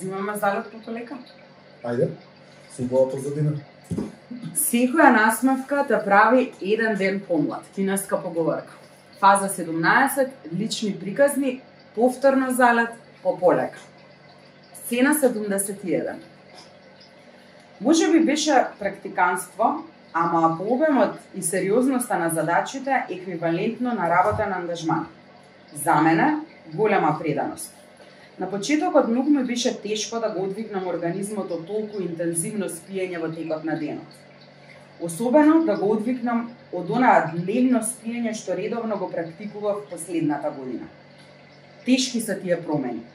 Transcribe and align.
Зимаме 0.00 0.36
залет 0.36 0.70
по 0.70 0.78
полека. 0.78 1.16
Ајде, 1.84 2.10
субова 2.76 3.10
позадина. 3.10 3.52
Секоја 4.54 5.10
насмевка 5.14 5.84
те 5.88 5.98
прави 6.04 6.52
еден 6.60 6.96
ден 6.96 7.20
помлад. 7.28 7.62
Кинеска 7.74 8.22
поговорка. 8.22 8.72
Фаза 9.20 9.48
17, 9.48 10.28
лични 10.58 10.98
приказни, 11.00 11.60
повторно 11.94 12.50
залет 12.54 12.90
по 13.22 13.38
полека. 13.38 13.78
Сцена 14.74 15.14
71. 15.14 16.14
Може 17.80 18.12
би 18.12 18.24
беше 18.24 18.66
практиканство, 18.78 19.84
ама 20.12 20.58
по 20.58 20.74
обемот 20.74 21.18
и 21.34 21.42
сериозноста 21.42 22.18
на 22.18 22.30
задачите 22.30 23.06
еквивалентно 23.10 23.94
на 23.94 24.10
работа 24.10 24.46
на 24.46 24.56
ангажман. 24.56 25.06
За 25.84 25.94
мене, 25.94 26.36
голема 26.74 27.18
преданост. 27.22 27.74
На 28.38 28.50
почетокот 28.50 29.08
многу 29.08 29.30
ми 29.30 29.44
беше 29.44 29.82
тешко 29.82 30.20
да 30.20 30.30
го 30.30 30.44
одвигнам 30.44 30.88
организмот 30.88 31.50
од 31.54 31.66
толку 31.66 32.02
интензивно 32.02 32.66
спиење 32.66 33.20
во 33.22 33.30
текот 33.30 33.62
на 33.64 33.78
денот. 33.78 34.10
Особено 35.00 35.64
да 35.64 35.76
го 35.78 35.92
одвикнам 35.94 36.48
од 36.72 36.90
онаа 36.90 37.30
дневно 37.30 37.82
спиење 37.86 38.34
што 38.34 38.58
редовно 38.58 38.98
го 38.98 39.10
практикував 39.10 39.86
последната 39.90 40.50
година. 40.50 40.90
Тешки 41.86 42.20
се 42.20 42.40
тие 42.40 42.58
промени. 42.62 43.06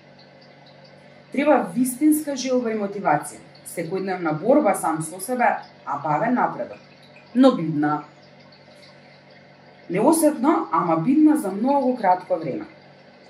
Треба 1.31 1.67
вистинска 1.75 2.35
желба 2.35 2.71
и 2.71 2.79
мотивација, 2.79 3.43
секојдневна 3.75 4.39
борба 4.39 4.75
сам 4.75 5.03
со 5.03 5.19
себе, 5.19 5.51
а 5.85 5.99
бавен 5.99 6.33
напредок. 6.33 6.79
Но 7.35 7.51
бидна. 7.55 8.03
Неосетно, 9.89 10.67
ама 10.71 10.97
бидна 10.97 11.37
за 11.37 11.51
многу 11.51 11.97
кратко 11.97 12.35
време. 12.35 12.65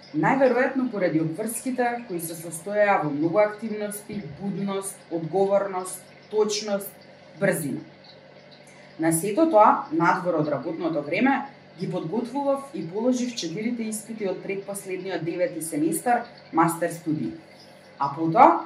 Најверојатно 0.09 0.88
поради 0.90 1.20
обврските 1.22 1.86
кои 2.08 2.17
се 2.17 2.34
состојаа 2.34 3.04
во 3.04 3.12
многу 3.13 3.38
активности, 3.44 4.23
будност, 4.40 4.98
одговорност, 5.12 6.02
точност, 6.31 6.89
брзина. 7.39 7.84
На 9.00 9.11
сето 9.14 9.45
тоа, 9.52 9.86
надвор 9.92 10.39
од 10.42 10.50
работното 10.50 11.03
време, 11.06 11.45
ги 11.80 11.92
подготвував 11.92 12.73
и 12.73 12.81
положив 12.89 13.36
четирите 13.36 13.84
испити 13.84 14.28
од 14.28 14.42
предпоследниот 14.44 15.23
девети 15.23 15.61
семестар 15.61 16.25
мастер 16.52 16.89
студии. 16.89 17.31
А 18.00 18.09
потоа, 18.16 18.66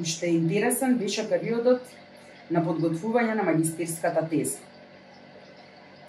уште 0.00 0.30
интересен 0.30 0.96
беше 0.98 1.26
периодот 1.28 1.82
на 2.50 2.62
подготвување 2.62 3.34
на 3.34 3.42
магистерската 3.50 4.22
теза. 4.30 4.62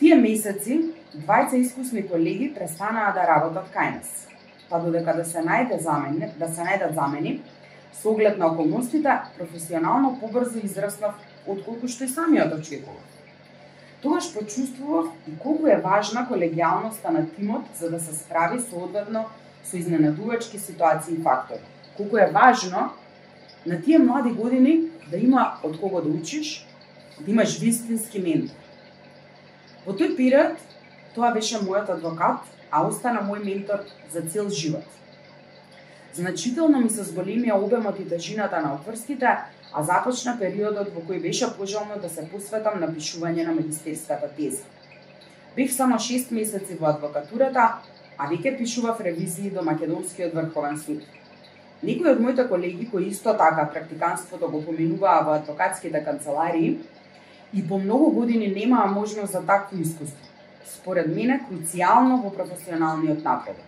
Тие 0.02 0.16
месеци, 0.18 0.76
двајца 1.14 1.60
искусни 1.62 2.02
колеги 2.10 2.48
престанаа 2.56 3.12
да 3.14 3.22
работат 3.30 3.68
кај 3.70 3.90
нас. 4.00 4.08
Па 4.70 4.80
додека 4.82 5.14
да 5.14 5.22
се 5.30 5.44
најде 5.46 5.78
замени, 5.78 6.30
да 6.40 6.48
се 6.50 6.64
најдат 6.66 6.96
замени, 6.96 7.34
со 7.94 8.10
оглед 8.10 8.40
на 8.42 8.48
околностите, 8.50 9.14
професионално 9.38 10.16
побрзо 10.18 10.64
израснав 10.66 11.20
отколку 11.46 11.86
што 11.88 12.08
и 12.08 12.10
самиот 12.10 12.56
очекував. 12.56 13.04
Тогаш 14.02 14.32
почувствував 14.34 15.12
и 15.28 15.36
колку 15.38 15.70
е 15.70 15.78
важна 15.78 16.26
колегијалноста 16.32 17.14
на 17.14 17.28
тимот 17.36 17.70
за 17.78 17.92
да 17.92 18.00
се 18.00 18.16
справи 18.16 18.58
соодветно 18.60 19.28
со 19.64 19.78
изненадувачки 19.78 20.58
ситуации 20.58 21.14
и 21.14 21.22
фактори. 21.22 21.62
Колку 21.98 22.18
е 22.18 22.32
важно 22.34 22.90
на 23.66 23.82
тие 23.82 24.00
млади 24.00 24.34
години 24.34 24.82
да 25.12 25.18
има 25.18 25.62
од 25.64 25.78
кого 25.78 26.02
да 26.02 26.10
учиш, 26.10 26.66
да 27.20 27.32
имаш 27.32 27.60
вистински 27.60 28.20
ментор. 28.20 28.61
Во 29.86 29.96
тој 29.98 30.12
период, 30.14 30.60
тоа 31.16 31.32
беше 31.34 31.58
мојот 31.66 31.88
адвокат, 31.90 32.44
а 32.70 32.84
остана 32.86 33.24
мој 33.26 33.40
ментор 33.46 33.82
за 34.14 34.22
цел 34.22 34.50
живот. 34.50 34.86
Значително 36.14 36.82
ми 36.84 36.90
се 36.90 37.02
зголемија 37.08 37.58
обемот 37.58 37.98
и 38.00 38.06
тежината 38.06 38.62
на 38.62 38.76
отврските, 38.76 39.32
а 39.74 39.84
започна 39.84 40.36
периодот 40.38 40.92
во 40.94 41.02
кој 41.08 41.22
беше 41.24 41.50
пожелно 41.58 41.98
да 42.02 42.10
се 42.10 42.28
посветам 42.30 42.80
на 42.80 42.92
пишување 42.94 43.48
на 43.48 43.56
магистерската 43.58 44.30
теза. 44.38 44.62
Бев 45.56 45.74
само 45.74 45.98
6 45.98 46.32
месеци 46.32 46.78
во 46.80 46.92
адвокатурата, 46.94 47.82
а 48.18 48.30
веќе 48.30 48.58
пишував 48.58 49.02
ревизии 49.02 49.50
до 49.50 49.66
Македонскиот 49.66 50.36
врховен 50.36 50.78
суд. 50.78 51.02
Некои 51.82 52.12
од 52.12 52.20
моите 52.22 52.46
колеги 52.48 52.86
кои 52.92 53.08
исто 53.10 53.34
така 53.34 53.66
практиканството 53.74 54.52
го 54.52 54.62
поминуваа 54.66 55.24
во 55.26 55.40
адвокатските 55.42 56.04
канцеларии 56.06 56.78
и 57.54 57.68
по 57.68 57.80
многу 57.80 58.12
години 58.12 58.48
немаа 58.48 58.88
можност 58.88 59.32
за 59.32 59.46
такво 59.46 59.78
искуство. 59.78 60.28
Според 60.66 61.08
мене 61.16 61.42
круцијално 61.50 62.22
во 62.24 62.32
професионалниот 62.32 63.24
напредок. 63.24 63.66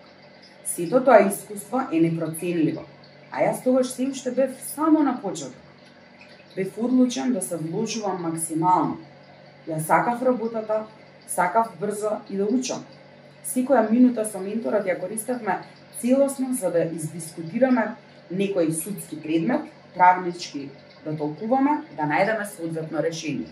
Сето 0.65 1.03
тоа 1.03 1.27
искуство 1.27 1.81
е 1.91 1.99
непроценливо, 1.99 2.85
а 3.31 3.43
јас 3.43 3.63
тогаш 3.63 3.91
се 3.91 4.07
уште 4.07 4.31
бев 4.31 4.55
само 4.75 5.03
на 5.03 5.21
почеток. 5.21 5.59
Бев 6.55 6.77
одлучен 6.77 7.33
да 7.33 7.41
се 7.41 7.57
вложувам 7.57 8.21
максимално. 8.21 8.97
Јас 9.67 9.85
сакав 9.87 10.21
работата, 10.21 10.85
сакав 11.27 11.75
брзо 11.79 12.21
и 12.29 12.37
да 12.37 12.45
учам. 12.45 12.85
Секоја 13.45 13.89
минута 13.91 14.25
со 14.25 14.39
менторот 14.39 14.87
ја 14.87 14.99
користевме 14.99 15.59
целосно 15.99 16.53
за 16.53 16.71
да 16.71 16.85
издискутираме 16.85 17.95
некој 18.31 18.71
судски 18.71 19.19
предмет, 19.21 19.67
правнички 19.95 20.69
да 21.03 21.17
толкуваме, 21.17 21.83
да 21.97 22.07
најдеме 22.07 22.47
соодветно 22.55 23.03
решение. 23.03 23.51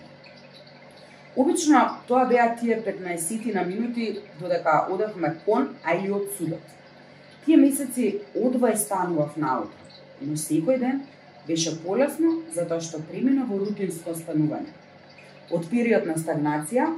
Обично 1.35 1.97
тоа 2.07 2.25
беа 2.25 2.55
тие 2.59 2.83
15 2.83 3.53
на 3.53 3.63
минути 3.63 4.19
додека 4.39 4.87
одевме 4.89 5.35
кон, 5.45 5.69
а 5.83 5.95
и 5.95 6.11
од 6.11 6.27
судот. 6.37 6.59
Тие 7.45 7.57
месеци 7.57 8.21
одвај 8.35 8.75
станував 8.75 9.37
наутро, 9.37 9.71
но 10.21 10.35
секој 10.35 10.79
ден 10.79 10.99
беше 11.47 11.77
полесно 11.83 12.41
затоа 12.53 12.81
што 12.83 12.99
премина 12.99 13.45
во 13.47 13.61
рутинско 13.63 14.11
станување. 14.11 14.75
Од 15.51 15.69
период 15.71 16.05
на 16.05 16.17
стагнација 16.19 16.89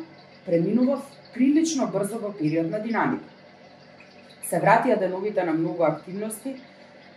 преминував 0.45 1.05
прилично 1.33 1.87
брзо 1.93 2.17
во 2.17 2.33
период 2.33 2.71
на 2.71 2.81
динамика. 2.81 3.29
Се 4.49 4.59
вратија 4.59 4.97
деновите 4.99 5.45
на 5.45 5.53
многу 5.53 5.85
активности, 5.85 6.57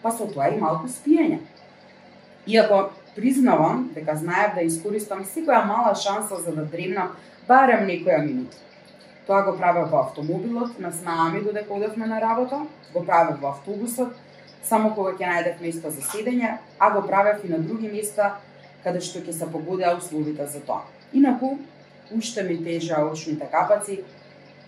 па 0.03 0.13
со 0.13 0.29
тоа 0.29 0.53
и 0.53 0.61
малку 0.61 0.93
спиење. 0.93 1.41
Иако 2.47 2.91
признавам 3.17 3.91
дека 3.95 4.17
знаев 4.17 4.55
да 4.55 4.63
искористам 4.63 5.25
секоја 5.25 5.65
мала 5.65 5.95
шанса 5.95 6.37
за 6.37 6.53
да 6.53 6.65
дремнам 6.65 7.17
барем 7.49 7.87
некоја 7.89 8.21
минута. 8.25 8.57
Тоа 9.27 9.43
го 9.43 9.57
правев 9.59 9.91
во 9.91 10.05
автомобилот, 10.05 10.79
на 10.79 10.93
снами 10.93 11.43
додека 11.43 11.75
одевме 11.75 12.07
на 12.07 12.21
работа, 12.21 12.61
го 12.93 13.05
правев 13.05 13.41
во 13.41 13.49
автобусот, 13.49 14.13
само 14.63 14.93
кога 14.95 15.17
ќе 15.17 15.31
најдев 15.31 15.63
место 15.63 15.91
за 15.91 16.03
седење, 16.03 16.59
а 16.79 16.91
го 16.91 17.03
правев 17.07 17.45
и 17.45 17.49
на 17.49 17.59
други 17.59 17.89
места 17.89 18.37
каде 18.85 19.01
што 19.01 19.25
ќе 19.25 19.33
се 19.33 19.51
погодеа 19.51 19.97
условите 19.97 20.47
за 20.47 20.61
тоа. 20.61 20.85
Инаку, 21.13 21.57
уште 22.13 22.43
ми 22.43 22.59
тежаа 22.63 23.09
очните 23.11 23.49
капаци, 23.51 24.03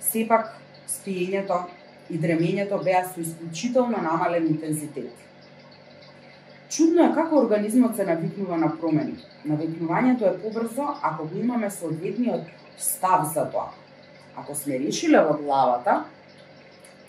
сепак 0.00 0.56
спиењето 0.88 1.66
и 2.10 2.18
дремењето 2.18 2.82
беа 2.82 3.04
со 3.06 3.20
исклучително 3.20 4.02
намален 4.02 4.46
интензитет. 4.46 5.27
Чудно 6.68 7.04
е 7.04 7.14
како 7.14 7.38
организмот 7.40 7.96
се 7.96 8.04
навикнува 8.04 8.56
на 8.60 8.68
промени. 8.76 9.14
Навикнувањето 9.48 10.28
е 10.28 10.38
побрзо 10.42 10.88
ако 11.02 11.24
го 11.28 11.38
имаме 11.38 11.70
соодветниот 11.70 12.50
став 12.76 13.24
за 13.34 13.46
тоа. 13.50 13.70
Ако 14.36 14.54
сме 14.54 14.78
решиле 14.78 15.22
во 15.24 15.32
главата, 15.38 16.04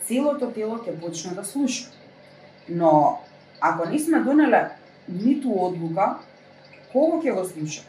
целото 0.08 0.52
тело 0.56 0.78
ќе 0.80 0.96
почне 1.02 1.36
да 1.36 1.44
слуша. 1.44 1.90
Но 2.70 3.20
ако 3.62 3.90
не 3.90 4.00
сме 4.00 4.22
донеле 4.24 4.70
ниту 5.10 5.52
одлука, 5.52 6.16
кого 6.94 7.20
ќе 7.20 7.36
го 7.36 7.44
слуша? 7.44 7.84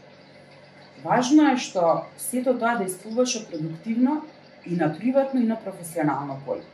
Важно 1.05 1.53
е 1.53 1.57
што 1.57 2.03
сето 2.19 2.57
тоа 2.59 2.75
да 2.83 2.85
исполваше 2.85 3.47
продуктивно 3.47 4.25
и 4.67 4.75
на 4.77 4.91
приватно 4.99 5.41
и 5.41 5.47
на 5.47 5.57
професионално 5.57 6.41
поле. 6.45 6.67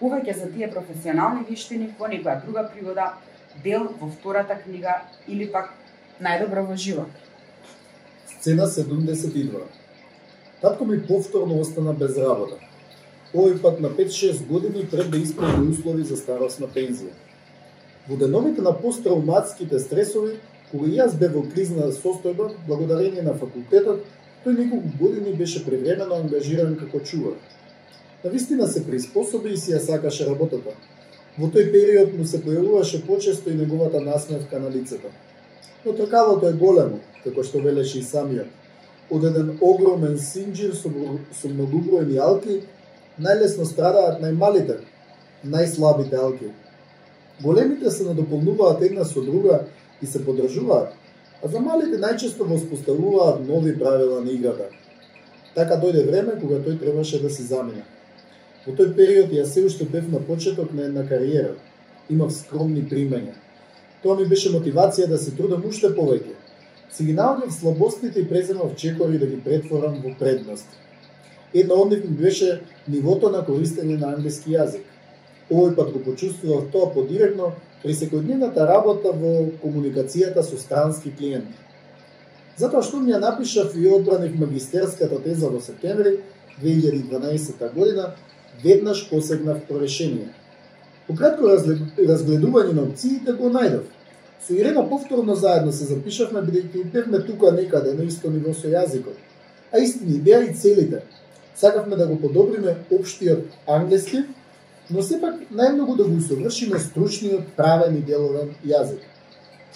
Повеќе 0.00 0.34
за 0.40 0.48
тие 0.50 0.70
професионални 0.70 1.44
вештини 1.50 1.92
во 1.98 2.08
некоја 2.08 2.40
друга 2.42 2.64
пригода 2.72 3.12
дел 3.64 3.88
во 4.00 4.08
втората 4.08 4.56
книга 4.64 5.02
или 5.28 5.46
пак 5.46 5.74
најдобро 6.20 6.66
во 6.66 6.76
живот. 6.76 7.08
Сцена 8.26 8.66
72. 8.66 9.62
Татко 10.60 10.84
ми 10.84 11.06
повторно 11.06 11.60
остана 11.60 11.92
без 11.92 12.16
работа. 12.16 12.56
Овој 13.34 13.60
пат 13.62 13.80
на 13.80 13.88
5-6 13.88 14.46
години 14.46 14.86
треба 14.90 15.10
да 15.10 15.18
исполни 15.18 15.70
услови 15.70 16.02
за 16.04 16.16
старосна 16.16 16.66
пензија. 16.68 17.12
Во 18.08 18.16
деновите 18.16 18.62
на 18.62 18.72
посттравматските 18.76 19.78
стресови, 19.78 20.36
кога 20.70 20.88
јас 20.88 21.16
бев 21.18 21.32
во 21.36 21.42
кризна 21.54 21.88
состојба, 21.92 22.50
благодарение 22.66 23.22
на 23.22 23.34
факултетот, 23.34 24.04
тој 24.44 24.58
неколку 24.58 24.90
години 24.98 25.34
беше 25.38 25.64
превремено 25.64 26.18
ангажиран 26.20 26.76
како 26.76 27.00
чувар. 27.00 27.38
На 28.24 28.30
вистина 28.30 28.66
се 28.68 28.84
приспособи 28.86 29.52
и 29.52 29.56
си 29.56 29.72
ја 29.72 29.80
сакаше 29.80 30.26
работата, 30.26 30.74
Во 31.38 31.48
тој 31.48 31.70
период 31.72 32.12
му 32.12 32.26
се 32.28 32.42
појавуваше 32.44 33.06
почесто 33.06 33.50
и 33.50 33.56
неговата 33.56 34.00
насмевка 34.00 34.58
на 34.60 34.70
лицето. 34.70 35.08
Но 35.84 35.92
тркалото 35.96 36.48
е 36.48 36.52
големо, 36.52 36.98
како 37.24 37.42
што 37.42 37.62
велеше 37.64 37.98
и 37.98 38.04
самиот. 38.04 38.50
Од 39.10 39.24
еден 39.30 39.54
огромен 39.60 40.18
синџир 40.20 40.74
со, 40.76 40.92
со 41.32 41.48
многубројни 41.48 42.20
алки, 42.20 42.60
најлесно 43.20 43.64
страдаат 43.64 44.20
најмалите, 44.20 44.76
најслабите 45.44 46.20
алки. 46.20 46.52
Големите 47.40 47.90
се 47.90 48.04
надополнуваат 48.04 48.82
една 48.82 49.04
со 49.04 49.24
друга 49.24 49.64
и 50.02 50.06
се 50.06 50.24
подржуваат, 50.24 50.92
а 51.42 51.48
за 51.48 51.60
малите 51.60 51.96
најчесто 51.96 52.44
воспоставуваат 52.44 53.40
нови 53.48 53.78
правила 53.78 54.20
на 54.20 54.30
играта. 54.30 54.68
Така 55.54 55.80
дојде 55.80 56.04
време 56.06 56.36
кога 56.40 56.60
тој 56.60 56.78
требаше 56.80 57.22
да 57.22 57.30
се 57.30 57.42
замине. 57.42 57.88
Во 58.66 58.72
тој 58.78 58.92
период 58.94 59.32
јас 59.34 59.54
се 59.56 59.64
уште 59.66 59.84
бев 59.90 60.06
на 60.10 60.20
почеток 60.22 60.72
на 60.72 60.84
една 60.86 61.02
кариера. 61.08 61.56
Имав 62.10 62.32
скромни 62.32 62.84
примања. 62.86 63.34
Тоа 64.02 64.14
ми 64.18 64.26
беше 64.28 64.52
мотивација 64.54 65.08
да 65.10 65.18
се 65.18 65.34
трудам 65.34 65.64
уште 65.66 65.90
повеќе. 65.96 66.36
Си 66.92 67.04
ги 67.08 67.16
наоѓав 67.18 67.50
слабостите 67.50 68.20
и 68.20 68.28
преземав 68.28 68.76
чекори 68.76 69.18
да 69.18 69.26
ги 69.26 69.40
претворам 69.40 69.98
во 70.04 70.14
предност. 70.18 70.68
Една 71.54 71.74
од 71.74 71.90
нив 71.90 72.04
ми 72.08 72.16
беше 72.16 72.60
нивото 72.88 73.30
на 73.30 73.42
користење 73.46 73.98
на 73.98 74.14
англиски 74.14 74.54
јазик. 74.54 74.86
Овој 75.50 75.74
пат 75.76 75.92
го 75.92 76.04
почувствував 76.06 76.70
тоа 76.72 76.92
подиректно 76.94 77.52
при 77.82 77.98
секојдневната 77.98 78.66
работа 78.68 79.10
во 79.10 79.50
комуникацијата 79.62 80.46
со 80.46 80.56
странски 80.56 81.10
клиенти. 81.18 81.58
Затоа 82.56 82.82
што 82.82 83.00
ми 83.00 83.10
ја 83.10 83.18
напишав 83.18 83.74
и 83.76 83.88
одбранив 83.88 84.38
магистерската 84.38 85.18
теза 85.24 85.50
во 85.50 85.60
септември 85.60 86.20
2012 86.62 87.74
година, 87.74 88.12
веднаш 88.64 89.08
посегнав 89.10 89.64
по 89.68 89.80
решение. 89.80 90.28
По 91.06 91.14
кратко 91.14 91.48
разгледување 91.48 92.72
на 92.72 92.82
опциите 92.82 93.32
го 93.32 93.50
најдов. 93.50 93.88
Со 94.46 94.54
Ирена 94.54 94.88
повторно 94.88 95.34
заедно 95.34 95.72
се 95.72 95.84
запишавме 95.84 96.42
бидејќи 96.42 96.84
бевме 96.92 97.20
тука 97.26 97.52
некаде 97.52 97.94
на 97.94 98.04
исто 98.04 98.30
ниво 98.30 98.54
со 98.54 98.68
јазикот. 98.68 99.18
А 99.72 99.78
истини 99.78 100.18
беа 100.18 100.42
и 100.42 100.54
целите. 100.54 101.02
Сакавме 101.56 101.96
да 101.96 102.06
го 102.06 102.20
подобриме 102.20 102.76
општиот 102.90 103.44
англиски, 103.66 104.24
но 104.90 105.02
сепак 105.02 105.34
најмногу 105.52 105.96
да 105.96 106.04
го 106.04 106.16
усовршиме 106.16 106.78
стручниот, 106.78 107.54
правен 107.56 107.96
и 107.96 108.02
деловен 108.02 108.54
јазик. 108.66 109.02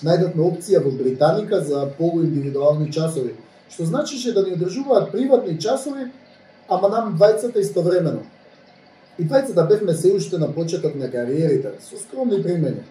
Најдовме 0.03 0.43
опција 0.45 0.83
во 0.85 0.91
Британика 0.91 1.61
за 1.65 1.87
полуиндивидуални 1.99 2.93
часови, 2.93 3.35
што 3.71 3.85
значише 3.85 4.33
да 4.33 4.43
ни 4.45 4.53
одржуваат 4.53 5.13
приватни 5.13 5.59
часови, 5.61 6.11
ама 6.69 6.89
нам 6.89 7.15
двајцата 7.19 7.61
истовремено. 7.61 8.27
И 9.19 9.25
двајцата 9.25 9.55
да 9.55 9.65
бевме 9.65 9.95
се 9.95 10.13
уште 10.13 10.39
на 10.39 10.53
почеток 10.55 10.95
на 10.95 11.11
кариерите, 11.11 11.73
со 11.81 11.97
скромни 11.97 12.43
примени. 12.43 12.83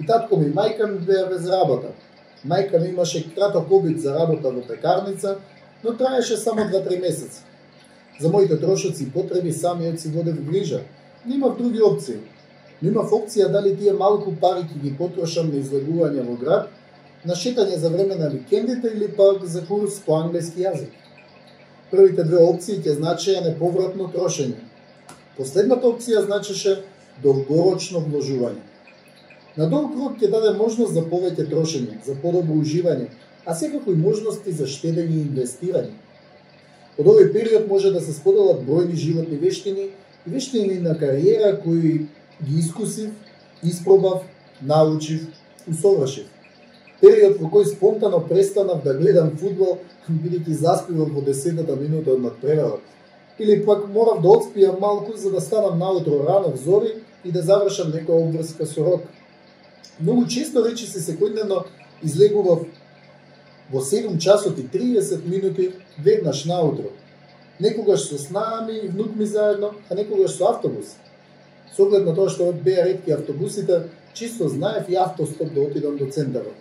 И 0.00 0.06
татко 0.06 0.36
ми 0.36 0.50
мајка 0.54 0.86
ми 0.90 0.98
беа 0.98 1.26
без 1.30 1.46
работа. 1.46 1.92
Мајка 2.46 2.80
ми 2.80 2.88
имаше 2.88 3.34
краток 3.34 3.70
обид 3.70 4.00
за 4.00 4.14
работа 4.14 4.50
во 4.50 4.62
пекарница, 4.66 5.36
но 5.84 5.96
траеше 5.96 6.36
само 6.36 6.60
2-3 6.60 7.00
месеци. 7.00 7.42
За 8.20 8.28
моите 8.28 8.60
трошоци 8.60 9.04
и 9.04 9.10
потреби 9.10 9.52
самиот 9.52 10.00
си 10.00 10.08
водев 10.08 10.42
грижа. 10.44 10.80
Немав 11.26 11.56
други 11.58 11.82
опции. 11.82 12.18
Немав 12.82 13.12
опција 13.12 13.48
дали 13.52 13.76
тие 13.76 13.92
малку 13.92 14.32
пари 14.40 14.64
ќе 14.64 14.82
ги 14.82 14.94
потрошам 14.96 15.50
на 15.52 15.60
излегување 15.60 16.24
во 16.26 16.36
град, 16.40 16.68
на 17.24 17.34
шетање 17.36 17.76
за 17.76 17.90
време 17.92 18.16
на 18.16 18.28
викендите 18.28 18.88
или 18.94 19.08
пак 19.16 19.44
за 19.44 19.62
курс 19.66 20.00
по 20.06 20.16
англиски 20.16 20.64
јазик. 20.64 20.90
Првите 21.90 22.24
две 22.24 22.40
опции 22.40 22.80
ќе 22.80 22.96
значеја 22.96 23.44
неповратно 23.44 24.08
трошење. 24.14 24.69
Последната 25.40 25.88
опција 25.88 26.20
значеше 26.20 26.74
долгорочно 27.22 28.02
вложување. 28.04 28.60
На 29.56 29.68
долг 29.72 29.94
рок 29.96 30.18
ќе 30.20 30.28
даде 30.28 30.50
можност 30.58 30.92
за 30.92 31.00
повеќе 31.08 31.46
трошење, 31.48 31.96
за 32.04 32.12
подобро 32.20 32.58
уживање, 32.60 33.06
а 33.48 33.54
секако 33.56 33.94
и 33.94 33.96
можности 33.96 34.52
за 34.52 34.68
штедење 34.68 35.16
и 35.16 35.22
инвестирање. 35.22 35.96
Од 37.00 37.08
овој 37.08 37.30
период 37.32 37.70
може 37.72 37.88
да 37.94 38.04
се 38.04 38.12
споделат 38.12 38.60
бројни 38.68 39.00
животни 39.00 39.40
вештини 39.40 39.88
и 40.26 40.34
вештини 40.34 40.76
на 40.84 40.92
кариера 41.00 41.54
кои 41.64 42.04
ги 42.44 42.58
искусив, 42.58 43.08
испробав, 43.64 44.28
научив, 44.60 45.24
усовршив. 45.64 46.28
Период 47.00 47.40
во 47.40 47.48
кој 47.48 47.72
спонтано 47.72 48.20
престанав 48.28 48.84
да 48.84 48.92
гледам 48.92 49.32
фудбал, 49.40 49.78
бидејќи 50.04 50.62
заспивам 50.66 51.16
во 51.16 51.24
десетата 51.24 51.80
минута 51.80 52.12
од 52.12 52.26
надпреварот. 52.28 52.84
Или 53.40 53.64
пак 53.64 53.88
морав 53.88 54.20
да 54.22 54.28
отспијам 54.28 54.80
малку 54.80 55.16
за 55.16 55.30
да 55.30 55.40
станам 55.40 55.78
наутро 55.78 56.24
рано 56.28 56.52
в 56.52 56.60
зори 56.64 56.92
и 57.24 57.32
да 57.32 57.42
завршам 57.42 57.92
некоја 57.92 58.20
обврска 58.20 58.66
со 58.66 58.84
рок. 58.84 59.02
Многу 60.00 60.26
често 60.28 60.64
речи 60.64 60.86
се 60.86 61.00
секојдневно 61.00 61.64
излегував 62.02 62.66
во 63.72 63.80
7 63.80 64.18
часот 64.18 64.58
и 64.58 64.68
30 64.68 65.24
минути 65.24 65.72
веднаш 65.98 66.44
наутро. 66.44 66.92
Некогаш 67.60 68.00
со 68.00 68.18
снами 68.18 68.72
и 68.72 68.88
внук 68.88 69.16
ми 69.16 69.26
заедно, 69.26 69.72
а 69.88 69.94
некогаш 69.94 70.30
со 70.30 70.50
автобус. 70.50 70.96
Со 71.76 71.82
оглед 71.84 72.04
на 72.04 72.14
тоа 72.14 72.28
што 72.28 72.52
беа 72.52 72.84
ретки 72.84 73.10
автобусите, 73.10 73.88
чисто 74.12 74.48
знаев 74.48 74.88
и 74.88 74.94
автостоп 74.94 75.52
да 75.54 75.60
отидам 75.60 75.96
до 75.96 76.10
центарот. 76.10 76.54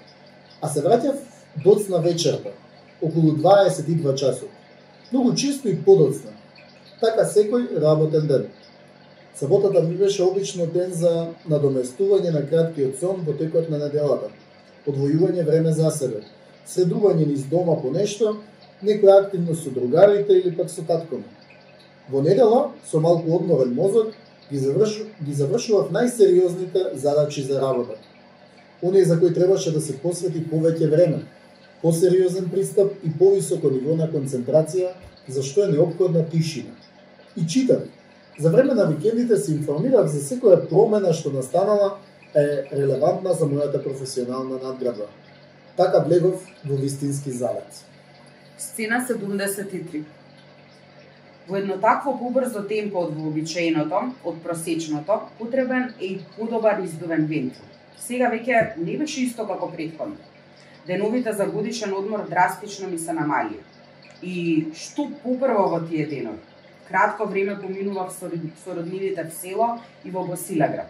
А 0.61 0.69
се 0.69 0.79
враќав 0.79 1.15
доцна 1.63 1.99
вечерта, 1.99 2.51
околу 3.01 3.35
22 3.35 4.15
часот. 4.15 4.49
Многу 5.11 5.35
чисто 5.35 5.69
и 5.69 5.75
подоцна. 5.75 6.31
Така 6.99 7.23
секој 7.23 7.79
работен 7.79 8.27
ден. 8.27 8.47
Саботата 9.39 9.83
ми 9.83 9.95
беше 9.95 10.23
обично 10.23 10.65
ден 10.67 10.91
за 10.91 11.29
надоместување 11.47 12.33
на 12.35 12.41
краткиот 12.47 12.99
сон 12.99 13.21
во 13.23 13.35
текот 13.39 13.69
на 13.71 13.77
неделата, 13.79 14.27
одвојување 14.83 15.45
време 15.47 15.71
за 15.71 15.91
себе, 15.95 16.25
средување 16.67 17.27
низ 17.29 17.45
дома 17.47 17.77
по 17.79 17.91
нешто, 17.93 18.35
некоја 18.83 19.21
активност 19.23 19.63
со 19.63 19.71
другарите 19.71 20.41
или 20.41 20.51
пак 20.57 20.69
со 20.69 20.83
татком. 20.83 21.23
Во 22.09 22.21
недела, 22.21 22.73
со 22.91 22.99
малку 22.99 23.31
одморен 23.37 23.73
мозок, 23.73 24.11
ги, 24.51 24.59
заврш... 24.59 24.99
ги 25.23 25.33
завршував 25.33 25.93
најсериозните 25.95 26.95
задачи 26.95 27.43
за 27.43 27.61
работа. 27.61 27.95
Оние 28.81 29.05
за 29.05 29.19
кои 29.19 29.33
требаше 29.33 29.71
да 29.71 29.79
се 29.81 29.95
посвети 29.97 30.43
повеќе 30.51 30.91
време, 30.91 31.23
посериозен 31.81 32.49
пристап 32.49 32.91
и 33.03 33.11
повисоко 33.17 33.71
ниво 33.71 33.95
на 33.95 34.11
концентрација, 34.11 34.91
за 35.27 35.43
што 35.43 35.63
е 35.63 35.71
необходна 35.77 36.25
тишина. 36.27 36.75
И 37.37 37.47
читав. 37.47 37.81
За 38.39 38.51
време 38.51 38.73
на 38.73 38.85
викендите 38.85 39.37
се 39.37 39.51
информирав 39.51 40.07
за 40.07 40.21
секоја 40.23 40.61
промена 40.69 41.13
што 41.13 41.31
настанала 41.33 41.97
е 42.35 42.63
релевантна 42.71 43.33
за 43.33 43.45
мојата 43.45 43.83
професионална 43.83 44.59
надградба. 44.63 45.09
Така 45.77 45.99
влегов 45.99 46.45
во 46.65 46.75
вистински 46.75 47.31
залет. 47.31 47.83
Сцена 48.57 49.05
73. 49.09 50.03
Во 51.49 51.57
едно 51.57 51.77
такво 51.81 52.13
побрзо 52.17 52.61
темпо 52.69 53.03
од 53.07 53.15
вообичаеното, 53.17 54.01
од 54.23 54.41
просечното, 54.43 55.21
потребен 55.39 55.93
е 55.99 56.05
и 56.05 56.19
подобар 56.37 56.79
издувен 56.83 57.25
вент. 57.25 57.59
Сега 57.97 58.29
веќе 58.31 58.77
не 58.77 58.97
беше 58.97 59.23
исто 59.25 59.47
како 59.47 59.71
претходно. 59.71 60.15
Деновите 60.87 61.33
за 61.33 61.45
годишен 61.45 61.93
одмор 61.93 62.27
драстично 62.29 62.89
ми 62.89 62.99
се 62.99 63.13
намали. 63.13 63.59
И 64.21 64.67
што 64.73 65.09
попрво 65.23 65.67
во 65.73 65.79
тие 65.87 66.05
денови? 66.05 66.48
Кратко 66.89 67.25
време 67.25 67.61
поминував 67.61 68.11
со, 68.11 68.31
со 68.63 68.75
роднините 68.75 69.23
в 69.23 69.33
село 69.33 69.79
и 70.03 70.11
во 70.11 70.25
Босилеград. 70.25 70.89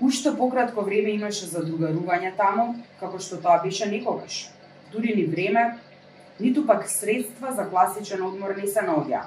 Уште 0.00 0.36
пократко 0.36 0.82
време 0.82 1.12
имаше 1.14 1.46
за 1.46 1.60
другарување 1.62 2.32
таму, 2.36 2.74
како 2.98 3.20
што 3.22 3.38
тоа 3.38 3.60
беше 3.62 3.86
некогаш. 3.86 4.48
Дури 4.90 5.14
ни 5.14 5.26
време, 5.30 5.78
ниту 6.40 6.66
пак 6.66 6.88
средства 6.90 7.52
за 7.54 7.68
класичен 7.70 8.24
одмор 8.26 8.56
не 8.56 8.66
се 8.66 8.82
наоѓа. 8.82 9.22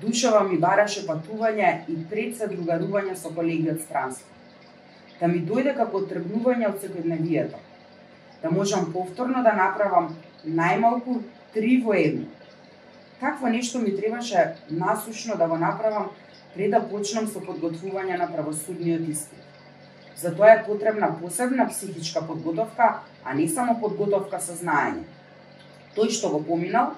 Душава 0.00 0.40
ми 0.48 0.56
бараше 0.58 1.04
патување 1.06 1.84
и 1.88 1.98
пред 2.10 2.38
се 2.38 2.48
другарување 2.48 3.14
со 3.20 3.34
колеги 3.34 3.68
од 3.70 3.82
странство. 3.84 4.26
Да 5.20 5.28
ми 5.28 5.44
дојде 5.44 5.76
како 5.76 6.00
тргнување 6.08 6.70
од 6.70 6.80
секојдневието. 6.80 7.60
Да 8.42 8.50
можам 8.50 8.88
повторно 8.92 9.44
да 9.44 9.52
направам 9.52 10.14
најмалку 10.44 11.20
три 11.52 11.76
во 11.84 11.92
едно. 12.00 12.24
Какво 13.24 13.46
нешто 13.46 13.78
ми 13.78 13.96
требаше 13.96 14.54
насушно 14.70 15.36
да 15.36 15.48
го 15.48 15.56
направам 15.56 16.10
пред 16.54 16.70
да 16.70 16.80
почнам 16.88 17.24
со 17.26 17.40
подготвување 17.40 18.18
на 18.20 18.26
правосудниот 18.28 19.06
испит. 19.08 19.46
Затоа 20.20 20.50
е 20.52 20.64
потребна 20.66 21.08
посебна 21.20 21.64
психичка 21.68 22.20
подготовка, 22.26 23.00
а 23.24 23.34
не 23.34 23.48
само 23.48 23.78
подготовка 23.80 24.40
со 24.44 24.52
знаење. 24.52 25.08
Тој 25.96 26.12
што 26.12 26.34
го 26.34 26.42
поминал, 26.44 26.92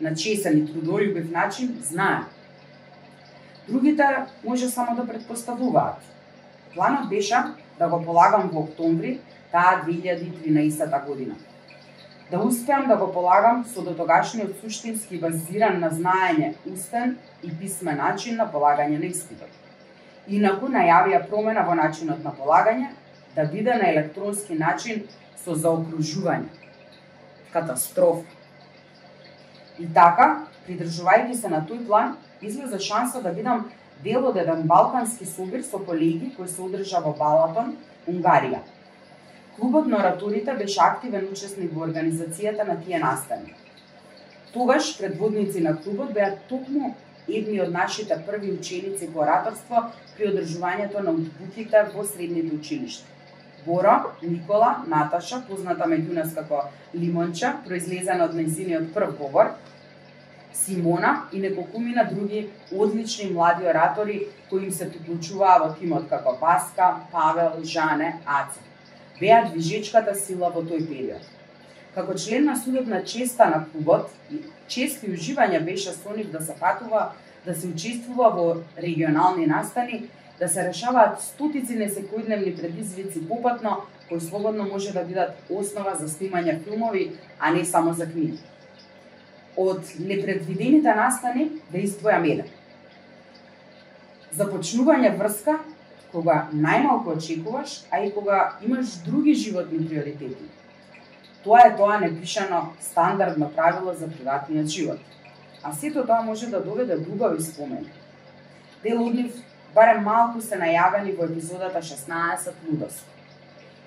на 0.00 0.14
чесен 0.16 0.56
и 0.56 0.64
трудолюбив 0.64 1.28
начин, 1.30 1.76
знае. 1.84 2.24
Другите 3.68 4.08
може 4.44 4.68
само 4.72 4.96
да 4.96 5.06
предпоставуваат. 5.06 6.00
Планот 6.74 7.08
беше 7.12 7.44
да 7.78 7.88
го 7.88 8.00
полагам 8.04 8.48
во 8.48 8.64
октомври 8.64 9.20
таа 9.52 9.84
2013 9.84 11.06
година. 11.06 11.36
Да 12.30 12.38
успеам 12.38 12.88
да 12.88 12.96
го 12.96 13.12
полагам 13.12 13.64
со 13.64 13.82
дотогашниот 13.82 14.60
суштински 14.60 15.20
базиран 15.20 15.80
на 15.80 15.88
знаење 15.90 16.54
устен 16.68 17.16
и 17.42 17.48
писмен 17.48 17.96
начин 17.96 18.36
на 18.36 18.44
полагање 18.52 18.98
на 19.00 19.08
испитот. 19.08 19.48
Инаку 20.28 20.68
најавија 20.68 21.22
промена 21.28 21.64
во 21.64 21.74
начинот 21.74 22.20
на 22.24 22.34
полагање, 22.36 22.90
да 23.34 23.46
биде 23.48 23.74
на 23.80 23.88
електронски 23.88 24.58
начин 24.60 25.06
со 25.40 25.54
заокружување. 25.54 26.52
Катастрофа. 27.52 28.28
И 29.78 29.88
така, 29.94 30.44
придржувајќи 30.66 31.34
се 31.34 31.48
на 31.48 31.64
тој 31.64 31.86
план, 31.86 32.16
излезе 32.42 32.78
шанса 32.78 33.22
да 33.22 33.32
бидам 33.32 33.70
дел 34.04 34.26
од 34.28 34.36
еден 34.36 34.66
балкански 34.68 35.24
собир 35.24 35.64
со 35.64 35.78
колеги 35.78 36.34
кој 36.36 36.46
се 36.46 36.60
одржа 36.62 37.00
во 37.00 37.14
Балатон, 37.16 37.76
Унгарија. 38.08 38.60
Клубот 39.60 39.86
на 39.86 39.96
ораторите 39.96 40.54
беше 40.54 40.80
активен 40.80 41.28
учесник 41.32 41.72
во 41.74 41.86
организацијата 41.86 42.66
на 42.66 42.76
тие 42.80 42.98
настани. 43.02 43.54
Тогаш 44.52 44.98
предводници 44.98 45.60
на 45.60 45.74
клубот 45.76 46.12
беа 46.14 46.36
токму 46.48 46.94
едни 47.28 47.60
од 47.60 47.72
нашите 47.74 48.16
први 48.26 48.52
ученици 48.52 49.08
по 49.12 49.24
ораторство 49.24 49.82
при 50.16 50.28
одржувањето 50.30 51.02
на 51.02 51.10
утбутите 51.10 51.82
во 51.94 52.04
средните 52.04 52.54
училишта. 52.54 53.06
Боро, 53.66 53.96
Никола, 54.22 54.84
Наташа, 54.86 55.42
позната 55.48 55.90
меѓу 55.90 56.14
нас 56.14 56.30
како 56.34 56.62
Лимонча, 56.94 57.56
произлезена 57.66 58.30
од 58.30 58.38
нејзиниот 58.38 58.94
прв 58.94 59.18
говор, 59.18 59.52
Симона 60.54 61.28
и 61.32 61.40
неколкумина 61.40 62.06
други 62.12 62.48
одлични 62.72 63.30
млади 63.30 63.66
оратори 63.66 64.26
кои 64.48 64.64
им 64.64 64.72
се 64.72 64.88
приклучуваа 64.90 65.58
во 65.66 65.74
тимот 65.74 66.08
како 66.08 66.38
Васка, 66.40 66.94
Павел, 67.12 67.58
Жане, 67.64 68.20
Аце. 68.24 68.60
Беа 69.20 69.42
движечката 69.50 70.14
сила 70.14 70.50
во 70.54 70.62
тој 70.62 70.84
период. 70.86 71.22
Како 71.94 72.14
член 72.14 72.44
на 72.46 72.54
судот 72.56 72.86
на 72.86 73.02
честа 73.04 73.48
на 73.50 73.64
клубот, 73.72 74.10
чести 74.68 75.10
уживање 75.10 75.58
беше 75.64 75.92
со 75.96 76.14
нив 76.14 76.30
да 76.30 76.40
се 76.44 76.54
патува, 76.60 77.12
да 77.44 77.54
се 77.54 77.66
учествува 77.66 78.30
во 78.30 78.46
регионални 78.78 79.46
настани, 79.46 80.04
да 80.38 80.48
се 80.48 80.62
решаваат 80.68 81.22
стотици 81.22 81.78
несекојдневни 81.78 82.54
предизвици 82.56 83.24
попатно, 83.28 83.82
кои 84.08 84.20
слободно 84.20 84.64
може 84.64 84.92
да 84.92 85.02
бидат 85.04 85.50
основа 85.50 85.96
за 85.98 86.06
снимање 86.08 86.60
филмови, 86.62 87.10
а 87.40 87.50
не 87.50 87.64
само 87.64 87.92
за 87.92 88.06
книги. 88.06 88.38
Од 89.56 89.82
непредвидените 89.98 90.94
настани 90.94 91.50
да 91.72 91.82
издвојам 91.82 92.28
еден. 92.30 92.46
Започнување 94.38 95.16
врска 95.18 95.58
кога 96.12 96.48
најмалку 96.52 97.16
очекуваш, 97.16 97.84
а 97.90 98.00
и 98.04 98.12
кога 98.12 98.58
имаш 98.62 99.00
други 99.04 99.34
животни 99.34 99.88
приоритети 99.88 100.48
Тоа 101.44 101.66
е 101.66 101.76
тоа 101.76 102.00
непишано 102.00 102.72
стандардно 102.80 103.50
правило 103.54 103.94
за 103.94 104.08
приватниот 104.10 104.66
живот. 104.66 104.98
А 105.62 105.72
сето 105.72 106.06
тоа 106.06 106.22
може 106.22 106.46
да 106.46 106.64
доведе 106.64 106.96
до 106.96 107.12
убави 107.12 107.42
спомени. 107.42 107.92
Дел 108.82 109.06
од 109.06 109.14
нив 109.14 109.32
барем 109.74 110.02
малку 110.04 110.42
се 110.42 110.58
најавени 110.58 111.16
во 111.16 111.24
епизодата 111.24 111.80
16 111.82 112.52
Лудост. 112.68 113.06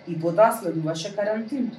И 0.08 0.20
потоа 0.20 0.52
следуваше 0.52 1.16
карантин. 1.16 1.72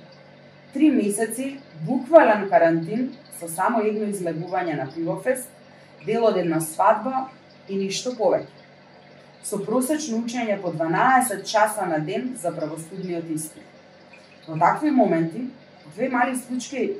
Три 0.72 0.90
месеци 0.90 1.60
буквален 1.86 2.48
карантин 2.48 3.10
со 3.40 3.48
само 3.48 3.80
едно 3.80 4.06
излегување 4.06 4.76
на 4.76 4.86
пивофест, 4.94 5.48
дел 6.06 6.24
од 6.24 6.36
една 6.36 6.60
свадба 6.60 7.28
и 7.68 7.76
ништо 7.76 8.14
повеќе. 8.16 8.61
Со 9.42 9.58
просечно 9.58 10.20
учење 10.22 10.60
по 10.62 10.70
12 10.70 11.42
часа 11.44 11.86
на 11.86 11.98
ден 11.98 12.36
за 12.42 12.52
правосудниот 12.54 13.30
испит. 13.30 13.64
Во 14.46 14.58
такви 14.58 14.90
моменти, 14.90 15.48
две 15.94 16.08
мали 16.08 16.36
случки 16.36 16.92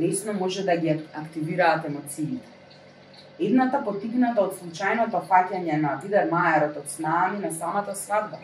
лесно 0.00 0.32
може 0.32 0.64
да 0.64 0.76
ги 0.76 0.90
активираат 1.14 1.84
емоциите. 1.84 2.48
Едната 3.38 3.80
потигната 3.84 4.42
од 4.42 4.58
случајното 4.58 5.20
фаќање 5.30 5.78
на 5.82 5.94
Видер 6.02 6.28
Мајерот 6.30 6.76
од 6.82 6.90
снами 6.90 7.40
на 7.42 7.50
самата 7.54 7.94
свадба. 7.94 8.38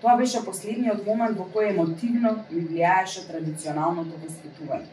Тоа 0.00 0.16
беше 0.18 0.42
последниот 0.46 1.04
момент 1.06 1.38
во 1.38 1.46
кој 1.54 1.70
емотивно 1.70 2.32
ми 2.50 2.62
влијаеше 2.62 3.26
традиционалното 3.28 4.18
воспитување, 4.22 4.90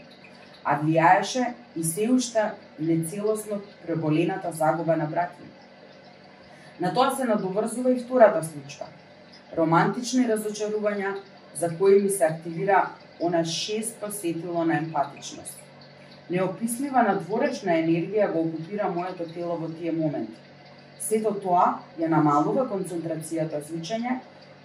а 0.64 0.78
влијаеше 0.82 1.54
и 1.76 1.84
се 1.84 2.10
уште 2.10 2.52
нецелосно 2.80 3.62
преболената 3.86 4.52
загуба 4.52 4.96
на 4.98 5.06
брат 5.06 5.34
На 6.84 6.94
тоа 6.94 7.16
се 7.16 7.24
надоврзува 7.24 7.92
и 7.92 8.00
втората 8.00 8.42
случка. 8.44 8.86
Романтични 9.56 10.26
разочарувања 10.28 11.14
за 11.56 11.70
кои 11.80 12.02
ми 12.02 12.10
се 12.10 12.26
активира 12.26 12.90
она 13.20 13.46
шесто 13.46 14.10
сетило 14.12 14.66
на 14.66 14.78
емпатичност. 14.78 15.62
Неопислива 16.30 17.04
надворечна 17.08 17.78
енергија 17.80 18.28
го 18.34 18.42
окупира 18.44 18.90
моето 18.90 19.24
тело 19.32 19.56
во 19.62 19.70
тие 19.72 19.94
моменти. 19.96 20.36
Сето 21.00 21.32
тоа 21.46 21.80
ја 22.00 22.10
намалува 22.12 22.66
концентрацијата 22.68 23.62
за 23.64 23.80
учење, 23.80 24.18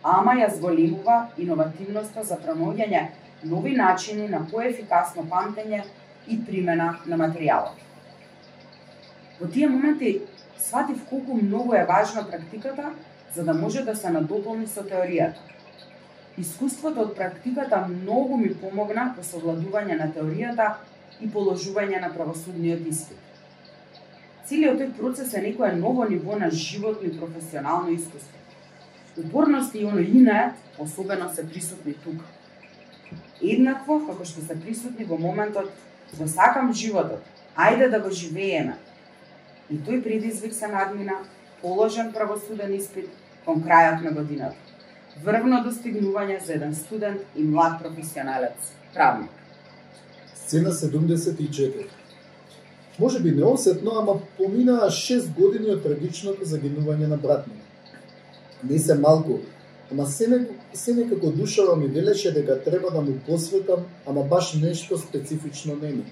ама 0.02 0.34
ја 0.40 0.48
зголемува 0.56 1.18
иновативноста 1.38 2.24
за 2.24 2.40
промоѓање 2.42 3.04
нови 3.44 3.76
начини 3.76 4.26
на 4.28 4.42
поефикасно 4.50 5.22
памтење 5.30 5.84
и 6.26 6.40
примена 6.46 6.96
на 7.06 7.20
материјалот. 7.22 7.78
Во 9.38 9.46
тие 9.46 9.70
моменти 9.70 10.16
сватив 10.58 11.04
колку 11.10 11.34
многу 11.34 11.74
е 11.74 11.84
важна 11.84 12.26
практиката 12.30 12.90
за 13.34 13.44
да 13.44 13.54
може 13.54 13.84
да 13.84 13.96
се 13.96 14.10
надополни 14.10 14.66
со 14.66 14.82
теоријата. 14.82 15.38
Искуството 16.38 17.00
од 17.00 17.16
практиката 17.16 17.86
многу 17.88 18.36
ми 18.36 18.54
помогна 18.54 19.12
во 19.16 19.22
совладување 19.22 19.98
на 19.98 20.08
теоријата 20.14 20.74
и 21.20 21.28
положување 21.30 22.00
на 22.00 22.12
правосудниот 22.14 22.86
испит. 22.86 23.18
Целиот 24.48 24.78
тој 24.80 24.92
процес 24.96 25.34
е 25.34 25.42
некое 25.44 25.74
ново 25.76 26.04
ниво 26.08 26.38
на 26.38 26.50
животно 26.50 27.08
и 27.08 27.18
професионално 27.18 27.90
искуство. 27.90 28.38
Упорност 29.18 29.74
и 29.74 29.84
оно 29.84 30.00
особено 30.78 31.34
се 31.34 31.48
присутни 31.48 31.94
тука. 31.94 32.24
Еднакво 33.42 34.00
како 34.06 34.24
што 34.24 34.40
се 34.40 34.56
присутни 34.60 35.04
во 35.04 35.18
моментот 35.18 35.70
го 36.16 36.26
сакам 36.28 36.72
животот, 36.72 37.22
ајде 37.56 37.90
да 37.90 38.00
го 38.00 38.10
живееме. 38.10 38.78
И 39.70 39.76
тој 39.76 40.02
предизвик 40.02 40.54
се 40.54 40.68
надмина, 40.68 41.20
положен 41.60 42.12
правосуден 42.12 42.74
испит 42.74 43.08
кон 43.44 43.62
крајот 43.64 44.02
на 44.04 44.12
годината 44.12 44.68
врвно 45.24 45.62
достигнување 45.64 46.38
за 46.46 46.54
еден 46.54 46.74
студент 46.74 47.36
и 47.36 47.42
млад 47.42 47.80
професионалец, 47.82 48.72
правник. 48.94 49.30
Сцена 50.34 50.70
74. 50.72 51.86
Може 52.98 53.20
би 53.20 53.30
неосетно, 53.30 53.90
ама 53.98 54.20
поминаа 54.38 54.90
6 54.90 55.34
години 55.34 55.70
од 55.74 55.82
трагичното 55.82 56.44
загинување 56.44 57.06
на 57.06 57.16
брат 57.16 57.46
ми. 57.46 57.58
Не 58.70 58.78
се 58.78 58.94
малку, 58.98 59.38
ама 59.92 60.06
се, 60.06 60.28
не, 60.28 60.38
се 60.74 60.94
некако 60.94 61.30
душава 61.30 61.76
ми 61.76 61.86
велеше 61.86 62.32
дека 62.34 62.62
треба 62.64 62.90
да 62.90 63.00
му 63.00 63.18
посветам, 63.26 63.86
ама 64.06 64.22
баш 64.22 64.54
нешто 64.54 64.98
специфично 64.98 65.76
не 65.82 65.92
ми. 65.92 66.04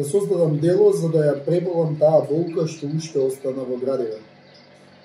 Да 0.00 0.06
создадам 0.06 0.58
дело 0.58 0.92
за 0.96 1.08
да 1.12 1.22
ја 1.26 1.32
преболам 1.44 1.98
таа 2.00 2.22
болка 2.24 2.62
што 2.72 2.88
уште 2.88 3.18
остана 3.20 3.66
во 3.68 3.76
градиве. 3.76 4.16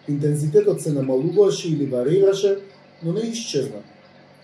Интензитетот 0.08 0.80
се 0.82 0.94
намалуваше 0.96 1.68
или 1.68 1.86
варираше, 1.86 2.60
но 3.04 3.12
не 3.12 3.32
исчезна. 3.32 3.84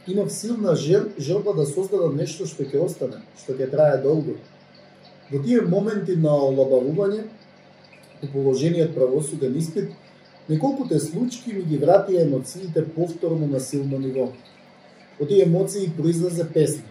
Имав 0.08 0.32
силна 0.32 0.76
жел, 0.76 1.06
желба 1.18 1.54
да 1.54 1.66
создадам 1.66 2.18
нешто 2.20 2.50
што 2.52 2.68
ќе 2.68 2.84
остане, 2.84 3.22
што 3.40 3.56
ќе 3.56 3.70
трае 3.72 4.02
долго. 4.04 4.36
Во 5.32 5.40
тие 5.40 5.62
моменти 5.62 6.18
на 6.20 6.36
олабавување, 6.36 7.24
по 8.20 8.28
положениот 8.28 8.92
правосуден 8.94 9.56
испит, 9.58 9.96
неколкуте 10.50 11.00
случки 11.00 11.54
ми 11.54 11.64
ги 11.64 11.80
вратија 11.80 12.28
емоциите 12.28 12.84
повторно 12.92 13.48
на 13.48 13.64
силно 13.64 14.04
ниво. 14.04 14.34
Од 15.18 15.30
тие 15.32 15.48
емоции 15.48 15.94
произлезе 15.96 16.44
песни. 16.44 16.84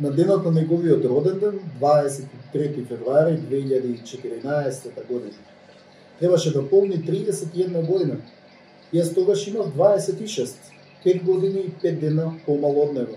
На 0.00 0.10
денот 0.10 0.44
на 0.44 0.52
неговиот 0.52 1.04
роден 1.04 1.38
ден, 1.38 1.60
23 1.80 2.86
февруари 2.88 3.38
2014 3.50 5.06
година. 5.08 5.32
Требаше 6.20 6.52
да 6.52 6.68
полни 6.68 6.96
31 6.96 7.86
година, 7.86 8.16
Јас 8.92 9.12
тогаш 9.14 9.46
имав 9.46 9.74
26, 9.76 10.54
5 11.04 11.24
години 11.24 11.60
и 11.60 11.86
5 11.86 11.98
дена 12.00 12.32
помало 12.46 12.86
од 12.86 12.94
него. 12.94 13.16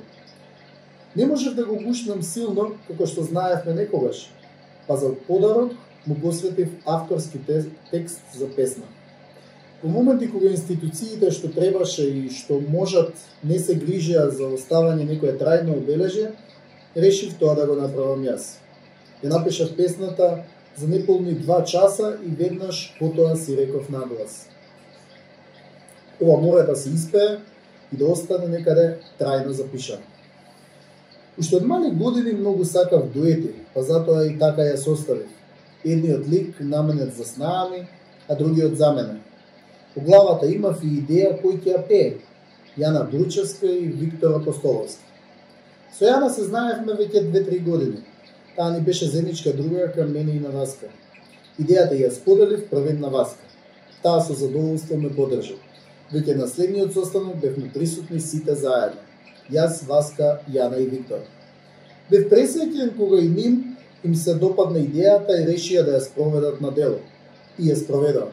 Не 1.15 1.25
можев 1.25 1.55
да 1.55 1.65
го 1.65 1.77
гушнам 1.79 2.23
силно, 2.23 2.71
како 2.87 3.07
што 3.07 3.23
знаевме 3.23 3.73
некогаш, 3.73 4.27
па 4.87 4.97
за 4.97 5.13
подарок 5.27 5.71
му 6.05 6.15
посветив 6.19 6.69
авторски 6.85 7.39
текст 7.91 8.21
за 8.35 8.49
песна. 8.55 8.83
Во 9.83 9.89
моменти 9.89 10.27
кога 10.31 10.51
институциите 10.51 11.31
што 11.31 11.47
требаше 11.47 12.03
и 12.09 12.29
што 12.29 12.59
можат 12.59 13.13
не 13.43 13.59
се 13.59 13.75
грижеа 13.75 14.27
за 14.29 14.51
оставање 14.51 15.07
некое 15.07 15.37
трајно 15.39 15.79
обележје, 15.79 16.33
решив 16.95 17.37
тоа 17.39 17.55
да 17.55 17.67
го 17.67 17.75
направам 17.75 18.23
јас. 18.23 18.57
Ја 19.23 19.29
напишав 19.29 19.75
песната 19.77 20.43
за 20.77 20.87
неполни 20.87 21.33
два 21.33 21.63
часа 21.63 22.17
и 22.25 22.29
веднаш 22.29 22.95
потоа 22.99 23.35
си 23.35 23.57
реков 23.57 23.89
наглас 23.89 24.51
ова 26.21 26.41
мора 26.41 26.65
да 26.65 26.75
се 26.75 26.89
испее 26.89 27.37
и 27.93 27.97
да 27.97 28.05
остане 28.05 28.47
некаде 28.47 28.99
трајно 29.19 29.51
запишано. 29.51 30.05
Уште 31.39 31.57
од 31.57 31.65
мали 31.65 31.91
години 31.91 32.33
многу 32.33 32.65
сакав 32.65 33.09
дуети, 33.13 33.53
па 33.73 33.83
затоа 33.83 34.25
и 34.27 34.37
така 34.39 34.61
ја 34.61 34.77
составив. 34.77 35.29
Едниот 35.83 36.27
лик 36.27 36.59
наменет 36.59 37.15
за 37.15 37.25
снами, 37.25 37.87
а 38.29 38.35
другиот 38.35 38.77
за 38.77 38.93
мене. 38.93 39.21
По 39.95 40.01
главата 40.01 40.45
имав 40.45 40.83
и 40.83 41.01
идеја 41.01 41.41
кој 41.41 41.63
ќе 41.63 41.75
ја 41.75 41.87
пее, 41.87 42.13
Јана 42.77 43.09
Дручевска 43.11 43.67
и 43.67 43.87
Виктор 43.87 44.31
Апостоловски. 44.41 45.03
Со 45.91 46.05
Јана 46.07 46.29
се 46.31 46.47
знаевме 46.47 46.93
веќе 46.95 47.25
2-3 47.27 47.63
години. 47.63 48.03
Таа 48.55 48.71
ни 48.71 48.81
беше 48.81 49.09
земичка 49.11 49.53
друга 49.53 49.91
кај 49.95 50.07
мене 50.07 50.35
и 50.35 50.39
на 50.39 50.51
Васка. 50.55 50.87
Идејата 51.59 51.97
ја 51.99 52.11
споделив 52.15 52.69
првен 52.69 53.01
на 53.01 53.09
Васка. 53.09 53.43
Таа 54.03 54.21
со 54.23 54.33
задоволство 54.33 54.97
ме 54.97 55.11
подржа. 55.15 55.57
Веќе 56.13 56.37
на 56.37 56.47
следниот 56.47 56.93
состанок 56.93 57.37
бевме 57.43 57.69
присутни 57.73 58.19
сите 58.19 58.55
заедно. 58.55 59.03
Јас, 59.51 59.83
Васка, 59.87 60.39
Јана 60.47 60.79
и 60.79 60.87
Виктор. 60.87 61.27
Бев 62.09 62.27
пресреќен 62.31 62.95
кога 62.97 63.19
и 63.19 63.27
ним 63.27 63.77
им 64.03 64.15
се 64.15 64.33
допадна 64.33 64.79
идејата 64.79 65.35
и 65.41 65.47
решија 65.47 65.83
да 65.83 65.99
ја 65.99 66.05
спроведат 66.07 66.61
на 66.61 66.71
дело. 66.71 66.99
И 67.59 67.67
ја 67.67 67.75
спроведаа. 67.75 68.31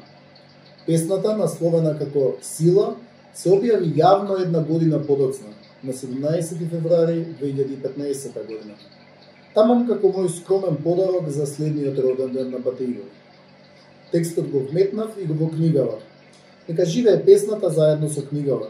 Песната, 0.86 1.36
насловена 1.36 1.98
како 1.98 2.36
Сила, 2.42 2.94
се 3.34 3.50
објави 3.50 3.92
јавно 3.98 4.38
една 4.42 4.62
година 4.62 5.02
подоцна, 5.06 5.52
на 5.84 5.92
17 5.92 6.68
февруари 6.70 7.26
2015 7.42 8.46
година. 8.46 8.74
Тамам 9.54 9.86
како 9.86 10.10
мој 10.12 10.28
скромен 10.28 10.76
подарок 10.82 11.28
за 11.28 11.46
следниот 11.46 11.98
роден 11.98 12.32
ден 12.32 12.50
на 12.50 12.58
Батејо. 12.58 13.06
Текстот 14.12 14.50
го 14.50 14.60
вметнав 14.70 15.16
и 15.18 15.26
го 15.26 15.34
во 15.34 15.48
книгава. 15.50 15.98
Нека 16.68 16.84
живее 16.84 17.24
песната 17.24 17.70
заедно 17.70 18.08
со 18.10 18.26
книгава. 18.26 18.68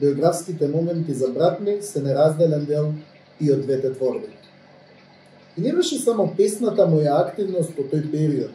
Биографските 0.00 0.68
моменти 0.68 1.14
за 1.14 1.28
брат 1.28 1.60
ми 1.60 1.82
се 1.82 2.02
неразделен 2.02 2.64
дел 2.64 2.92
и 3.40 3.52
од 3.52 3.62
двете 3.62 3.92
творби. 3.92 4.32
И 5.56 5.60
не 5.60 5.72
беше 5.72 5.98
само 5.98 6.32
песната 6.36 6.86
моја 6.86 7.20
активност 7.26 7.76
во 7.76 7.82
тој 7.82 8.10
период. 8.10 8.50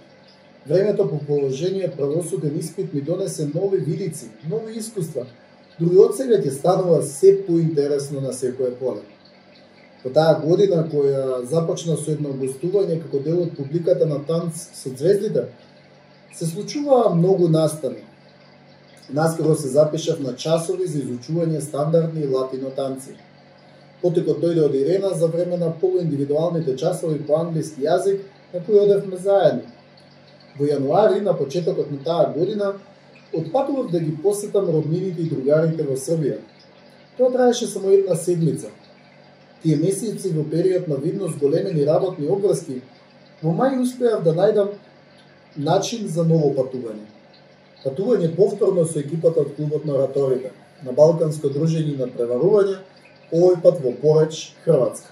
Времето 0.65 1.09
по 1.09 1.19
положение 1.19 1.91
правосуден 1.91 2.59
испит 2.59 2.93
ми 2.93 3.01
донесе 3.01 3.49
нови 3.55 3.77
видици, 3.77 4.29
нови 4.49 4.77
искуства, 4.77 5.25
дури 5.83 6.39
ќе 6.43 6.51
станува 6.51 7.01
се 7.03 7.45
поинтересно 7.47 8.21
на 8.21 8.33
секое 8.33 8.71
поле. 8.71 9.01
По 10.03 10.09
таа 10.09 10.39
година 10.39 10.83
која 10.91 11.43
започна 11.47 11.95
со 11.97 12.11
едно 12.11 12.33
гостување 12.35 12.99
како 13.03 13.19
дел 13.23 13.43
од 13.43 13.53
публиката 13.55 14.05
на 14.05 14.19
Танц 14.27 14.65
со 14.75 14.89
звездите, 14.89 15.47
се 16.35 16.45
случуваа 16.45 17.13
многу 17.15 17.47
настани. 17.47 18.03
Наскоро 19.09 19.55
се 19.55 19.67
запишав 19.67 20.19
на 20.19 20.33
часови 20.35 20.87
за 20.87 20.99
изучување 20.99 21.61
стандардни 21.61 22.27
латино 22.27 22.71
танци. 22.75 23.15
Потекот 24.01 24.41
дојде 24.43 24.65
од 24.65 24.75
Ирена 24.75 25.13
за 25.15 25.27
време 25.27 25.57
на 25.57 25.71
полуиндивидуалните 25.71 26.75
часови 26.75 27.21
по 27.27 27.39
англиски 27.39 27.87
јазик 27.87 28.19
на 28.53 28.59
кои 28.65 28.79
одевме 28.79 29.17
заедно. 29.17 29.69
Во 30.59 30.65
јануари, 30.65 31.21
на 31.21 31.33
почетокот 31.37 31.91
на 31.91 32.03
таа 32.03 32.33
година, 32.35 32.73
отпатував 33.33 33.91
да 33.91 33.99
ги 33.99 34.17
посетам 34.17 34.69
роднините 34.69 35.21
и 35.21 35.29
другарите 35.29 35.83
во 35.83 35.97
Србија. 35.97 36.37
Тоа 37.17 37.31
траеше 37.31 37.67
само 37.67 37.89
една 37.89 38.15
седмица. 38.15 38.69
Тие 39.63 39.77
месеци 39.77 40.29
во 40.29 40.43
период 40.43 40.87
на 40.87 40.95
видно 40.95 41.27
зголемени 41.27 41.85
работни 41.85 42.27
обврски, 42.27 42.81
во 43.41 43.53
мај 43.57 43.81
успеав 43.81 44.23
да 44.23 44.33
најдам 44.37 44.73
начин 45.57 46.07
за 46.07 46.23
ново 46.23 46.53
патување. 46.57 47.07
Патување 47.83 48.35
повторно 48.35 48.85
со 48.85 48.99
екипата 48.99 49.41
од 49.41 49.55
клубот 49.55 49.85
на 49.85 49.97
ораторите, 49.97 50.51
на 50.83 50.91
Балканско 50.91 51.49
дружење 51.49 51.97
на 51.97 52.07
преварување, 52.07 52.77
овој 53.31 53.61
пат 53.63 53.81
во 53.81 53.93
Пореч, 54.01 54.53
Хрватска. 54.63 55.09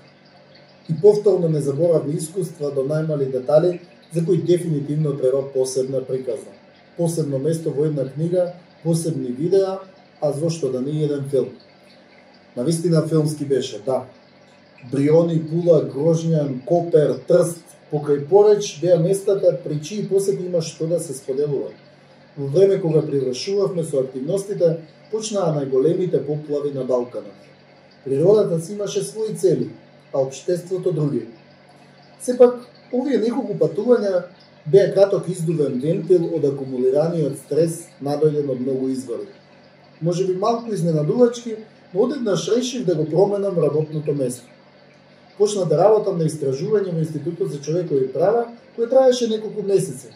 И 0.90 0.94
повторно 1.02 1.50
незаборавни 1.50 2.18
искуства 2.18 2.72
до 2.72 2.84
најмали 2.84 3.32
детали, 3.32 3.80
за 4.14 4.26
кои 4.26 4.38
дефинитивно 4.38 5.18
треба 5.18 5.44
посебна 5.54 6.02
приказна 6.02 6.61
посебно 6.98 7.40
место 7.40 7.72
во 7.72 7.86
една 7.86 8.06
книга, 8.10 8.54
посебни 8.84 9.32
видеа, 9.32 9.80
а 10.22 10.32
зошто 10.32 10.72
да 10.72 10.82
не 10.82 11.04
еден 11.04 11.26
филм. 11.30 11.50
На 12.58 12.64
вистина 12.64 13.08
филмски 13.08 13.46
беше, 13.46 13.80
да. 13.86 14.06
Бриони, 14.92 15.40
Пула, 15.50 15.84
Грожњан, 15.86 16.66
Копер, 16.66 17.20
Трст, 17.28 17.62
покрај 17.92 18.26
Пореч 18.28 18.80
беа 18.82 18.98
местата 19.00 19.58
при 19.64 19.82
чии 19.82 20.08
посети 20.10 20.46
има 20.46 20.62
што 20.62 20.88
да 20.88 21.00
се 21.00 21.14
споделува. 21.14 21.70
Во 22.38 22.48
време 22.48 22.80
кога 22.82 23.02
привршувавме 23.06 23.84
со 23.84 24.02
активностите, 24.02 24.78
почнаа 25.12 25.52
најголемите 25.54 26.24
поплави 26.26 26.72
на 26.74 26.84
Балканот. 26.84 27.36
Природата 28.06 28.60
си 28.62 28.74
имаше 28.74 29.04
своји 29.04 29.38
цели, 29.38 29.70
а 30.14 30.22
обштеството 30.22 30.92
други. 30.92 31.28
Сепак, 32.22 32.66
овие 32.92 33.20
неколку 33.20 33.54
патувања 33.60 34.24
беа 34.66 34.94
краток 34.94 35.28
издувен 35.30 35.80
вентил 35.82 36.28
од 36.36 36.46
акумулираниот 36.46 37.38
стрес 37.46 37.88
надојден 38.02 38.50
од 38.50 38.62
многу 38.62 38.90
извори. 38.90 39.28
Може 40.02 40.26
би 40.28 40.36
малку 40.36 40.74
изненадувачки, 40.74 41.56
но 41.94 42.02
одеднаш 42.02 42.50
решив 42.58 42.86
да 42.86 42.96
го 42.96 43.06
променам 43.06 43.58
работното 43.58 44.14
место. 44.14 44.44
Почна 45.38 45.66
да 45.66 45.78
работам 45.78 46.18
на 46.18 46.26
истражување 46.30 46.94
во 46.94 47.00
Институтот 47.02 47.52
за 47.52 47.62
човекови 47.62 48.12
права, 48.14 48.46
кој 48.78 48.90
траеше 48.90 49.28
неколку 49.28 49.64
месеци. 49.66 50.14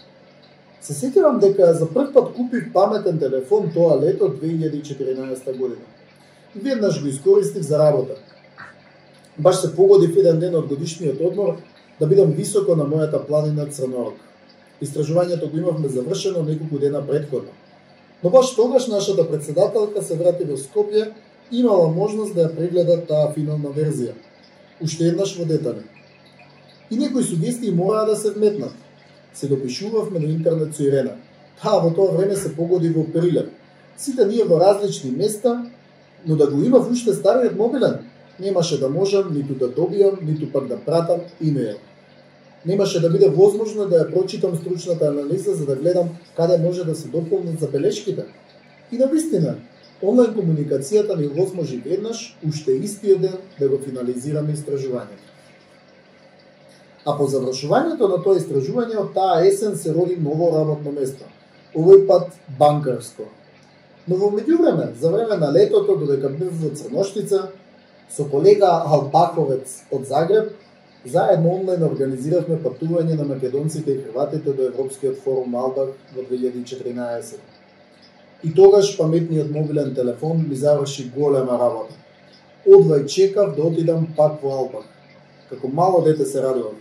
Се 0.82 0.94
сетирам 0.94 1.40
дека 1.40 1.74
за 1.74 1.88
прв 1.90 2.14
пат 2.14 2.34
купив 2.34 2.74
паметен 2.74 3.20
телефон 3.20 3.72
тоа 3.74 3.98
лето 4.02 4.30
2014 4.30 5.58
година. 5.58 5.86
И 6.56 6.60
веднаш 6.60 7.02
го 7.02 7.08
искористив 7.08 7.64
за 7.64 7.80
работа. 7.80 8.14
Баш 9.38 9.56
се 9.56 9.76
погодив 9.76 10.18
еден 10.18 10.40
ден 10.40 10.56
од 10.56 10.68
годишниот 10.68 11.22
одмор 11.22 11.58
да 12.00 12.08
бидам 12.08 12.32
високо 12.32 12.76
на 12.76 12.86
мојата 12.86 13.26
планина 13.28 13.66
Црнорок. 13.66 14.25
Истражувањето 14.82 15.52
го 15.52 15.58
имавме 15.58 15.88
завршено 15.88 16.44
неколку 16.44 16.80
дена 16.80 17.08
предходно. 17.08 17.50
Но 18.24 18.30
баш 18.30 18.56
тогаш 18.56 18.88
нашата 18.88 19.30
председателка 19.32 20.04
се 20.04 20.16
врати 20.16 20.44
во 20.44 20.58
Скопје 20.58 21.12
и 21.52 21.60
имала 21.60 21.88
можност 21.88 22.36
да 22.36 22.48
ја 22.48 22.56
прегледа 22.56 22.98
таа 23.08 23.32
финална 23.34 23.72
верзија. 23.72 24.16
Уште 24.82 25.08
еднаш 25.08 25.38
во 25.40 25.46
детали. 25.46 25.86
И 26.92 26.98
некои 26.98 27.24
сугестии 27.24 27.72
мораа 27.72 28.06
да 28.06 28.16
се 28.16 28.32
вметнат. 28.32 28.74
Се 29.34 29.48
допишувавме 29.48 30.20
на 30.20 30.26
интернет 30.26 30.76
со 30.76 30.84
Ирена. 30.84 31.16
Таа 31.62 31.80
во 31.80 31.94
тоа 31.96 32.12
време 32.12 32.36
се 32.36 32.56
погоди 32.56 32.90
во 32.90 33.04
Прилеп. 33.04 33.52
Сите 33.98 34.26
ние 34.26 34.44
во 34.44 34.60
различни 34.60 35.12
места, 35.12 35.72
но 36.26 36.36
да 36.36 36.48
го 36.48 36.64
имав 36.64 36.92
уште 36.92 37.14
стариот 37.14 37.56
мобилен, 37.56 38.00
немаше 38.40 38.80
да 38.80 38.90
можам 38.90 39.34
ниту 39.34 39.56
да 39.56 39.70
добијам, 39.70 40.22
ниту 40.22 40.52
пак 40.52 40.68
да 40.68 40.78
пратам 40.78 41.22
имејл 41.42 41.78
немаше 42.66 43.00
да 43.00 43.10
биде 43.10 43.30
возможно 43.30 43.86
да 43.86 44.04
ја 44.04 44.12
прочитам 44.12 44.56
стручната 44.56 45.08
анализа 45.08 45.56
за 45.56 45.66
да 45.66 45.76
гледам 45.76 46.10
каде 46.36 46.58
може 46.58 46.84
да 46.84 46.96
се 46.96 47.08
дополнат 47.08 47.60
забелешките. 47.60 48.26
И 48.92 48.98
на 48.98 49.08
вистина, 49.08 49.56
онлайн 50.02 50.34
комуникацијата 50.34 51.18
ни 51.18 51.28
возможи 51.28 51.78
веднаш, 51.78 52.38
уште 52.48 52.72
истиот 52.72 53.22
ден, 53.22 53.38
да 53.60 53.70
го 53.70 53.78
финализираме 53.78 54.54
истражувањето. 54.54 55.26
А 57.06 57.18
по 57.18 57.28
завршувањето 57.30 58.10
на 58.10 58.22
тоа 58.24 58.38
истражување 58.40 58.98
од 58.98 59.14
таа 59.14 59.46
есен 59.46 59.78
се 59.78 59.94
роди 59.94 60.18
ново 60.18 60.52
работно 60.58 60.92
место. 60.92 61.26
Овој 61.76 62.08
пат 62.08 62.34
банкарско. 62.60 63.30
Но 64.08 64.16
во 64.16 64.30
меѓувреме, 64.34 64.94
за 65.00 65.10
време 65.10 65.38
на 65.38 65.52
летото, 65.52 65.96
додека 65.96 66.30
бев 66.30 66.54
во 66.62 66.70
Црноштица, 66.76 67.50
со 68.10 68.26
колега 68.30 68.84
Албаковец 68.86 69.82
од 69.92 70.06
Загреб, 70.08 70.54
Заедно 71.06 71.52
онлайн 71.54 71.84
организиравме 71.86 72.56
патување 72.64 73.14
на 73.18 73.26
македонците 73.30 73.92
и 73.94 74.00
хрватите 74.08 74.54
до 74.58 74.64
Европскиот 74.72 75.20
форум 75.22 75.56
Албак 75.56 75.92
во 76.16 76.24
2014. 76.32 77.36
И 78.44 78.54
тогаш 78.54 78.98
паметниот 78.98 79.52
мобилен 79.52 79.94
телефон 79.96 80.46
ми 80.50 80.56
заврши 80.56 81.12
голема 81.16 81.60
работа. 81.62 81.94
Одвај 82.66 83.06
чекав 83.06 83.56
да 83.56 83.68
отидам 83.70 84.08
пак 84.18 84.42
во 84.42 84.58
Албак. 84.58 84.90
Како 85.50 85.68
мало 85.68 86.02
дете 86.02 86.26
се 86.26 86.42
радував. 86.42 86.74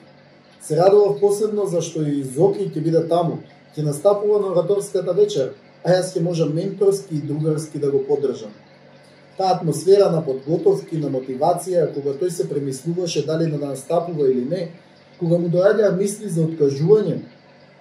Се 0.62 0.76
радував 0.76 1.20
посебно 1.20 1.66
зашто 1.66 2.00
и 2.02 2.24
Зоки 2.24 2.70
ќе 2.72 2.80
биде 2.80 3.04
таму, 3.08 3.42
ќе 3.76 3.84
настапува 3.84 4.40
на 4.40 4.54
ораторската 4.56 5.12
вечер, 5.12 5.52
а 5.84 5.92
јас 5.92 6.16
ќе 6.16 6.24
можам 6.24 6.54
менторски 6.54 7.20
и 7.20 7.26
другарски 7.28 7.78
да 7.78 7.90
го 7.90 8.00
поддржам 8.08 8.56
таа 9.36 9.56
атмосфера 9.56 10.10
на 10.10 10.22
подготовки, 10.22 10.96
на 10.96 11.10
мотивација, 11.10 11.88
кога 11.94 12.14
тој 12.18 12.30
се 12.30 12.48
премислуваше 12.48 13.24
дали 13.26 13.50
да 13.50 13.58
настапува 13.58 14.28
или 14.30 14.44
не, 14.44 14.68
кога 15.18 15.38
му 15.38 15.48
доаѓаа 15.50 15.96
мисли 15.96 16.28
за 16.28 16.46
откажување, 16.46 17.18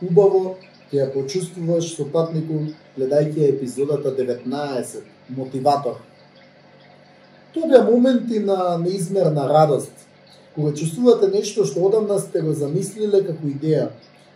убаво 0.02 0.58
ќе 0.92 1.04
ја 1.04 1.12
почувствуваш 1.14 1.94
со 1.96 2.08
патнику 2.10 2.66
гледајќи 2.98 3.50
епизодата 3.50 4.16
19, 4.18 5.06
мотиватор. 5.30 6.02
Тоа 7.54 7.70
беа 7.70 7.84
моменти 7.86 8.40
на 8.40 8.78
неизмерна 8.82 9.46
радост, 9.50 9.94
кога 10.56 10.74
чувствувате 10.74 11.30
нешто 11.30 11.66
што 11.66 11.86
одамна 11.86 12.18
сте 12.20 12.42
го 12.42 12.54
замислиле 12.54 13.22
како 13.26 13.46
идеја, 13.48 13.92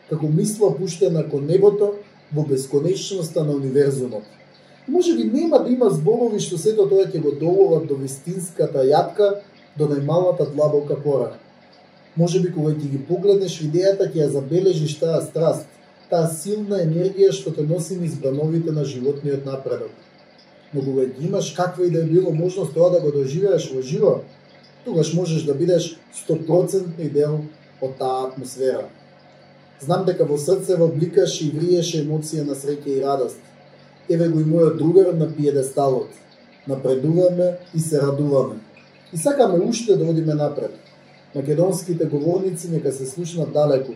како 0.10 0.30
мисла 0.30 0.70
пуштена 0.78 1.26
кон 1.30 1.50
небото 1.50 1.96
во 2.32 2.46
бесконечноста 2.46 3.44
на 3.44 3.58
универзумот 3.58 4.38
може 4.88 5.16
би 5.16 5.24
нема 5.24 5.64
да 5.64 5.70
има 5.70 5.90
зборови 5.90 6.40
што 6.40 6.58
сето 6.58 6.88
тоа 6.88 7.08
ќе 7.12 7.20
го 7.22 7.32
доловат 7.36 7.88
до 7.88 7.96
вистинската 8.00 8.86
јатка, 8.88 9.44
до 9.78 9.88
најмалата 9.88 10.48
длабока 10.54 10.96
пора. 11.04 11.34
Може 12.16 12.40
би 12.40 12.52
кога 12.52 12.72
ќе 12.72 12.92
ги 12.92 13.04
погледнеш 13.10 13.60
видејата 13.62 14.08
ќе 14.08 14.24
ја 14.24 14.30
забележиш 14.34 14.98
таа 15.00 15.22
страст, 15.22 15.68
таа 16.10 16.30
силна 16.32 16.80
енергија 16.86 17.34
што 17.36 17.52
те 17.52 17.68
носи 17.68 18.00
низ 18.00 18.16
брановите 18.16 18.72
на 18.72 18.86
животниот 18.86 19.46
напредок. 19.46 19.92
Но 20.74 20.82
кога 20.82 21.06
ги 21.06 21.26
имаш 21.28 21.52
каква 21.52 21.86
и 21.86 21.92
да 21.92 22.00
е 22.00 22.04
било 22.04 22.32
можност 22.32 22.74
тоа 22.74 22.90
да 22.90 23.02
го 23.02 23.12
доживееш 23.12 23.72
во 23.72 23.82
живо, 23.82 24.22
тогаш 24.86 25.14
можеш 25.14 25.44
да 25.44 25.54
бидеш 25.54 25.98
100% 26.28 27.12
дел 27.12 27.42
од 27.82 27.98
таа 28.00 28.28
атмосфера. 28.28 28.88
Знам 29.80 30.06
дека 30.06 30.26
во 30.26 30.38
срце 30.38 30.76
во 30.80 30.88
бликаш 30.88 31.42
и 31.42 31.52
вриеше 31.52 32.02
емоција 32.02 32.48
на 32.48 32.56
среќа 32.56 32.88
и 32.88 33.04
радост– 33.04 33.44
еве 34.10 34.30
го 34.30 34.40
и 34.40 34.46
мојот 34.46 34.78
другар 34.78 35.14
на 35.14 35.28
пиедесталот. 35.36 36.10
Напредуваме 36.68 37.58
и 37.76 37.80
се 37.80 38.02
радуваме. 38.02 38.60
И 39.14 39.18
сакаме 39.18 39.64
уште 39.64 39.96
да 39.96 40.06
одиме 40.06 40.34
напред. 40.34 40.80
Македонските 41.36 42.06
говорници 42.06 42.70
нека 42.72 42.92
се 42.92 43.06
слушнат 43.06 43.54
далеку. 43.54 43.92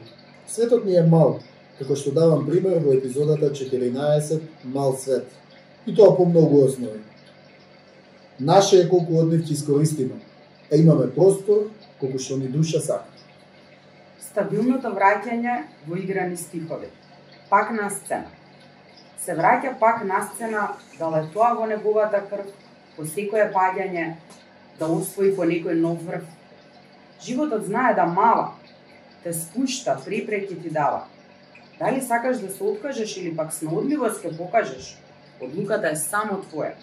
Светот 0.47 0.85
ни 0.85 0.95
е 0.95 1.03
мал, 1.03 1.39
како 1.79 1.95
што 1.95 2.11
давам 2.11 2.45
пример 2.47 2.81
во 2.83 2.93
епизодата 2.93 3.51
14 3.51 4.41
Мал 4.65 4.97
свет. 4.97 5.27
И 5.87 5.95
тоа 5.95 6.15
по 6.17 6.25
многу 6.25 6.65
основи. 6.65 6.99
Наше 8.39 8.81
е 8.81 8.89
колку 8.89 9.17
од 9.21 9.31
нив 9.31 9.45
ќе 9.45 9.53
искористиме, 9.53 10.19
а 10.71 10.75
имаме 10.75 11.07
простор 11.09 11.69
колку 11.99 12.19
што 12.19 12.37
ни 12.37 12.47
душа 12.47 12.79
сака. 12.79 13.09
Стабилното 14.19 14.93
враќање 14.93 15.55
во 15.87 15.97
играни 15.97 16.37
стихови. 16.37 16.87
Пак 17.49 17.71
на 17.71 17.89
сцена. 17.89 18.40
Се 19.21 19.35
враќа 19.37 19.77
пак 19.79 20.03
на 20.03 20.23
сцена 20.25 20.67
да 20.97 21.09
летоа 21.13 21.53
во 21.53 21.67
неговата 21.69 22.23
крв, 22.29 22.47
по 22.95 23.05
секое 23.05 23.43
паѓање, 23.53 24.15
да 24.79 24.87
освои 24.89 25.35
по 25.37 25.45
некој 25.45 25.77
нов 25.77 26.01
врв. 26.07 26.25
Животот 27.21 27.67
знае 27.69 27.93
да 27.93 28.05
мала, 28.05 28.53
те 29.23 29.33
спушта, 29.33 29.99
препреки 30.05 30.57
ти 30.61 30.69
дава. 30.69 31.03
Дали 31.79 32.01
сакаш 32.01 32.37
да 32.37 32.49
се 32.49 32.63
откажеш 32.63 33.17
или 33.17 33.35
пак 33.37 33.53
снаудливост 33.53 34.23
ќе 34.23 34.33
да 34.33 34.37
покажеш, 34.37 34.97
одлуката 35.41 35.93
е 35.93 35.95
само 35.95 36.41
твоја. 36.41 36.73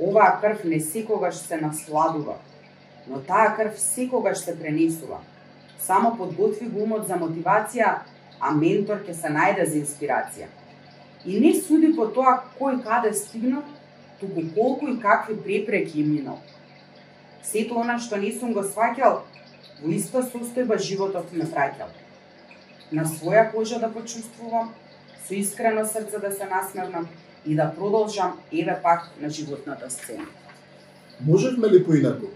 Оваа 0.00 0.38
крв 0.40 0.64
не 0.64 0.80
секогаш 0.80 1.40
се 1.40 1.56
насладува, 1.56 2.36
но 3.08 3.20
таа 3.20 3.56
крв 3.56 3.80
секогаш 3.80 4.44
се 4.44 4.58
пренесува. 4.58 5.24
Само 5.80 6.16
подготви 6.16 6.68
го 6.68 6.84
умот 6.84 7.08
за 7.08 7.16
мотивација, 7.16 8.00
а 8.40 8.50
ментор 8.52 9.00
ќе 9.00 9.16
се 9.16 9.32
најде 9.32 9.64
за 9.64 9.80
инспирација. 9.80 10.48
И 11.24 11.40
не 11.40 11.54
суди 11.54 11.92
по 11.94 12.06
тоа 12.06 12.42
кој 12.58 12.82
каде 12.82 13.12
стигнал, 13.14 13.62
туку 14.20 14.42
колку 14.54 14.88
и 14.88 14.98
какви 15.00 15.36
препреки 15.36 16.00
им 16.00 16.14
минал. 16.14 16.38
Сето 17.42 17.78
она 17.78 17.98
што 17.98 18.16
не 18.16 18.32
сум 18.32 18.52
го 18.52 18.62
сваќал, 18.66 19.22
во 19.82 19.90
иста 19.90 20.22
состојба 20.26 20.78
животот 20.78 21.32
ме 21.32 21.46
враќал. 21.46 21.90
На 22.92 23.06
своја 23.06 23.50
кожа 23.52 23.78
да 23.78 23.88
почувствувам, 23.88 24.72
со 25.26 25.34
искрено 25.34 25.84
срце 25.86 26.18
да 26.18 26.32
се 26.32 26.44
насмевнам 26.44 27.08
и 27.46 27.54
да 27.54 27.72
продолжам 27.76 28.38
еве 28.52 28.78
пак 28.82 29.10
на 29.20 29.30
животната 29.30 29.90
сцена. 29.90 30.26
Можевме 31.20 31.68
ли 31.68 31.84
поинаку? 31.84 32.26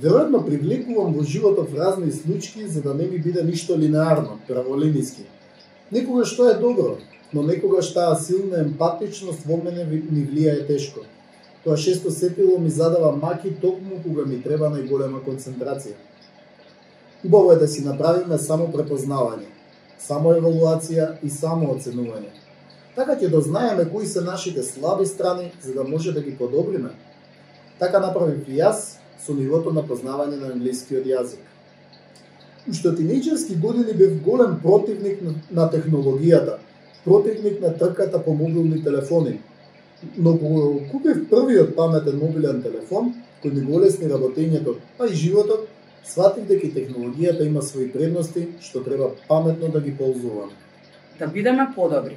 Веројатно 0.00 0.40
привлекувам 0.42 1.12
во 1.14 1.22
животот 1.22 1.70
разни 1.76 2.10
случаи 2.12 2.66
за 2.66 2.82
да 2.82 2.94
не 2.94 3.06
ми 3.06 3.18
биде 3.18 3.44
ништо 3.44 3.78
линеарно, 3.78 4.40
праволиниски. 4.48 5.26
Некогаш 5.92 6.36
тоа 6.36 6.50
е 6.50 6.54
добро, 6.54 6.96
но 7.34 7.42
некогаш 7.42 7.92
таа 7.94 8.14
силна 8.14 8.60
емпатичност 8.62 9.42
во 9.46 9.56
мене 9.58 9.84
ми 9.84 10.22
влијае 10.22 10.66
тешко. 10.66 11.00
Тоа 11.64 11.76
шесто 11.76 12.10
сетило 12.10 12.58
ми 12.58 12.70
задава 12.70 13.16
маки 13.16 13.50
токму 13.50 13.98
кога 14.02 14.22
ми 14.24 14.42
треба 14.42 14.70
најголема 14.70 15.24
концентрација. 15.26 15.98
Убаво 17.24 17.52
е 17.52 17.56
да 17.56 17.68
си 17.68 17.82
направиме 17.84 18.38
само 18.38 18.68
препознавање, 18.72 19.48
само 19.98 20.34
евалуација 20.38 21.16
и 21.22 21.30
само 21.30 21.72
оценување. 21.74 22.30
Така 22.94 23.16
ќе 23.18 23.30
дознаеме 23.32 23.88
кои 23.90 24.06
се 24.06 24.20
нашите 24.20 24.62
слаби 24.62 25.06
страни 25.06 25.50
за 25.62 25.74
да 25.74 25.84
може 25.84 26.12
да 26.12 26.22
ги 26.22 26.36
подобриме. 26.36 26.90
Така 27.78 27.98
направив 27.98 28.48
и 28.48 28.60
јас 28.60 29.00
со 29.18 29.34
нивото 29.34 29.72
на 29.72 29.82
познавање 29.82 30.38
на 30.38 30.52
англискиот 30.52 31.08
јазик. 31.08 31.42
Уште 32.70 32.92
тинејџерски 32.94 33.58
години 33.60 33.96
бев 33.98 34.22
голем 34.22 34.60
противник 34.62 35.18
на 35.50 35.66
технологијата, 35.72 36.60
противник 37.04 37.60
на 37.60 37.76
трката 37.78 38.24
по 38.24 38.34
мобилни 38.34 38.82
телефони, 38.84 39.40
но 40.18 40.38
кога 40.38 40.90
купив 40.90 41.30
првиот 41.30 41.76
паметен 41.76 42.18
мобилен 42.18 42.62
телефон, 42.62 43.14
кој 43.44 43.52
ми 43.54 43.64
го 43.64 43.80
лесни 43.80 44.08
работењето, 44.08 44.76
па 44.98 45.06
и 45.06 45.14
животот, 45.14 45.68
сватив 46.04 46.46
дека 46.48 46.68
технологијата 46.68 47.46
има 47.46 47.62
своји 47.62 47.92
предности 47.92 48.48
што 48.60 48.84
треба 48.84 49.10
паметно 49.28 49.68
да 49.68 49.80
ги 49.80 49.96
ползуваме. 49.96 50.52
Да 51.18 51.26
бидеме 51.26 51.68
подобри. 51.74 52.16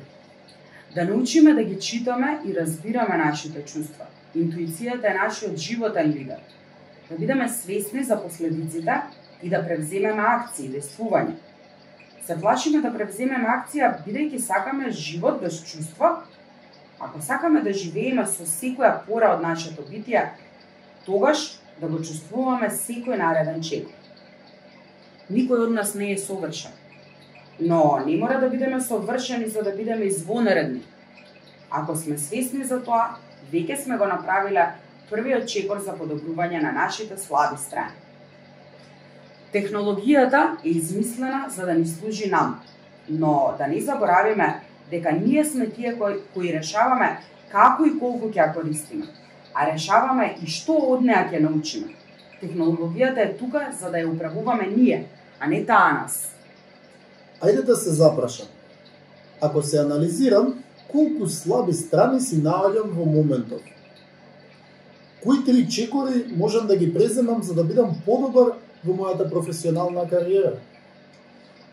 Да 0.96 1.06
научиме 1.06 1.54
да 1.54 1.64
ги 1.64 1.80
читаме 1.80 2.40
и 2.46 2.56
разбираме 2.56 3.18
нашите 3.18 3.62
чувства. 3.62 4.06
Интуицијата 4.36 5.12
е 5.12 5.18
нашиот 5.18 5.58
животен 5.58 6.12
лидер. 6.12 6.40
Да 7.10 7.16
бидеме 7.18 7.50
свесни 7.50 8.04
за 8.04 8.22
последиците 8.24 9.02
и 9.44 9.50
да 9.50 9.64
превземеме 9.64 10.24
акции, 10.24 10.72
действување. 10.72 11.36
Се 12.28 12.36
плашиме 12.36 12.82
да 12.84 12.90
превземеме 12.92 13.48
акција 13.48 13.88
бидејќи 14.04 14.42
сакаме 14.44 14.90
живот 14.92 15.38
без 15.40 15.62
чувства? 15.64 16.10
Ако 17.00 17.22
сакаме 17.24 17.62
да 17.64 17.72
живееме 17.72 18.26
со 18.28 18.44
секоја 18.44 18.90
пора 19.06 19.30
од 19.36 19.46
нашето 19.46 19.86
битие, 19.88 20.26
тогаш 21.06 21.44
да 21.80 21.88
го 21.88 22.02
чувствуваме 22.04 22.68
секој 22.68 23.16
нареден 23.22 23.64
чек. 23.64 23.86
Никој 25.32 25.64
од 25.68 25.72
нас 25.78 25.94
не 25.96 26.10
е 26.16 26.18
совршен. 26.18 26.74
Но 27.60 28.02
не 28.06 28.18
мора 28.18 28.42
да 28.42 28.50
бидеме 28.52 28.82
совршени 28.82 29.48
за 29.48 29.64
да 29.64 29.72
бидеме 29.72 30.12
извонредни. 30.12 30.82
Ако 31.72 31.96
сме 31.96 32.18
свесни 32.18 32.68
за 32.68 32.82
тоа, 32.84 33.22
веќе 33.54 33.80
сме 33.86 33.96
го 33.96 34.12
направиле 34.12 34.68
првиот 35.08 35.48
чекор 35.48 35.80
за 35.80 35.96
подобрување 35.96 36.60
на 36.60 36.76
нашите 36.76 37.16
слаби 37.18 37.56
страни. 37.56 38.07
Технологијата 39.54 40.58
е 40.66 40.70
измислена 40.70 41.46
за 41.50 41.66
да 41.66 41.74
ни 41.74 41.86
служи 41.88 42.30
нам, 42.30 42.60
но 43.10 43.54
да 43.58 43.68
не 43.68 43.82
заборавиме 43.82 44.62
дека 44.92 45.12
ние 45.12 45.46
сме 45.46 45.70
тие 45.70 45.98
кои, 45.98 46.14
кои 46.34 46.54
решаваме 46.54 47.18
како 47.52 47.86
и 47.86 47.96
колку 48.00 48.28
ќе 48.28 48.44
ја 48.44 48.54
користиме 48.54 49.08
а 49.58 49.66
решаваме 49.74 50.36
и 50.42 50.50
што 50.50 50.76
од 50.94 51.06
неа 51.06 51.24
ќе 51.32 51.42
научиме. 51.42 51.96
Технологијата 52.42 53.24
е 53.24 53.34
тука 53.40 53.64
за 53.74 53.90
да 53.90 54.04
ја 54.04 54.12
управуваме 54.12 54.68
ние, 54.70 55.08
а 55.40 55.50
не 55.50 55.64
таа 55.66 55.94
нас. 56.02 56.20
Ајде 57.42 57.64
да 57.66 57.76
се 57.76 57.96
запрашам. 57.98 58.48
Ако 59.42 59.62
се 59.62 59.82
анализирам, 59.82 60.54
колку 60.92 61.28
слаби 61.28 61.74
страни 61.74 62.22
си 62.22 62.38
наоѓам 62.44 62.94
во 62.94 63.06
моментот? 63.06 63.66
Кои 65.24 65.44
три 65.46 65.66
чекори 65.70 66.26
можам 66.38 66.68
да 66.68 66.78
ги 66.78 66.94
преземам 66.94 67.44
за 67.44 67.54
да 67.54 67.64
бидам 67.64 67.98
подобар 68.06 68.54
во 68.84 68.94
мојата 68.94 69.30
професионална 69.30 70.08
кариера? 70.10 70.58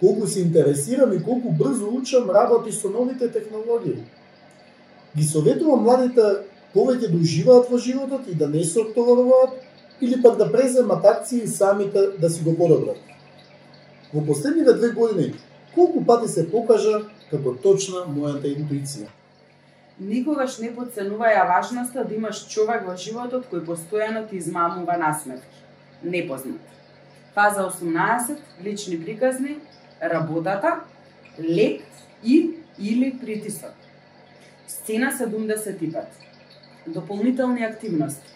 Колку 0.01 0.27
се 0.27 0.40
интересирам 0.40 1.12
и 1.12 1.23
колку 1.23 1.51
брзо 1.51 1.88
учам 1.88 2.31
работи 2.31 2.73
со 2.73 2.90
новите 2.90 3.29
технологии? 3.29 4.05
Ги 5.17 5.25
советувам 5.25 5.83
младите 5.83 6.45
повеќе 6.75 7.11
да 7.11 7.17
уживаат 7.17 7.71
во 7.71 7.79
животот 7.79 8.27
и 8.29 8.35
да 8.35 8.49
не 8.49 8.64
се 8.64 8.81
оптоваруваат, 8.81 9.51
или 10.01 10.23
пак 10.23 10.37
да 10.37 10.53
преземат 10.53 11.05
акции 11.05 11.47
самите 11.49 12.09
да 12.19 12.31
си 12.31 12.43
го 12.43 12.57
подобрат. 12.57 12.97
Во 14.14 14.27
последните 14.27 14.73
две 14.73 14.90
години, 14.90 15.35
колку 15.75 16.05
пати 16.05 16.29
се 16.29 16.51
покажа 16.51 17.01
како 17.31 17.55
точна 17.55 18.05
мојата 18.11 18.51
интуиција. 18.51 19.09
Никогаш 19.99 20.59
не 20.59 20.73
подценуваја 20.75 21.47
важноста 21.49 22.05
да 22.05 22.14
имаш 22.14 22.47
човек 22.51 22.87
во 22.87 22.97
животот 22.99 23.47
кој 23.51 23.62
постојано 23.67 24.29
ти 24.31 24.37
измамува 24.37 24.99
насмевки. 24.99 25.62
Непознат. 26.03 26.61
Фаза 27.35 27.62
18. 27.62 28.37
Лични 28.64 29.05
приказни, 29.05 29.59
работата, 30.03 30.81
лек 31.40 31.83
и 32.25 32.51
или 32.79 33.18
притисок. 33.20 33.75
Сцена 34.66 35.12
75 35.12 36.05
дополнителни 36.87 37.64
активности. 37.64 38.31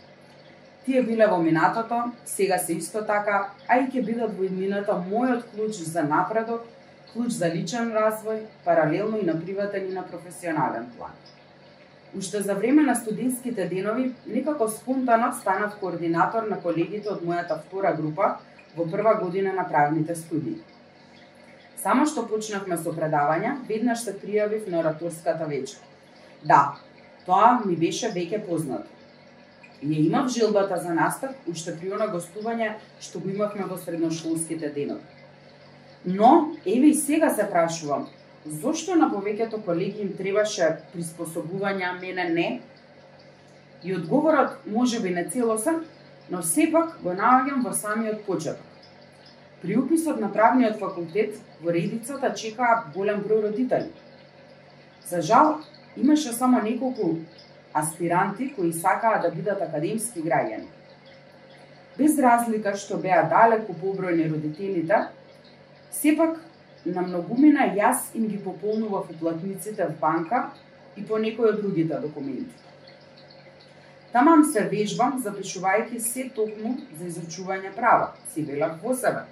Тие 0.84 1.02
биле 1.02 1.26
во 1.26 1.38
минатото, 1.38 2.12
сега 2.24 2.58
се 2.58 2.72
исто 2.72 3.04
така, 3.06 3.50
а 3.68 3.76
и 3.78 3.87
ќе 3.92 4.02
бидат 4.04 4.34
во 4.34 4.46
иднината 4.48 4.96
мојот 4.96 5.44
клуч 5.52 5.78
за 5.84 6.02
напредок, 6.02 6.64
клуч 7.12 7.37
за 7.37 7.52
личен 7.52 7.92
развој, 7.92 8.46
паралелно 8.64 9.18
и 9.20 9.26
на 9.26 9.37
приватен 9.37 9.90
и 9.90 9.94
на 9.94 10.02
професионален 10.02 10.87
план. 10.96 11.12
Уште 12.16 12.40
за 12.40 12.54
време 12.54 12.82
на 12.82 12.94
студентските 12.96 13.68
денови, 13.68 14.14
некако 14.26 14.68
спонтано 14.68 15.32
станав 15.40 15.76
координатор 15.80 16.48
на 16.48 16.61
колегите 16.61 17.12
од 17.12 17.20
мојата 17.22 17.61
втора 17.61 17.92
група 17.92 18.38
во 18.76 18.87
прва 18.90 19.14
година 19.22 19.52
на 19.52 19.68
правните 19.68 20.14
студии. 20.14 20.59
Само 21.83 22.07
што 22.07 22.26
почнавме 22.26 22.76
со 22.76 22.92
предавања, 22.92 23.57
веднаш 23.68 24.02
се 24.04 24.16
пријавив 24.18 24.68
на 24.68 24.81
ораторската 24.81 25.46
вечер. 25.46 25.78
Да, 26.42 26.78
Тоа 27.28 27.59
ми 27.61 27.74
беше 27.76 28.09
веќе 28.09 28.40
познато. 28.46 28.88
Не 29.83 29.98
имав 30.07 30.31
желбата 30.33 30.78
за 30.81 30.94
настав 30.96 31.50
уште 31.50 31.74
при 31.76 31.90
она 31.92 32.07
гостување 32.09 32.70
што 33.04 33.20
го 33.20 33.28
имавме 33.28 33.66
во 33.68 33.76
средношколските 33.76 34.70
денови. 34.72 35.04
Но, 36.04 36.54
еве 36.64 36.88
и 36.88 36.94
сега 36.94 37.28
се 37.35 37.44
прашувам, 37.50 38.07
зошто 38.46 38.96
на 38.96 39.11
повеќето 39.12 39.61
колеги 39.64 40.07
им 40.07 40.14
требаше 40.16 40.70
приспособување, 40.94 41.85
а 41.85 41.92
мене 42.00 42.24
не? 42.33 42.48
И 43.85 43.94
одговорот 43.94 44.57
може 44.66 45.00
би 45.00 45.11
не 45.11 45.28
целосен, 45.28 45.85
но 46.30 46.42
сепак 46.42 46.98
го 47.02 47.14
наоѓам 47.16 47.64
во 47.64 47.72
самиот 47.72 48.24
почеток. 48.24 48.64
При 49.62 49.76
уписот 49.76 50.20
на 50.20 50.28
правниот 50.32 50.78
факултет 50.78 51.38
во 51.60 51.72
редицата 51.72 52.34
чекаа 52.34 52.84
голем 52.94 53.22
број 53.24 53.48
родители. 53.48 53.90
За 55.08 55.22
жал, 55.22 55.60
имаше 55.96 56.32
само 56.32 56.60
неколку 56.62 57.16
аспиранти 57.72 58.52
кои 58.54 58.72
сакаа 58.72 59.22
да 59.22 59.30
бидат 59.30 59.62
академски 59.62 60.22
граѓани. 60.22 60.68
Без 61.98 62.18
разлика 62.18 62.76
што 62.76 62.98
беа 63.02 63.24
далеку 63.26 63.74
побројни 63.74 64.28
родителите, 64.30 65.08
сепак 65.90 66.38
на 66.84 67.02
многумина 67.02 67.66
јас 67.74 68.12
им 68.14 68.28
ги 68.28 68.38
пополнував 68.38 69.10
уплатниците 69.10 69.86
в 69.86 69.98
банка 70.00 70.50
и 70.96 71.04
по 71.04 71.18
некои 71.18 71.50
од 71.50 71.60
другите 71.62 71.98
документи. 71.98 72.67
Тамам 74.12 74.44
се 74.49 74.64
вежбам, 74.71 75.18
запишувајќи 75.25 75.99
се 76.01 76.29
токму 76.37 76.77
за 76.97 77.11
изучување 77.11 77.75
права, 77.77 78.14
си 78.33 78.42
велам 78.49 78.79
во 78.83 78.94
себе. 78.97 79.27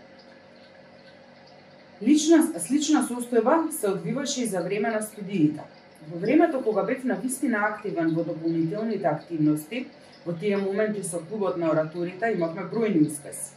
Лична, 2.03 2.43
слична 2.61 3.01
состојба 3.09 3.71
се 3.73 3.89
одвиваше 3.95 4.43
и 4.43 4.47
за 4.47 4.61
време 4.61 4.91
на 4.93 5.01
студиите. 5.03 5.65
Во 6.11 6.19
времето 6.21 6.61
кога 6.63 6.83
бев 6.85 7.05
на 7.05 7.17
вистина 7.23 7.65
активен 7.71 8.13
во 8.15 8.25
дополнителните 8.25 9.09
активности, 9.09 9.87
во 10.27 10.35
тие 10.37 10.59
моменти 10.61 11.03
со 11.03 11.23
клубот 11.25 11.57
на 11.57 11.71
ораторите 11.73 12.35
имавме 12.35 12.69
бројни 12.69 13.07
успеси. 13.07 13.55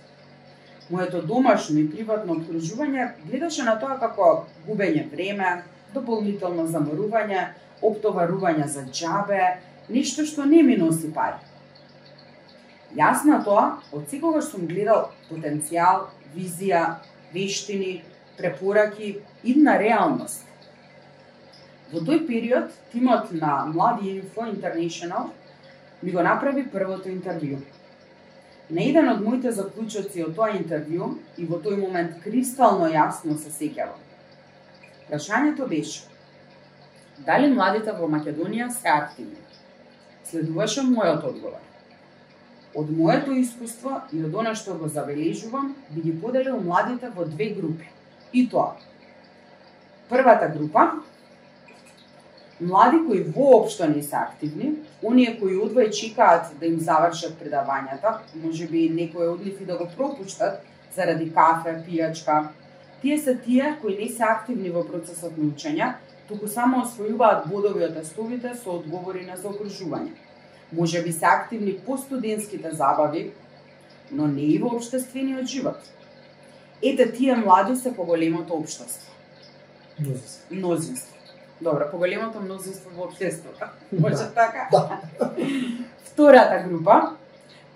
Моето 0.90 1.22
домашно 1.22 1.80
и 1.80 1.90
приватно 1.92 2.40
обкружување 2.40 3.12
гледаше 3.26 3.68
на 3.68 3.76
тоа 3.82 4.00
како 4.00 4.30
губење 4.66 5.10
време, 5.12 5.64
дополнително 5.94 6.64
заморување, 6.72 7.50
оптоварување 7.84 8.66
за 8.68 8.86
джабе, 8.88 9.60
нешто 9.90 10.26
што 10.26 10.46
не 10.46 10.62
ми 10.64 10.78
носи 10.78 11.12
пари. 11.14 11.40
Јас 12.98 13.26
на 13.26 13.42
тоа, 13.46 13.80
од 13.94 14.10
секогаш 14.10 14.50
сум 14.50 14.66
гледал 14.70 15.10
потенцијал, 15.30 16.08
визија, 16.34 17.00
вештини, 17.34 18.04
препораки, 18.38 19.20
идна 19.44 19.78
реалност. 19.78 20.46
Во 21.92 22.02
тој 22.06 22.26
период, 22.28 22.74
тимот 22.92 23.32
на 23.32 23.66
Млади 23.66 24.22
Info 24.22 24.46
International 24.46 25.30
ми 26.02 26.12
го 26.12 26.22
направи 26.22 26.66
првото 26.70 27.10
интервју. 27.10 27.60
На 28.70 28.82
еден 28.86 29.10
од 29.10 29.22
моите 29.26 29.52
заклучоци 29.52 30.24
од 30.24 30.36
тоа 30.38 30.54
интервју 30.54 31.16
и 31.38 31.46
во 31.50 31.58
тој 31.58 31.78
момент 31.82 32.22
кристално 32.24 32.90
јасно 32.94 33.38
се 33.38 33.50
сеќавам. 33.50 33.98
Прашањето 35.10 35.68
беше 35.68 36.06
Дали 37.26 37.50
младите 37.52 37.92
во 37.92 38.08
Македонија 38.08 38.70
се 38.72 38.88
активни? 38.88 39.49
Следуваше 40.30 40.84
мојот 40.86 41.24
одговор. 41.26 41.58
Од 42.78 42.90
моето 42.94 43.34
искуство 43.34 44.02
и 44.14 44.22
од 44.24 44.36
она 44.36 44.54
што 44.56 44.76
го 44.78 44.88
забележувам, 44.88 45.72
би 45.90 46.02
ги 46.02 46.14
поделил 46.22 46.60
младите 46.62 47.10
во 47.16 47.26
две 47.26 47.50
групи. 47.56 47.90
И 48.34 48.46
тоа. 48.50 48.76
Првата 50.10 50.52
група 50.54 51.02
млади 52.60 52.98
кои 53.08 53.24
воопшто 53.24 53.88
не 53.88 54.04
се 54.04 54.16
активни, 54.16 54.74
оние 55.04 55.38
кои 55.40 55.56
одвај 55.56 55.90
чекаат 55.90 56.52
да 56.60 56.66
им 56.68 56.80
завршат 56.80 57.40
предавањата, 57.40 58.20
може 58.36 58.68
би 58.68 58.90
некој 58.92 59.34
од 59.34 59.46
нив 59.46 59.62
и 59.62 59.66
да 59.66 59.78
го 59.78 59.88
пропуштат 59.98 60.62
заради 60.96 61.32
кафе, 61.32 61.80
пијачка. 61.88 62.50
Тие 63.02 63.18
се 63.18 63.36
тие 63.38 63.78
кои 63.82 63.96
не 63.98 64.10
се 64.10 64.24
активни 64.24 64.70
во 64.70 64.84
процесот 64.84 65.38
на 65.38 65.48
учење, 65.48 65.94
туку 66.30 66.48
само 66.48 66.84
освојуваат 66.86 67.48
бодови 67.50 67.84
од 67.88 67.96
тестовите 67.98 68.54
со 68.56 68.78
одговори 68.78 69.26
на 69.26 69.38
заокружување. 69.38 70.12
Може 70.72 71.02
би 71.04 71.12
се 71.12 71.26
активни 71.26 71.74
по 71.86 71.98
студентските 71.98 72.72
забави, 72.72 73.32
но 74.12 74.28
не 74.28 74.42
и 74.54 74.58
во 74.62 74.76
обштествениот 74.76 75.46
живот. 75.50 75.80
Ете 76.82 77.12
тие 77.12 77.36
млади 77.36 77.76
се 77.76 77.96
поголемото 77.96 78.54
општество. 78.54 79.12
Мнозинство. 80.00 80.56
Мнозинство. 80.56 81.16
Добро, 81.62 81.90
поголемото 81.92 82.42
мнозинство 82.42 82.90
во 82.96 83.10
општеството. 83.10 83.66
Може 84.00 84.16
Да. 84.16 84.34
така? 84.34 84.68
Да. 84.72 85.02
Втората 86.04 86.64
група, 86.70 87.16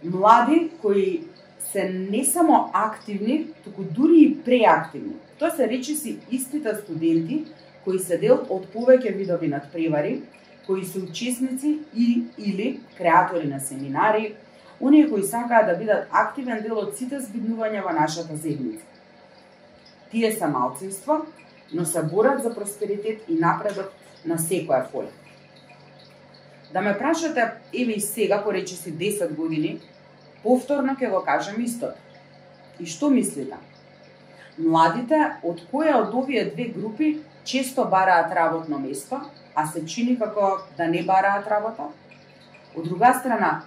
млади 0.04 0.72
кои 0.82 1.24
се 1.72 1.89
не 1.89 2.26
само 2.26 2.70
активни, 2.74 3.48
туку 3.63 3.84
дури 3.84 4.22
и 4.22 4.44
преактивни. 4.44 5.13
Тоа 5.39 5.50
се 5.52 5.68
речиси 5.68 6.20
истите 6.32 6.76
студенти 6.76 7.46
кои 7.84 8.00
се 8.00 8.17
дел 8.17 8.46
од 8.50 8.69
повеќе 8.74 9.15
видови 9.15 9.48
надпревари, 9.52 10.22
кои 10.65 10.86
се 10.86 11.00
учесници 11.00 11.80
и, 11.96 12.24
или 12.38 12.80
креатори 12.98 13.48
на 13.48 13.60
семинари, 13.60 14.36
оние 14.82 15.10
кои 15.10 15.24
сакаат 15.24 15.67
да 15.67 15.78
бидат 15.78 16.08
активен 16.12 16.63
дел 16.63 16.80
од 16.80 16.96
сите 16.98 17.19
збиднувања 17.19 17.84
во 17.84 17.91
нашата 17.96 18.36
земјица. 18.36 18.86
Тие 20.12 20.32
се 20.32 20.48
малцинство, 20.48 21.26
но 21.74 21.86
се 21.86 22.04
борат 22.04 22.43
за 22.43 22.54
просперитет 22.56 23.28
и 23.28 23.36
напредок 23.39 23.91
на 24.26 24.38
секоја 24.38 24.88
поле. 24.91 25.12
Да 26.74 26.82
ме 26.82 26.98
прашате, 26.98 27.52
еве 27.74 27.91
и 27.91 28.02
сега, 28.02 28.43
поречи 28.43 28.76
си 28.76 28.93
10 28.93 29.36
години, 29.36 29.80
повторно 30.43 30.96
ќе 30.96 31.10
го 31.10 31.24
кажам 31.26 31.62
истото. 31.62 31.98
И 32.80 32.86
што 32.86 33.10
мислите? 33.10 33.58
Младите 34.58 35.19
од 35.43 35.62
која 35.72 36.00
од 36.02 36.13
овие 36.13 36.46
две 36.50 36.72
групи 36.74 37.19
често 37.44 37.86
бараат 37.86 38.32
работно 38.32 38.80
место, 38.80 39.22
а 39.56 39.68
се 39.68 39.86
чини 39.86 40.20
како 40.20 40.60
да 40.78 40.88
не 40.88 41.04
бараат 41.04 41.48
работа? 41.48 41.90
Од 42.76 42.88
друга 42.88 43.14
страна, 43.20 43.62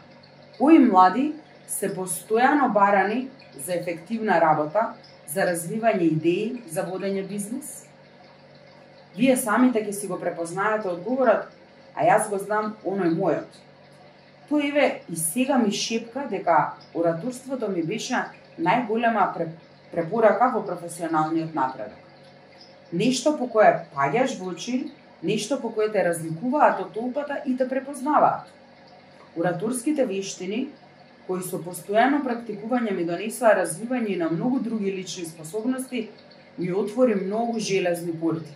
кои 0.58 0.78
млади 0.78 1.32
се 1.68 1.92
постојано 1.94 2.72
барани 2.72 3.28
за 3.66 3.74
ефективна 3.74 4.40
работа, 4.40 4.94
за 5.28 5.46
развивање 5.46 6.08
идеи, 6.12 6.62
за 6.70 6.86
водење 6.86 7.26
бизнес? 7.28 7.86
Вие 9.16 9.36
самите 9.36 9.78
така 9.80 9.90
ќе 9.90 10.00
си 10.00 10.08
го 10.08 10.18
препознаете 10.20 10.88
одговорот, 10.88 11.46
а 11.94 12.04
јас 12.04 12.28
го 12.30 12.38
знам 12.38 12.74
оној 12.84 13.14
мојот. 13.16 13.62
Тој 14.50 14.68
еве 14.68 15.02
и 15.10 15.16
сега 15.16 15.58
ми 15.58 15.72
шепка 15.72 16.26
дека 16.30 16.76
ораторството 16.94 17.68
ми 17.68 17.82
беше 17.82 18.24
најголема 18.58 19.32
препорака 19.92 20.50
во 20.54 20.62
професионалниот 20.66 21.54
напредок. 21.54 22.05
Нешто 22.92 23.36
по 23.38 23.48
кое 23.50 23.86
паѓаш 23.94 24.38
во 24.38 24.52
очи, 24.52 24.92
нешто 25.22 25.58
по 25.60 25.70
кое 25.70 25.88
те 25.90 26.04
разликуваат 26.06 26.80
од 26.80 26.92
толпата 26.94 27.40
и 27.46 27.56
те 27.56 27.68
препознаваат. 27.68 28.46
Ораторските 29.36 30.06
вештини, 30.06 30.68
кои 31.26 31.42
со 31.42 31.58
постојано 31.58 32.22
практикување 32.22 32.94
ми 32.94 33.04
донесоа 33.04 33.56
развивање 33.58 34.16
на 34.18 34.30
многу 34.30 34.60
други 34.60 34.92
лични 34.92 35.26
способности, 35.26 36.08
ми 36.58 36.72
отвори 36.72 37.14
многу 37.14 37.58
железни 37.58 38.14
порти. 38.20 38.54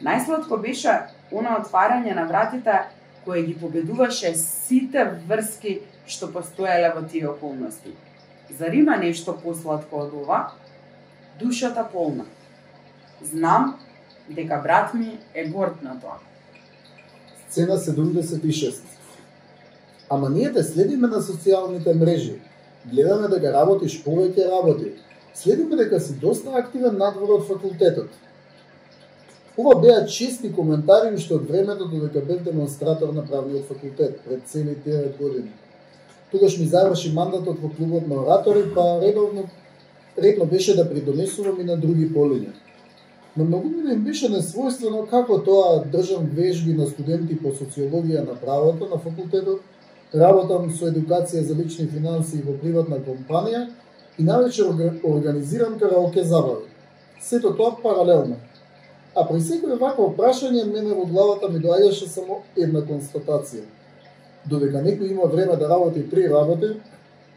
Најсладко 0.00 0.56
беше 0.62 0.94
она 1.32 1.58
отварање 1.58 2.14
на 2.14 2.24
вратите 2.30 2.78
кое 3.24 3.42
ги 3.42 3.54
победуваше 3.58 4.34
сите 4.38 5.04
врски 5.28 5.80
што 6.06 6.30
постоеле 6.32 6.94
во 6.94 7.02
тие 7.02 7.28
околности. 7.28 7.92
Зарима 8.50 8.96
нешто 8.96 9.34
посладко 9.34 10.06
од 10.06 10.14
ова? 10.14 10.40
Душата 11.40 11.84
полна. 11.92 12.24
Знам 13.22 13.78
дека 14.30 14.60
брат 14.62 14.94
ми 14.94 15.18
е 15.34 15.48
горд 15.48 15.82
на 15.82 16.00
тоа. 16.00 16.18
Сцена 17.48 17.78
76. 17.78 18.82
Ама 20.10 20.30
ние 20.30 20.52
те 20.52 20.62
следиме 20.64 21.08
на 21.08 21.20
социјалните 21.22 21.94
мрежи. 21.94 22.40
Гледаме 22.92 23.28
дека 23.28 23.52
работиш 23.52 24.00
повеќе 24.04 24.48
работи. 24.50 24.94
Следиме 25.34 25.76
дека 25.76 26.00
си 26.00 26.16
доста 26.20 26.56
активен 26.58 26.96
надвор 26.98 27.36
од 27.36 27.46
факултетот. 27.46 28.08
Ова 29.58 29.74
беа 29.80 30.06
чести 30.06 30.52
коментари 30.52 31.14
уште 31.14 31.34
од 31.34 31.48
времето 31.50 31.88
додека 31.88 32.24
бев 32.24 32.42
демонстратор 32.42 33.12
на 33.12 33.26
правниот 33.26 33.66
факултет 33.68 34.20
пред 34.24 34.46
цели 34.46 34.76
9 34.86 35.18
години. 35.18 35.52
Тогаш 36.30 36.58
ми 36.58 36.66
заврши 36.66 37.12
мандатот 37.12 37.58
во 37.60 37.68
клубот 37.68 38.08
на 38.08 38.22
оратори, 38.22 38.64
па 38.74 39.00
редовно 39.02 39.48
редно 40.18 40.46
беше 40.46 40.76
да 40.76 40.88
придонесувам 40.90 41.60
и 41.60 41.64
на 41.64 41.76
други 41.76 42.08
полиња. 42.14 42.52
Многу 43.36 43.68
ми 43.68 43.92
е 43.92 43.96
беше 43.96 44.28
несвојствено 44.28 45.04
како 45.10 45.36
тоа 45.46 45.84
држам 45.92 46.24
вежби 46.34 46.72
на 46.74 46.86
студенти 46.90 47.36
по 47.38 47.52
социологија 47.54 48.24
на 48.26 48.34
правото 48.34 48.88
на 48.90 48.98
факултетот, 48.98 49.60
работам 50.14 50.70
со 50.74 50.88
едукација 50.90 51.44
за 51.46 51.54
лични 51.54 51.86
финанси 51.86 52.42
во 52.42 52.56
приватна 52.58 52.98
компанија 52.98 53.68
и 54.18 54.24
навечер 54.26 54.72
организирам 55.04 55.78
караоке 55.78 56.24
забави. 56.24 56.66
Сето 57.20 57.52
тоа 57.54 57.76
паралелно. 57.82 58.36
А 59.14 59.22
при 59.28 59.38
секој 59.38 59.78
вакво 59.78 60.08
прашање 60.18 60.64
мене 60.66 60.94
во 60.94 61.06
главата 61.06 61.48
ми 61.48 61.62
доаѓаше 61.62 62.08
само 62.10 62.40
една 62.56 62.82
констатација. 62.82 63.62
Додека 64.50 64.82
некој 64.82 65.10
има 65.10 65.30
време 65.30 65.56
да 65.56 65.68
работи 65.68 66.02
три 66.10 66.26
работи, 66.28 66.72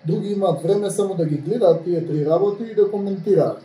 други 0.06 0.34
имаат 0.34 0.64
време 0.64 0.90
само 0.90 1.14
да 1.14 1.26
ги 1.26 1.38
гледаат 1.38 1.84
тие 1.84 2.02
три 2.08 2.26
работи 2.26 2.64
и 2.64 2.76
да 2.76 2.90
коментираат. 2.92 3.62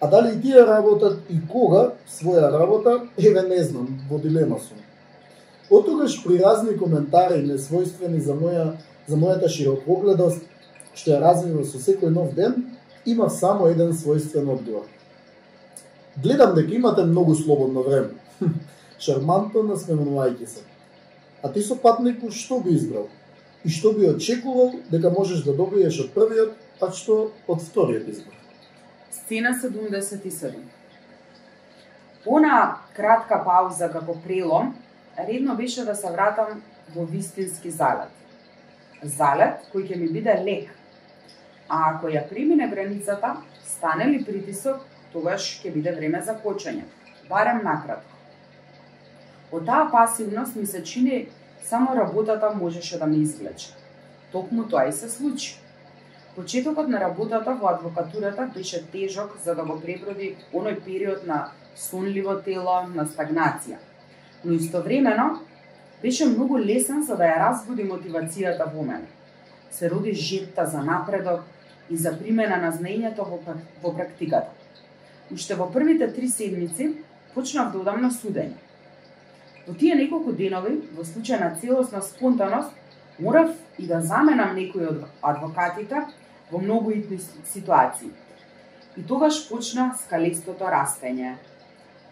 А 0.00 0.06
дали 0.06 0.36
и 0.36 0.40
тие 0.40 0.66
работат 0.66 1.18
и 1.30 1.40
кога 1.48 1.92
своја 2.08 2.52
работа, 2.52 3.00
еве 3.16 3.42
не 3.48 3.62
знам, 3.64 3.88
во 4.10 4.18
дилема 4.18 4.60
сум. 4.60 4.78
Од 5.70 5.86
тогаш 5.86 6.22
при 6.24 6.38
разни 6.38 6.76
коментари 6.78 7.42
несвојствени 7.42 8.20
за 8.22 8.34
моја 8.38 8.76
за 9.08 9.16
мојата 9.16 9.48
широкогледост, 9.48 10.44
што 10.94 11.10
ја 11.10 11.20
развивам 11.22 11.64
со 11.64 11.80
секој 11.80 12.12
нов 12.12 12.34
ден, 12.36 12.76
имав 13.06 13.32
само 13.32 13.68
еден 13.72 13.94
својствен 13.96 14.50
одговор. 14.52 14.86
Гледам 16.22 16.54
дека 16.54 16.74
имате 16.74 17.04
многу 17.04 17.34
слободно 17.34 17.82
време. 17.82 18.10
шармантно 18.98 19.62
насмевнувајќи 19.72 20.46
се. 20.46 20.64
А 21.42 21.52
ти 21.52 21.62
со 21.62 21.76
патнику 21.76 22.30
што 22.34 22.60
би 22.60 22.74
избрал? 22.74 23.08
И 23.64 23.70
што 23.70 23.92
би 23.92 24.08
очекувал 24.10 24.74
дека 24.90 25.10
можеш 25.10 25.44
да 25.46 25.54
добиеш 25.54 26.00
од 26.04 26.10
првиот, 26.14 26.54
а 26.80 26.90
што 26.92 27.30
од 27.46 27.62
вториот 27.62 28.08
избор? 28.10 28.37
Сцена 29.10 29.54
77. 29.54 30.54
Она 32.26 32.78
кратка 32.96 33.38
пауза 33.44 33.88
како 33.88 34.18
прелом, 34.20 34.74
редно 35.18 35.56
беше 35.56 35.84
да 35.84 35.94
се 35.96 36.10
вратам 36.12 36.62
во 36.94 37.06
вистински 37.08 37.70
залет. 37.70 38.12
Залет 39.02 39.64
кој 39.72 39.86
ќе 39.88 39.96
ми 39.96 40.08
биде 40.12 40.34
лек. 40.44 40.68
А 41.68 41.94
ако 41.94 42.08
ја 42.12 42.26
премине 42.28 42.68
границата, 42.68 43.36
стане 43.64 44.10
ли 44.12 44.24
притисок, 44.24 44.84
тогаш 45.12 45.46
ќе 45.62 45.72
биде 45.72 45.94
време 45.96 46.20
за 46.22 46.36
кочење. 46.44 46.84
Барем 47.28 47.62
накратко. 47.64 48.12
Од 49.52 49.64
таа 49.64 49.88
пасивност 49.92 50.56
ми 50.56 50.66
се 50.66 50.82
чини 50.82 51.28
само 51.64 51.96
работата 51.96 52.50
можеше 52.54 52.98
да 52.98 53.06
ме 53.06 53.16
извлече. 53.24 53.72
Токму 54.32 54.68
тоа 54.68 54.88
и 54.88 54.92
се 54.92 55.08
случи. 55.08 55.56
Почетокот 56.38 56.88
на 56.88 57.00
работата 57.00 57.50
во 57.60 57.66
адвокатурата 57.66 58.50
беше 58.54 58.86
тежок 58.92 59.32
за 59.44 59.56
да 59.58 59.64
го 59.66 59.74
преброди 59.82 60.36
оној 60.54 60.76
период 60.84 61.24
на 61.26 61.38
сонливо 61.74 62.36
тело, 62.46 62.76
на 62.94 63.06
стагнација. 63.10 63.78
Но 64.44 64.52
истовремено 64.54 65.40
беше 66.02 66.28
многу 66.30 66.60
лесен 66.62 67.02
за 67.02 67.16
да 67.18 67.26
ја 67.26 67.40
разбуди 67.42 67.82
мотивацијата 67.88 68.68
во 68.70 68.84
мене. 68.86 69.10
Се 69.70 69.90
роди 69.90 70.12
жетта 70.14 70.66
за 70.66 70.82
напредок 70.82 71.42
и 71.90 71.96
за 71.96 72.14
примена 72.18 72.60
на 72.62 72.70
знаењето 72.70 73.26
во, 73.26 73.40
во 73.82 73.92
практиката. 73.98 74.54
Уште 75.34 75.58
во 75.58 75.66
првите 75.66 76.06
три 76.14 76.28
седмици 76.28 76.92
почнав 77.34 77.72
да 77.72 77.80
одам 77.80 78.00
на 78.02 78.12
судење. 78.14 78.54
Во 79.66 79.74
тие 79.74 79.98
неколку 79.98 80.30
денови, 80.30 80.78
во 80.94 81.02
случај 81.02 81.42
на 81.42 81.50
целосна 81.58 82.00
спонтаност, 82.00 82.70
морав 83.18 83.50
и 83.78 83.90
да 83.90 84.00
заменам 84.00 84.54
некои 84.54 84.86
од 84.86 85.02
адвокатите 85.20 86.06
во 86.50 86.58
многу 86.58 86.90
итни 86.90 87.18
ситуации. 87.44 88.10
И 88.96 89.02
тогаш 89.02 89.48
почна 89.48 89.92
скалестото 89.98 90.64
растење. 90.64 91.36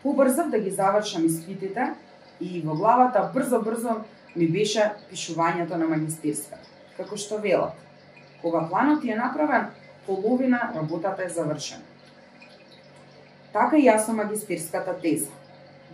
Побрзав 0.02 0.50
да 0.50 0.58
ги 0.58 0.70
завршам 0.70 1.26
испитите 1.26 1.94
и 2.40 2.60
во 2.62 2.74
главата 2.74 3.24
брзо-брзо 3.34 4.02
ми 4.36 4.46
беше 4.48 4.92
пишувањето 5.10 5.76
на 5.76 5.88
магистерска. 5.88 6.60
Како 6.96 7.16
што 7.16 7.40
велат, 7.40 7.74
кога 8.42 8.68
планот 8.68 9.04
е 9.04 9.16
направен, 9.16 9.66
половина 10.06 10.72
работата 10.74 11.24
е 11.24 11.28
завршена. 11.28 11.82
Така 13.52 13.76
и 13.76 13.88
јас 13.88 14.06
со 14.06 14.12
магистерската 14.12 14.94
теза. 15.00 15.32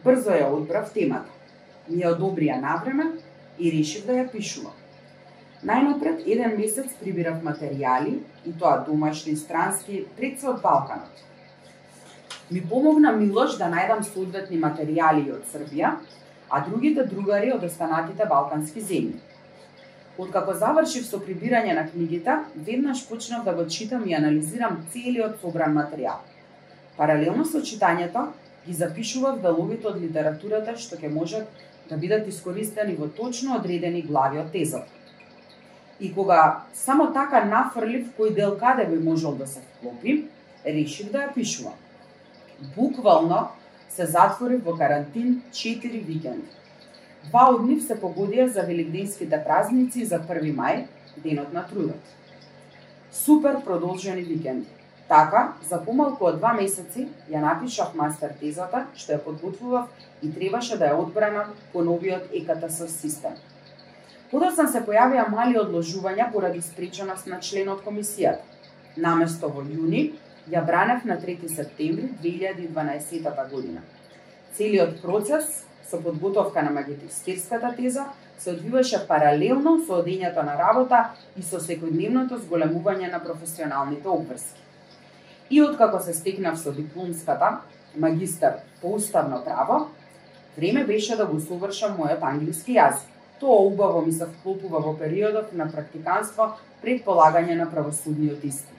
Брзо 0.04 0.34
ја 0.34 0.50
одбрав 0.50 0.92
темата. 0.92 1.30
Ми 1.88 2.02
ја 2.02 2.16
одобрија 2.16 2.60
навреме 2.60 3.12
и 3.58 3.70
решив 3.70 4.06
да 4.06 4.18
ја 4.18 4.30
пишувам. 4.30 4.81
Најнапред 5.62 6.24
еден 6.26 6.56
месец 6.58 6.94
прибирав 6.98 7.36
материјали, 7.46 8.16
и 8.44 8.52
тоа 8.58 8.80
домашни, 8.86 9.36
странски, 9.36 10.00
пред 10.16 10.40
се 10.40 10.48
од 10.50 10.62
Балканот. 10.62 11.20
Ми 12.50 12.60
помогна 12.70 13.12
Милош 13.14 13.54
да 13.60 13.68
најдам 13.70 14.02
соодветни 14.02 14.58
материјали 14.58 15.28
од 15.30 15.44
Србија, 15.52 15.92
а 16.50 16.60
другите 16.66 17.04
другари 17.06 17.52
од 17.54 17.62
останатите 17.68 18.26
балкански 18.26 18.82
земји. 18.82 19.20
Откако 20.18 20.52
завршив 20.58 21.04
со 21.06 21.20
прибирање 21.22 21.76
на 21.78 21.84
книгите, 21.90 22.34
веднаш 22.56 23.04
почнав 23.08 23.44
да 23.44 23.54
го 23.54 23.66
читам 23.76 24.02
и 24.08 24.16
анализирам 24.18 24.80
целиот 24.92 25.38
собран 25.40 25.78
материјал. 25.78 26.18
Паралелно 26.96 27.44
со 27.44 27.62
читањето, 27.62 28.24
ги 28.66 28.74
запишував 28.74 29.38
деловите 29.46 29.88
од 29.88 30.02
литературата 30.02 30.74
што 30.74 30.98
ќе 30.98 31.12
можат 31.14 31.62
да 31.88 31.96
бидат 31.96 32.26
искористени 32.26 32.98
во 32.98 33.06
точно 33.06 33.56
одредени 33.60 34.02
глави 34.02 34.42
од 34.42 34.50
тезата. 34.50 35.01
И 36.02 36.14
кога 36.14 36.64
само 36.74 37.12
така 37.14 37.44
нафрлив 37.46 38.08
кој 38.18 38.34
дел 38.34 38.56
каде 38.58 38.88
би 38.90 38.96
можел 38.98 39.36
да 39.38 39.46
се 39.46 39.60
вклопи, 39.62 40.24
решив 40.66 41.12
да 41.12 41.20
ја 41.26 41.34
пишувам. 41.34 41.76
Буквално 42.74 43.48
се 43.88 44.06
затворив 44.06 44.64
во 44.64 44.74
карантин 44.76 45.42
4 45.52 46.00
викенди. 46.02 46.50
Два 47.28 47.44
од 47.54 47.62
нив 47.68 47.84
се 47.86 47.94
погодија 47.94 48.48
за 48.50 48.66
великденските 48.66 49.38
празници 49.46 50.02
за 50.04 50.18
1 50.18 50.50
мај, 50.58 50.82
денот 51.22 51.54
на 51.54 51.62
трудот. 51.70 52.02
Супер 53.12 53.62
продолжени 53.64 54.26
викенди. 54.26 54.66
Така, 55.08 55.54
за 55.70 55.78
помалку 55.84 56.26
од 56.26 56.42
два 56.42 56.52
месеци 56.58 57.06
ја 57.30 57.46
напишав 57.46 57.94
мастер 57.94 58.34
тезата, 58.42 58.86
што 58.98 59.14
ја 59.14 59.22
подготвував 59.22 59.86
и 60.22 60.34
требаше 60.34 60.82
да 60.82 60.90
ја 60.90 60.98
одбранам 60.98 61.54
по 61.72 61.86
новиот 61.86 62.34
ЕКТС 62.34 62.90
систем. 62.90 63.38
Подоцна 64.32 64.64
се 64.72 64.80
појавија 64.80 65.26
мали 65.28 65.58
одложувања 65.60 66.30
поради 66.32 66.62
спреченост 66.64 67.26
на 67.28 67.36
членот 67.44 67.82
комисијата. 67.84 68.40
Наместо 68.96 69.50
во 69.52 69.60
јуни, 69.60 70.14
ја 70.48 70.62
бранев 70.64 71.04
на 71.04 71.18
3 71.20 71.50
септември 71.52 72.08
2012 72.22 73.50
година. 73.50 73.82
Целиот 74.56 75.02
процес 75.02 75.66
со 75.90 76.00
подготовка 76.00 76.62
на 76.62 76.70
магистерската 76.70 77.74
теза 77.76 78.06
се 78.38 78.56
одвиваше 78.56 79.02
паралелно 79.08 79.76
со 79.84 80.00
одењето 80.00 80.46
на 80.48 80.56
работа 80.56 81.02
и 81.36 81.44
со 81.44 81.60
секојдневното 81.60 82.40
зголемување 82.46 83.12
на 83.12 83.20
професионалните 83.20 84.08
обврски. 84.08 84.60
И 85.50 85.60
откако 85.60 86.00
се 86.00 86.14
стекнав 86.14 86.58
со 86.58 86.72
дипломската 86.72 87.58
магистар 87.96 88.64
по 88.80 88.96
уставно 88.96 89.44
право, 89.44 89.90
време 90.56 90.84
беше 90.84 91.16
да 91.16 91.26
го 91.26 91.40
совршам 91.40 91.98
мојот 92.00 92.22
англиски 92.24 92.80
јазик. 92.80 93.11
Тоа 93.42 93.62
убаво 93.66 94.00
ми 94.06 94.12
се 94.12 94.26
вклопува 94.30 94.78
во 94.78 94.92
периодот 94.94 95.48
на 95.58 95.64
практиканство 95.66 96.44
пред 96.82 97.00
полагање 97.02 97.56
на 97.58 97.64
правосудниот 97.66 98.44
испит. 98.46 98.78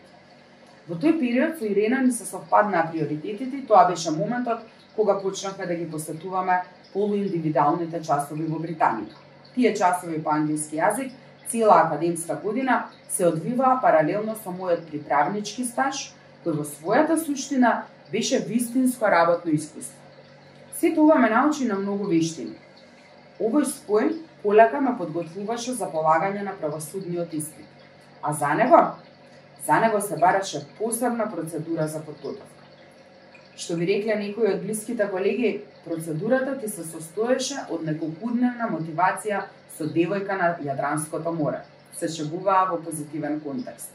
Во 0.87 0.95
тој 0.95 1.17
период 1.19 1.59
со 1.59 1.67
Ирена 1.67 1.99
ни 2.05 2.15
се 2.15 2.23
совпаднаа 2.23 2.85
приоритетите 2.93 3.59
и 3.59 3.65
тоа 3.67 3.83
беше 3.91 4.15
моментот 4.15 4.63
кога 4.95 5.17
почнавме 5.19 5.67
да 5.67 5.75
ги 5.75 5.89
посетуваме 5.91 6.61
полуиндивидуалните 6.93 7.99
часови 8.07 8.47
во 8.47 8.63
Британија. 8.63 9.11
Тие 9.55 9.75
часови 9.75 10.23
по 10.23 10.31
англиски 10.31 10.79
јазик 10.79 11.11
цела 11.51 11.83
академска 11.83 12.39
година 12.39 12.85
се 13.09 13.27
одвиваа 13.27 13.81
паралелно 13.81 14.39
со 14.39 14.49
мојот 14.49 14.87
приправнички 14.87 15.67
стаж, 15.67 16.13
кој 16.45 16.55
во 16.55 16.63
својата 16.63 17.19
суштина 17.19 17.83
беше 18.11 18.39
вистинско 18.39 19.11
работно 19.11 19.51
искуство. 19.51 19.99
Сето 20.79 21.03
ова 21.03 21.19
ме 21.19 21.29
научи 21.29 21.67
на 21.67 21.75
многу 21.75 22.07
вештини. 22.07 22.55
Овој 23.43 23.67
спој 23.67 24.15
полека 24.43 24.81
ме 24.81 24.97
подготвуваше 24.97 25.73
за 25.73 25.89
полагање 25.91 26.43
на 26.43 26.53
правосудниот 26.59 27.33
испит. 27.33 27.67
А 28.21 28.33
за 28.33 28.53
него 28.53 28.81
За 29.65 29.79
него 29.79 30.01
се 30.01 30.17
бараше 30.17 30.65
посебна 30.77 31.31
процедура 31.31 31.87
за 31.87 32.01
подготовка. 32.05 32.47
Што 33.55 33.77
ви 33.79 33.85
рекле 33.87 34.17
некои 34.19 34.49
од 34.51 34.63
блиските 34.63 35.05
колеги, 35.07 35.61
процедурата 35.85 36.57
ти 36.59 36.67
се 36.67 36.83
состоеше 36.83 37.61
од 37.71 37.85
неколкудневна 37.87 38.67
мотивација 38.73 39.45
со 39.77 39.87
девојка 39.87 40.35
на 40.41 40.49
Јадранското 40.65 41.31
море. 41.37 41.61
Се 41.95 42.09
шегуваа 42.11 42.65
во 42.71 42.81
позитивен 42.83 43.39
контекст. 43.39 43.93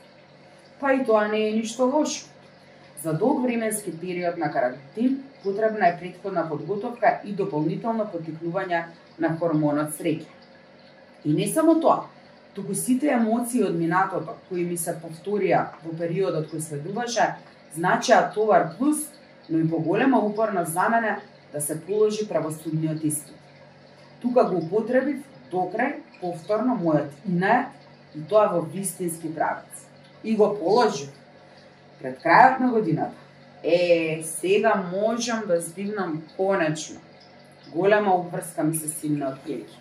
Па 0.80 0.94
и 0.94 1.04
тоа 1.04 1.26
не 1.28 1.42
е 1.48 1.52
ништо 1.58 1.90
лошо. 1.90 2.24
За 3.02 3.12
долг 3.12 3.42
временски 3.42 3.92
период 4.00 4.38
на 4.38 4.50
карантин 4.52 5.22
потребна 5.44 5.88
е 5.88 5.98
предходна 6.00 6.48
подготовка 6.48 7.18
и 7.24 7.32
дополнително 7.32 8.08
потикнување 8.14 8.84
на 9.18 9.36
хормонот 9.36 9.92
среќа. 10.00 10.37
И 11.28 11.32
не 11.32 11.46
само 11.46 11.80
тоа, 11.80 12.06
туку 12.56 12.74
сите 12.74 13.10
емоции 13.12 13.60
од 13.66 13.74
минатото 13.76 14.32
кои 14.48 14.62
ми 14.64 14.78
се 14.80 14.94
повторија 14.96 15.58
во 15.84 15.90
периодот 15.98 16.46
кој 16.48 16.62
следуваше, 16.64 17.26
значеа 17.74 18.30
товар 18.32 18.70
плюс, 18.78 19.02
но 19.50 19.58
и 19.58 19.68
поголема 19.68 20.22
упорност 20.24 20.72
за 20.72 20.88
мене 20.88 21.18
да 21.52 21.60
се 21.60 21.76
положи 21.84 22.28
правосудниот 22.28 23.04
испит. 23.04 23.36
Тука 24.22 24.44
го 24.48 24.56
употребив 24.62 25.20
докрај 25.52 25.98
повторно 26.22 26.78
мојот 26.80 27.12
ине 27.28 27.66
и 28.16 28.24
тоа 28.24 28.46
во 28.54 28.62
вистински 28.64 29.28
правец. 29.34 29.84
И 30.24 30.32
го 30.36 30.48
положив 30.56 31.12
пред 32.00 32.22
крајот 32.24 32.60
на 32.60 32.70
годината. 32.72 33.12
Е, 33.62 34.22
сега 34.24 34.72
можам 34.92 35.44
да 35.46 35.60
здивнам 35.60 36.22
конечно. 36.36 37.00
Голема 37.74 38.14
обврска 38.14 38.64
ми 38.64 38.76
се 38.76 38.88
симна 38.88 39.28
од 39.34 39.44
плеќи. 39.44 39.76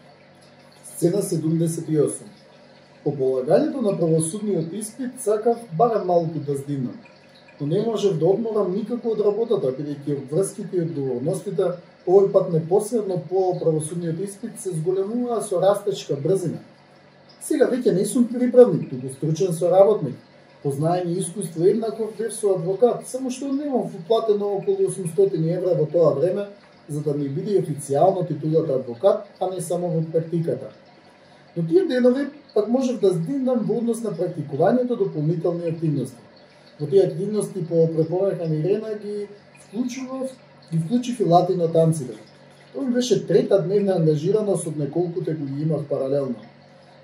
Сцена 0.98 1.20
78 1.22 2.26
По 3.04 3.12
полагањето 3.14 3.82
на 3.86 3.92
правосудниот 3.98 4.72
испит 4.74 5.20
сакав 5.22 5.58
барем 5.78 6.08
малку 6.08 6.40
да 6.48 6.56
здимам, 6.58 6.96
но 7.60 7.68
не 7.68 7.82
можев 7.86 8.18
да 8.18 8.26
одморам 8.26 8.72
никако 8.74 9.12
од 9.14 9.22
работата, 9.22 9.70
бидејќи 9.78 10.16
врските 10.32 10.78
и 10.78 10.82
одговорностите 10.88 11.68
овој 12.08 12.32
пат 12.34 12.50
непосредно 12.54 13.20
по 13.30 13.44
правосудниот 13.60 14.24
испит 14.26 14.58
се 14.60 14.74
зголемуваа 14.74 15.44
со 15.44 15.62
растечка 15.62 16.18
брзина. 16.24 16.64
Сега 17.42 17.70
веќе 17.70 17.94
не 17.94 18.06
сум 18.06 18.26
приправник, 18.34 18.90
туку 18.90 19.14
стручен 19.14 19.54
соработник. 19.54 20.16
Познаење 20.64 21.14
и 21.14 21.20
искуство 21.20 21.70
еднаков 21.76 22.18
бев 22.18 22.34
со 22.34 22.56
адвокат, 22.56 23.06
само 23.06 23.30
што 23.30 23.54
немам 23.54 23.86
вплатено 23.94 24.50
околу 24.58 24.90
800 24.90 25.46
евра 25.60 25.78
во 25.78 25.86
тоа 25.86 26.16
време, 26.18 26.50
за 26.90 27.06
да 27.06 27.14
ми 27.14 27.30
биде 27.30 27.62
официјално 27.62 28.26
титулата 28.26 28.82
адвокат, 28.82 29.30
а 29.40 29.54
не 29.54 29.62
само 29.62 29.94
во 29.94 30.02
практиката. 30.12 30.74
Но 31.56 31.68
тие 31.68 31.86
денови 31.86 32.28
пак 32.54 32.68
можев 32.68 33.00
да 33.00 33.14
здигнам 33.14 33.66
во 33.68 33.78
однос 33.78 34.04
на 34.04 34.12
практикувањето 34.12 34.98
дополнителни 34.98 35.70
активности. 35.70 36.18
Во 36.80 36.88
тие 36.88 37.08
активности 37.08 37.66
по 37.68 37.88
препорака 37.96 38.50
на 38.50 38.56
Ирена 38.56 38.94
ги 39.02 39.28
вклучував, 39.62 40.30
ги 40.72 40.78
вклучив 40.78 41.20
и 41.20 41.24
латино 41.24 41.68
танците. 41.68 42.14
Тоа 42.74 42.86
ми 42.86 42.94
беше 42.94 43.28
трета 43.28 43.62
дневна 43.62 43.96
ангажираност 43.96 44.68
од 44.68 44.78
неколкуте 44.78 45.36
кои 45.38 45.48
ги 45.48 45.62
имав 45.62 45.86
паралелно. 45.90 46.36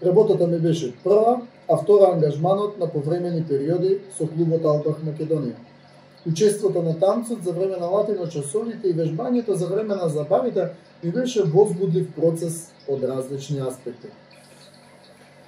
Работата 0.05 0.47
ми 0.47 0.59
беше 0.59 0.93
прва, 1.03 1.41
а 1.69 1.77
втора 1.77 2.11
ангажманот 2.13 2.79
на 2.79 2.87
повремени 2.91 3.43
периоди 3.47 3.99
со 4.17 4.27
клубот 4.27 4.65
Албах 4.65 4.99
Македонија. 5.05 5.55
Учеството 6.27 6.81
на 6.81 6.99
танцот 6.99 7.43
за 7.43 7.51
време 7.51 7.77
на 7.77 7.85
латино 7.85 8.27
часовите 8.27 8.87
и 8.87 8.95
вежбањето 8.95 9.51
за 9.53 9.67
време 9.67 9.95
на 9.95 10.09
забавите 10.09 10.69
ми 11.03 11.11
беше 11.11 11.43
возбудлив 11.43 12.11
процес 12.15 12.71
од 12.87 13.03
различни 13.03 13.59
аспекти. 13.59 14.07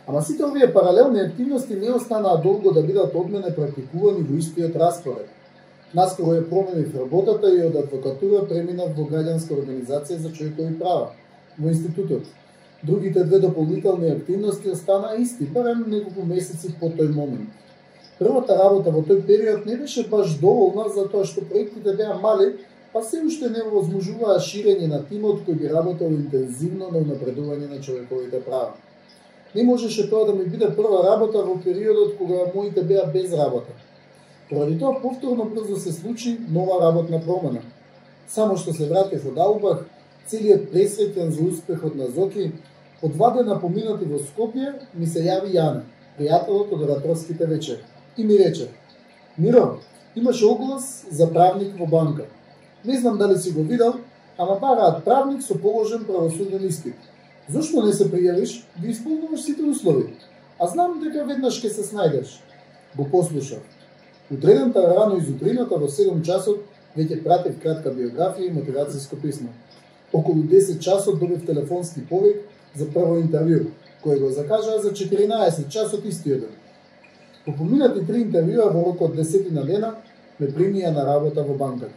Ама 0.08 0.22
сите 0.22 0.46
овие 0.46 0.74
паралелни 0.74 1.20
активности 1.20 1.76
не 1.76 1.92
останаа 1.92 2.42
долго 2.42 2.72
да 2.74 2.82
бидат 2.82 3.16
од 3.16 3.30
мене 3.30 3.56
практикувани 3.56 4.22
во 4.22 4.38
истиот 4.38 4.76
распоред. 4.76 5.28
Наскоро 5.94 6.38
ја 6.38 6.50
променив 6.50 6.96
работата 6.96 7.50
и 7.50 7.62
од 7.66 7.76
адвокатура 7.76 8.46
преминав 8.46 8.98
во 8.98 9.08
граѓанска 9.10 9.58
организација 9.58 10.18
за 10.18 10.32
човекови 10.32 10.80
права 10.80 11.14
во 11.58 11.70
институтот, 11.70 12.24
Другите 12.86 13.24
две 13.24 13.40
дополнителни 13.40 14.10
активности 14.10 14.70
останаа 14.70 15.16
исти, 15.16 15.44
барем 15.44 15.86
неколку 15.88 16.26
месеци 16.26 16.70
по 16.80 16.86
тој 16.86 17.10
момент. 17.16 17.50
Првата 18.20 18.58
работа 18.60 18.92
во 18.92 19.02
тој 19.02 19.24
период 19.26 19.66
не 19.66 19.78
беше 19.78 20.06
баш 20.10 20.36
доволна 20.40 20.86
затоа 20.94 21.26
што 21.26 21.42
проектите 21.50 21.96
беа 21.98 22.14
мали, 22.22 22.52
па 22.94 23.02
се 23.04 23.24
уште 23.26 23.50
не 23.50 23.64
возможуваа 23.64 24.38
ширење 24.40 24.88
на 24.92 25.02
тимот 25.10 25.42
кој 25.48 25.58
би 25.62 25.72
работел 25.72 26.14
интензивно 26.14 26.92
на 26.92 27.02
унапредување 27.02 27.72
на 27.74 27.82
човековите 27.82 28.44
права. 28.46 28.76
Не 29.56 29.64
можеше 29.64 30.10
тоа 30.10 30.26
да 30.26 30.34
ми 30.36 30.46
биде 30.46 30.68
прва 30.76 31.04
работа 31.04 31.44
во 31.46 31.56
периодот 31.64 32.18
кога 32.18 32.52
моите 32.56 32.84
беа 32.84 33.06
без 33.14 33.34
работа. 33.34 33.72
Поради 34.50 34.80
тоа 34.80 35.02
повторно 35.02 35.46
брзо 35.46 35.76
се 35.76 35.92
случи 35.92 36.38
нова 36.50 36.82
работна 36.82 37.22
промена. 37.22 37.62
Само 38.28 38.58
што 38.58 38.74
се 38.74 38.90
вратив 38.90 39.28
од 39.32 39.38
Албах, 39.38 39.86
целиот 40.28 40.72
пресреќен 40.74 41.30
за 41.32 41.44
успехот 41.44 41.96
на 41.96 42.10
Зоки, 42.12 42.52
Одвадена 43.04 43.60
поминати 43.60 44.06
во 44.06 44.18
Скопје, 44.18 44.72
ми 44.94 45.08
се 45.08 45.22
јави 45.24 45.52
Јана, 45.54 45.84
пријателот 46.18 46.72
од 46.74 46.82
ораторските 46.88 47.46
вечери, 47.46 47.84
и 48.18 48.24
ми 48.24 48.38
рече, 48.40 48.70
Миро, 49.38 49.80
имаш 50.16 50.44
оглас 50.44 51.06
за 51.12 51.28
правник 51.28 51.76
во 51.80 51.86
банка. 51.86 52.26
Не 52.86 52.98
знам 52.98 53.18
дали 53.18 53.38
си 53.38 53.52
го 53.52 53.64
видел, 53.64 53.94
ама 54.38 54.60
бараат 54.60 55.04
правник 55.04 55.44
со 55.44 55.60
положен 55.60 56.06
правосуден 56.06 56.68
испит. 56.68 56.96
Зошто 57.50 57.84
не 57.86 57.94
се 57.94 58.08
пријавиш, 58.10 58.64
ги 58.82 58.90
исполнуваш 58.90 59.44
сите 59.46 59.64
услови? 59.70 60.16
А 60.58 60.68
знам 60.68 60.98
дека 61.04 61.28
веднаш 61.30 61.60
ќе 61.62 61.70
се 61.70 61.84
снајдеш. 61.86 62.40
Го 62.98 63.06
послушав. 63.12 63.62
Утредента 64.34 64.82
рано 64.82 65.20
изутрината 65.20 65.78
во 65.78 65.86
7 65.86 66.24
часот 66.26 66.64
веќе 66.98 67.22
пратев 67.24 67.60
кратка 67.62 67.94
биографија 67.94 68.50
и 68.50 68.56
мотивацијско 68.56 69.22
писмо. 69.22 69.54
Околу 70.14 70.42
10 70.50 70.82
часот 70.82 71.20
добив 71.20 71.46
телефонски 71.46 72.02
повик 72.10 72.42
за 72.74 72.90
прво 72.90 73.20
интервју, 73.22 73.70
кој 74.02 74.20
го 74.20 74.32
закажаа 74.34 74.82
за 74.82 74.96
14 74.98 75.70
часот 75.70 76.06
истиот 76.06 76.40
ден. 76.40 76.56
По 77.46 77.54
поминати 77.54 78.06
три 78.08 78.26
интервјуа 78.26 78.72
во 78.74 78.86
рок 78.90 79.02
од 79.02 79.16
десетина 79.16 79.64
дена, 79.66 79.96
ме 80.40 80.48
примија 80.48 80.96
на 80.96 81.06
работа 81.06 81.44
во 81.44 81.54
банката. 81.54 81.94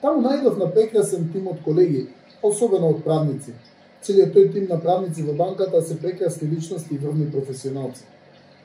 Таму 0.00 0.22
најдов 0.22 0.58
на 0.58 0.70
прекрасен 0.70 1.30
тим 1.32 1.48
од 1.48 1.64
колеги, 1.64 2.06
особено 2.42 2.94
од 2.94 3.02
правници. 3.02 3.54
Целиот 4.04 4.34
тој 4.36 4.50
тим 4.52 4.66
на 4.68 4.76
правници 4.80 5.22
во 5.22 5.32
банката 5.32 5.80
се 5.82 5.96
прекрасни 5.98 6.48
личности 6.48 6.94
и 6.94 6.98
врвни 6.98 7.30
професионалци. 7.32 8.04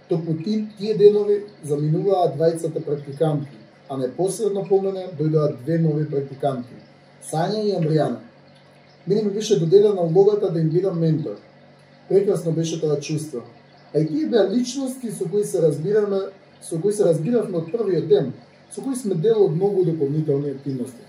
Токму 0.10 0.36
тие 0.44 0.98
денови 0.98 1.44
заминуваа 1.64 2.34
двајцата 2.36 2.84
практиканти, 2.84 3.56
а 3.88 3.98
непосредно 3.98 4.66
по 4.68 4.82
мене 4.82 5.08
дојдоа 5.20 5.54
две 5.64 5.78
нови 5.80 6.10
практиканти, 6.10 6.76
Сања 7.32 7.64
и 7.64 7.72
Амбријана. 7.78 8.20
Мене 9.08 9.24
ми 9.24 9.30
беше 9.30 9.60
доделена 9.60 10.02
улогата 10.02 10.52
да 10.52 10.60
им 10.60 10.70
бидам 10.70 11.00
ментор. 11.00 11.38
Прекрасно 12.10 12.52
беше 12.52 12.82
тоа 12.82 13.00
чувство. 13.00 13.44
А 13.94 14.00
и 14.00 14.08
тие 14.08 14.28
беа 14.28 14.50
личности 14.50 15.12
со 15.12 15.30
кои 15.30 15.44
се 15.44 15.62
разбираме, 15.62 16.20
со 16.62 16.82
кои 16.82 16.94
се 16.94 17.06
разбиравме 17.06 17.58
од 17.58 17.72
првиот 17.72 18.08
ден, 18.08 18.34
со 18.72 18.82
кои 18.82 18.96
сме 18.96 19.16
дел 19.16 19.46
од 19.46 19.56
многу 19.56 19.86
дополнителни 19.86 20.52
активности. 20.52 21.09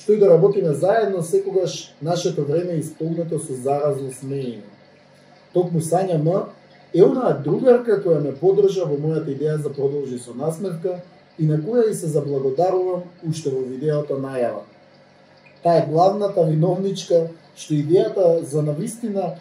Што 0.00 0.12
и 0.12 0.18
да 0.18 0.30
работиме 0.30 0.72
заедно, 0.72 1.22
секогаш 1.22 1.94
нашето 2.02 2.44
време 2.44 2.72
е 2.72 2.80
исполнето 2.80 3.38
со 3.38 3.54
заразно 3.54 4.08
смеење. 4.08 4.64
Токму 5.52 5.80
Сања 5.84 6.16
М 6.16 6.48
е 6.94 7.04
онаа 7.04 7.36
другарка 7.44 8.00
која 8.00 8.24
ме 8.24 8.32
подржа 8.32 8.88
во 8.88 8.96
мојата 8.96 9.30
идеја 9.36 9.60
за 9.60 9.70
продолжи 9.70 10.18
со 10.18 10.34
насмевка 10.34 11.02
и 11.38 11.46
на 11.46 11.60
која 11.60 11.90
и 11.90 11.94
се 11.94 12.06
заблагодарувам 12.06 13.02
уште 13.28 13.50
во 13.50 13.60
видеото 13.60 14.16
најава 14.16 14.64
таа 15.62 15.78
е 15.78 15.86
главната 15.90 16.44
виновничка 16.44 17.28
што 17.56 17.74
идејата 17.74 18.42
за 18.44 18.62
навистина 18.62 19.34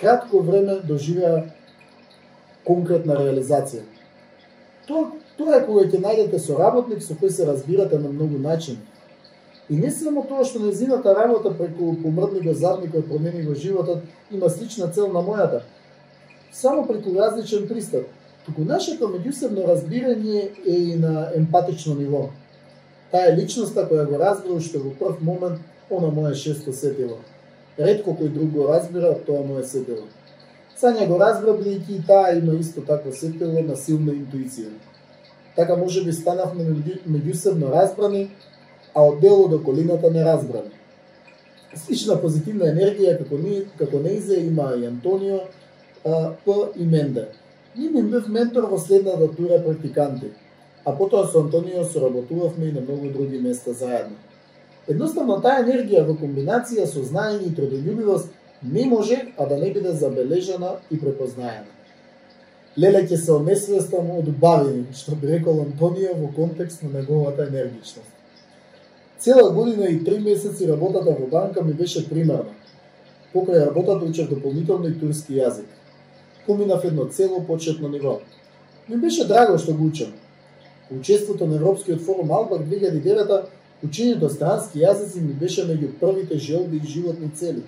кратко 0.00 0.42
време 0.44 0.80
доживеа 0.84 1.46
конкретна 2.66 3.16
реализација. 3.16 3.82
Тоа, 4.86 5.06
тоа 5.38 5.56
е 5.56 5.64
кога 5.66 5.86
ќе 5.88 6.00
најдете 6.02 6.40
соработник 6.42 7.02
со 7.02 7.16
кој 7.16 7.30
се 7.30 7.46
разбирате 7.48 7.98
на 7.98 8.12
многу 8.12 8.38
начини. 8.38 8.82
И 9.70 9.76
не 9.76 9.90
само 9.90 10.24
тоа 10.26 10.44
што 10.44 10.60
незината 10.60 11.14
работа 11.14 11.52
преку 11.54 11.94
помрдни 12.02 12.40
го 12.42 12.54
задни 12.54 12.90
кој 12.90 13.06
промени 13.08 13.44
го 13.46 13.54
животот 13.54 14.02
има 14.30 14.50
слична 14.50 14.88
цел 14.88 15.12
на 15.12 15.22
мојата, 15.22 15.62
само 16.52 16.86
преку 16.86 17.14
различен 17.14 17.68
пристап, 17.68 18.08
туку 18.46 18.64
нашето 18.64 19.08
меѓусебно 19.08 19.66
разбирање 19.68 20.48
е 20.66 20.78
и 20.78 20.96
на 20.96 21.30
емпатично 21.34 21.94
ниво. 21.94 22.28
Таа 23.12 23.30
е 23.30 23.36
личноста 23.36 23.86
која 23.86 24.08
го 24.08 24.18
разбира 24.18 24.60
што 24.60 24.82
во 24.82 24.94
прв 24.98 25.22
момент 25.22 25.60
она 25.90 26.10
моја 26.10 26.34
шесто 26.34 26.72
сетило. 26.72 27.20
Редко 27.78 28.16
кој 28.18 28.34
друг 28.34 28.50
го 28.50 28.66
разбира 28.68 29.14
тоа 29.26 29.46
моје 29.46 29.62
сетило. 29.62 30.08
Сања 30.76 31.06
го 31.06 31.18
разбра 31.22 31.54
бидејќи 31.54 31.98
и 31.98 32.06
таа 32.06 32.32
има 32.34 32.58
исто 32.58 32.82
такво 32.82 33.12
сетило 33.12 33.62
на 33.62 33.76
силна 33.76 34.12
интуиција. 34.12 34.72
Така 35.56 35.76
може 35.76 36.02
би 36.04 36.12
станавме 36.12 36.64
меѓусебно 37.06 37.70
разбрани, 37.70 38.30
а 38.94 39.02
од 39.02 39.20
дело 39.20 39.48
до 39.48 39.62
колината 39.64 40.10
не 40.10 40.24
разбран. 40.24 40.68
Слична 41.74 42.18
позитивна 42.20 42.68
енергија 42.68 43.16
како 43.18 43.38
ни, 43.38 43.62
како 43.78 43.98
Нейзе 43.98 44.40
има 44.44 44.74
и 44.76 44.86
Антонио, 44.86 45.40
а, 46.04 46.32
П 46.44 46.68
и 46.76 46.84
Менде. 46.84 47.28
Ние 47.76 47.90
ми 47.90 48.02
бев 48.02 48.28
ментор 48.28 48.68
во 48.68 48.78
следната 48.78 49.30
тура 49.36 49.62
практиканти 49.64 50.32
а 50.84 50.92
потоа 50.92 51.26
со 51.26 51.40
Антонио 51.40 51.84
соработувавме 51.84 52.66
и 52.66 52.72
на 52.72 52.80
многу 52.80 53.08
други 53.08 53.38
места 53.38 53.72
заедно. 53.72 54.16
Едноставно 54.88 55.38
таа 55.40 55.62
енергија 55.62 56.02
во 56.06 56.16
комбинација 56.18 56.86
со 56.90 57.04
знаење 57.06 57.46
и 57.46 57.54
трудолюбивост 57.54 58.32
не 58.62 58.86
може 58.86 59.20
а 59.38 59.46
да 59.46 59.56
не 59.56 59.70
биде 59.72 59.92
забележана 59.92 60.76
и 60.90 60.98
препознаена. 60.98 61.70
Леле 62.78 63.04
ќе 63.06 63.16
се 63.16 63.32
омесвестам 63.32 64.10
од 64.16 64.30
бавини, 64.40 64.86
што 64.96 65.14
би 65.14 65.28
рекол 65.28 65.60
Антонио 65.62 66.16
во 66.18 66.32
контекст 66.34 66.82
на 66.82 66.90
неговата 66.98 67.46
енергичност. 67.46 68.11
Цела 69.22 69.52
година 69.52 69.84
и 69.86 70.04
три 70.04 70.18
месеци 70.18 70.68
работата 70.68 71.10
во 71.10 71.26
банка 71.26 71.62
ми 71.62 71.72
беше 71.72 72.08
примерна. 72.08 72.50
Покрај 73.34 73.68
работата 73.68 74.04
учев 74.04 74.28
дополнително 74.28 74.88
и 74.88 74.98
турски 74.98 75.38
јазик. 75.38 75.68
Поминав 76.46 76.84
едно 76.84 77.04
цело 77.06 77.44
почетно 77.46 77.88
ниво. 77.88 78.18
Ми 78.88 78.96
беше 78.96 79.28
драго 79.28 79.58
што 79.58 79.74
го 79.74 79.86
учам, 79.86 80.10
Учеството 80.90 81.46
на 81.46 81.56
Европскиот 81.56 82.00
форум 82.00 82.30
Албак 82.30 82.66
2009 82.66 83.42
учењето 83.84 84.28
странски 84.28 84.82
јазици 84.82 85.20
ми 85.20 85.38
беше 85.38 85.62
меѓу 85.70 85.92
првите 86.00 86.38
желби 86.38 86.76
и 86.76 86.86
животни 86.86 87.30
цели. 87.30 87.62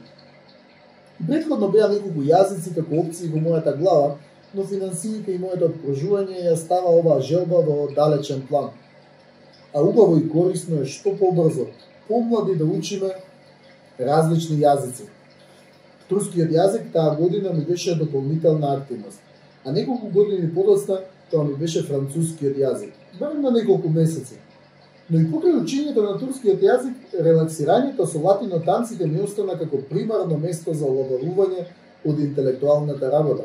Предходно 1.27 1.69
беа 1.69 1.89
неколку 1.89 2.21
јазици 2.21 2.75
како 2.75 2.99
опции 3.01 3.31
во 3.31 3.39
мојата 3.39 3.79
глава, 3.79 4.17
но 4.55 4.67
финансиите 4.67 5.33
и 5.33 5.39
моето 5.39 5.71
обкружување 5.71 6.49
ја 6.51 6.57
става 6.57 6.91
оваа 6.99 7.21
желба 7.21 7.63
во 7.63 7.89
далечен 7.95 8.43
план. 8.49 8.71
А 9.75 9.83
убаво 9.83 10.17
и 10.17 10.29
корисно 10.29 10.83
е 10.83 10.87
што 10.87 11.17
побрзо, 11.19 11.67
помлади 12.09 12.55
да 12.57 12.65
учиме 12.65 13.11
различни 13.99 14.61
јазици. 14.63 15.09
Турскиот 16.09 16.51
јазик 16.51 16.93
таа 16.93 17.17
година 17.17 17.53
ми 17.53 17.65
беше 17.65 17.95
дополнителна 17.95 18.77
активност, 18.77 19.21
а 19.65 19.73
неколку 19.73 20.09
години 20.09 20.55
подоцна 20.55 21.01
тоа 21.31 21.45
ми 21.45 21.57
беше 21.59 21.83
францускиот 21.83 22.57
јазик 22.57 22.93
барем 23.19 23.43
на 23.43 23.51
неколку 23.51 23.89
месеци. 23.89 24.39
Но 25.11 25.21
и 25.21 25.27
покрај 25.29 25.59
учењето 25.61 26.03
на 26.03 26.15
турскиот 26.19 26.63
јазик, 26.65 26.95
релаксирањето 27.13 28.07
со 28.09 28.19
латино 28.19 28.61
танците 28.65 29.07
ми 29.07 29.21
остана 29.21 29.59
како 29.59 29.83
примарно 29.91 30.39
место 30.39 30.73
за 30.73 30.87
олабарување 30.87 31.67
од 32.05 32.21
интелектуалната 32.21 33.11
работа. 33.13 33.45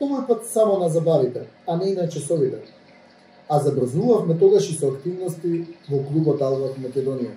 Овој 0.00 0.26
пат 0.26 0.46
само 0.46 0.78
на 0.78 0.88
забавите, 0.88 1.46
а 1.66 1.76
не 1.76 1.92
и 1.92 1.94
на 1.94 2.08
часовите. 2.08 2.58
А 3.50 3.58
забрзнувавме 3.58 4.38
тогаш 4.38 4.68
и 4.70 4.74
со 4.78 4.92
активности 4.92 5.66
во 5.88 5.98
клубот 6.06 6.38
Албак 6.40 6.76
Македонија. 6.78 7.32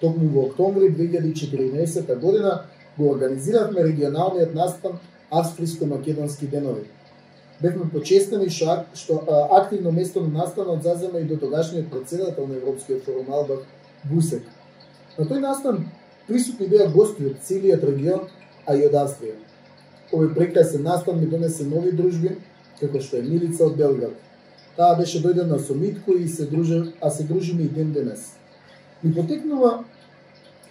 Токму 0.00 0.28
во 0.28 0.48
октомври 0.48 0.88
2014 0.90 2.16
година 2.18 2.64
го 2.98 3.12
организиравме 3.12 3.84
регионалниот 3.84 4.54
настан 4.54 4.98
Австриско-македонски 5.30 6.48
денови. 6.50 6.88
Бевме 7.60 7.86
почестени 7.92 8.48
што, 8.50 8.80
што 8.98 9.20
а, 9.22 9.60
активно 9.60 9.92
место 9.92 10.24
на 10.24 10.40
настанот 10.40 10.82
зазема 10.82 11.20
и 11.20 11.24
до 11.30 11.36
тогашниот 11.36 11.92
председател 11.92 12.48
на 12.48 12.54
Европскиот 12.54 13.04
форум 13.04 13.30
Албак 13.30 13.62
Бусек. 14.02 14.42
На 15.18 15.22
тој 15.22 15.38
настан 15.38 15.84
присутни 16.26 16.66
беа 16.66 16.88
гости 16.90 17.30
од 17.30 17.38
целиот 17.46 17.84
регион, 17.84 18.26
а 18.66 18.74
и 18.74 18.82
од 18.90 18.98
Австрија. 18.98 19.38
Овој 20.10 20.34
прекрасен 20.34 20.82
настан 20.82 21.20
ми 21.20 21.30
донесе 21.30 21.62
нови 21.62 21.94
дружби, 21.94 22.34
како 22.80 22.98
што 22.98 23.22
е 23.22 23.22
Милица 23.22 23.70
од 23.70 23.78
Белград. 23.78 24.18
Таа 24.76 24.96
беше 24.96 25.20
дојдена 25.20 25.58
со 25.58 25.74
Митко 25.74 26.12
и 26.12 26.28
се 26.28 26.46
дружи, 26.46 26.82
а 27.00 27.10
се 27.10 27.24
дружиме 27.24 27.62
и 27.62 27.68
ден 27.68 27.92
денес. 27.92 28.32
Ми 29.04 29.14
потекнува 29.14 29.84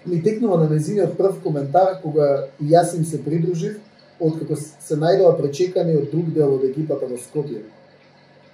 ми 0.05 0.23
текнува 0.23 0.57
на 0.57 0.69
незиниот 0.69 1.17
прв 1.17 1.41
коментар 1.43 2.01
кога 2.01 2.47
и 2.61 2.71
јас 2.73 2.95
им 2.97 3.05
се 3.05 3.23
придружив, 3.23 3.77
откако 4.19 4.55
се 4.57 4.97
најдоа 4.97 5.37
пречекани 5.37 5.95
од 5.97 6.09
друг 6.11 6.31
дел 6.33 6.55
од 6.55 6.65
екипата 6.65 7.05
во 7.05 7.17
Скопје. 7.21 7.61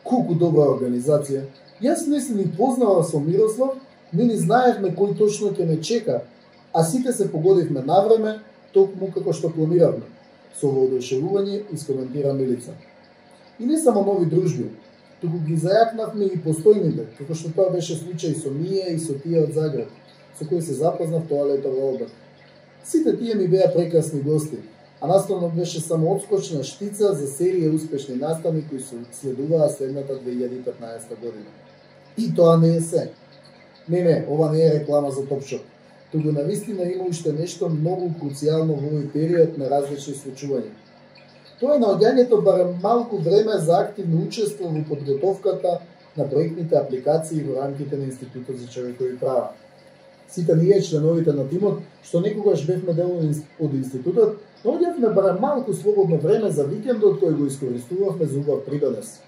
Колку 0.03 0.35
добра 0.35 0.67
организација! 0.67 1.45
Јас 1.81 2.07
не 2.07 2.19
се 2.21 2.35
ни 2.35 2.47
познава 2.57 3.03
со 3.03 3.19
Мирослав, 3.19 3.77
не 4.13 4.25
ни 4.27 4.35
знаевме 4.35 4.91
кој 4.91 5.17
точно 5.17 5.53
ќе 5.55 5.67
ме 5.67 5.81
чека, 5.81 6.21
а 6.73 6.83
сите 6.83 7.13
се 7.13 7.31
погодивме 7.31 7.81
на 7.81 8.01
време, 8.07 8.39
токму 8.73 9.11
како 9.11 9.33
што 9.33 9.49
планиравме. 9.49 10.03
Со 10.59 10.67
воодушевување 10.67 11.63
искоментира 11.71 12.33
Милица. 12.33 12.75
И 13.59 13.65
не 13.65 13.77
само 13.77 14.03
нови 14.03 14.25
дружби, 14.25 14.69
туку 15.21 15.39
ги 15.47 15.57
зајакнавме 15.57 16.31
и 16.33 16.41
постојните, 16.43 17.07
како 17.17 17.33
што 17.33 17.53
тоа 17.55 17.71
беше 17.73 17.97
случај 17.97 18.35
со 18.37 18.53
Мија 18.53 18.91
и 18.93 18.99
со 18.99 19.17
тие 19.23 19.43
од 19.43 19.53
Загреб 19.53 19.89
со 20.39 20.45
кои 20.45 20.61
се 20.61 20.73
запознав 20.73 21.27
тоа 21.27 21.47
лето 21.47 21.71
во 21.71 21.89
Олбак. 21.89 22.09
Сите 22.83 23.17
тие 23.17 23.35
ми 23.35 23.47
беа 23.47 23.73
прекрасни 23.73 24.21
гости, 24.21 24.57
а 25.01 25.07
наставно 25.07 25.49
беше 25.49 25.81
само 25.81 26.13
одскочна 26.15 26.63
штица 26.63 27.13
за 27.13 27.27
серија 27.27 27.73
успешни 27.75 28.15
настави 28.15 28.65
кои 28.69 28.79
се 28.79 28.95
следуваа 29.11 29.69
следната 29.69 30.13
2015 30.13 31.19
година. 31.21 31.49
И 32.17 32.35
тоа 32.35 32.57
не 32.57 32.75
е 32.75 32.81
се. 32.81 33.11
Не, 33.89 34.01
не, 34.01 34.25
ова 34.29 34.51
не 34.51 34.65
е 34.65 34.73
реклама 34.79 35.11
за 35.11 35.25
топшот. 35.27 35.61
Туку 36.11 36.31
на 36.31 36.43
вистина 36.43 36.83
има 36.83 37.03
уште 37.03 37.33
нешто 37.33 37.69
многу 37.69 38.13
круцијално 38.19 38.77
во 38.79 38.87
овој 38.89 39.11
период 39.11 39.57
на 39.57 39.69
различни 39.69 40.13
случувања. 40.13 40.71
Тоа 41.59 41.75
е 41.75 41.83
наоѓањето 41.83 42.41
барем 42.45 42.75
малку 42.83 43.17
време 43.17 43.59
за 43.59 43.79
активно 43.79 44.25
учество 44.27 44.69
во 44.69 44.83
подготовката 44.89 45.79
на 46.17 46.29
проектните 46.29 46.75
апликации 46.77 47.43
во 47.43 47.61
рамките 47.61 47.97
на 47.97 48.03
Институтот 48.03 48.57
за 48.57 48.67
човекови 48.67 49.17
права 49.19 49.49
сите 50.29 50.55
ние 50.55 50.81
членовите 50.81 51.33
на 51.33 51.47
тимот, 51.47 51.79
што 52.03 52.21
некогаш 52.21 52.65
бевме 52.67 52.93
дел 52.93 53.11
од 53.15 53.73
институтот, 53.73 54.37
наоѓавме 54.65 55.13
барем 55.15 55.39
малку 55.41 55.73
слободно 55.73 56.17
време 56.17 56.51
за 56.51 56.67
викендот 56.67 57.21
кој 57.21 57.37
го 57.37 57.47
искористувавме 57.47 58.25
за 58.25 58.39
убав 58.39 58.65
придонес. 58.65 59.19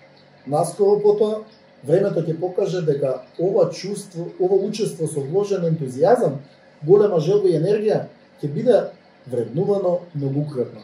Наскоро 0.47 0.99
потоа, 1.01 1.43
времето 1.83 2.23
ќе 2.25 2.39
покаже 2.39 2.83
дека 2.83 3.21
ова 3.39 3.69
чувство, 3.71 4.27
ова 4.39 4.59
учество 4.67 5.07
со 5.07 5.21
вложен 5.21 5.63
ентузијазам, 5.63 6.39
голема 6.83 7.19
желба 7.19 7.49
и 7.49 7.57
енергија 7.57 8.07
ќе 8.41 8.53
биде 8.53 8.79
вреднувано 9.27 9.99
многукратно. 10.15 10.83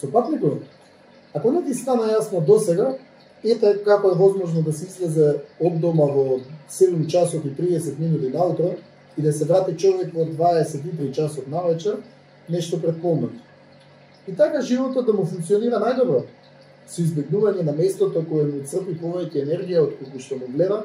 Сопатнико, 0.00 0.58
ако 1.34 1.52
не 1.52 1.62
ти 1.64 1.74
стана 1.74 2.08
јасно 2.08 2.40
до 2.46 2.58
сега, 2.58 2.94
ете 3.44 3.74
како 3.84 4.10
е 4.10 4.18
возможно 4.18 4.62
да 4.62 4.72
се 4.72 4.86
излезе 4.86 5.42
од 5.60 5.76
дома 5.80 6.06
во 6.08 6.40
7 6.70 7.06
часот 7.06 7.44
и 7.44 7.52
30 7.54 7.98
минути 7.98 8.30
наутро, 8.32 8.74
и 9.18 9.22
да 9.22 9.32
се 9.32 9.44
врати 9.44 9.76
човек 9.76 10.14
во 10.14 10.24
23 10.24 11.12
часот 11.12 11.48
на 11.48 11.62
вечер, 11.62 11.98
нешто 12.48 12.80
предпомнато. 12.82 13.34
И 14.28 14.36
така 14.36 14.60
животот 14.60 15.06
да 15.06 15.12
му 15.12 15.26
функционира 15.26 15.76
најдобро, 15.76 16.24
со 16.88 17.02
избегнување 17.02 17.62
на 17.62 17.72
местото 17.76 18.24
кое 18.24 18.48
му 18.48 18.64
црпи 18.64 18.96
повеќе 19.02 19.44
енергија 19.44 19.84
од 19.84 19.98
колку 19.98 20.20
што 20.20 20.40
му 20.40 20.48
гледа, 20.48 20.84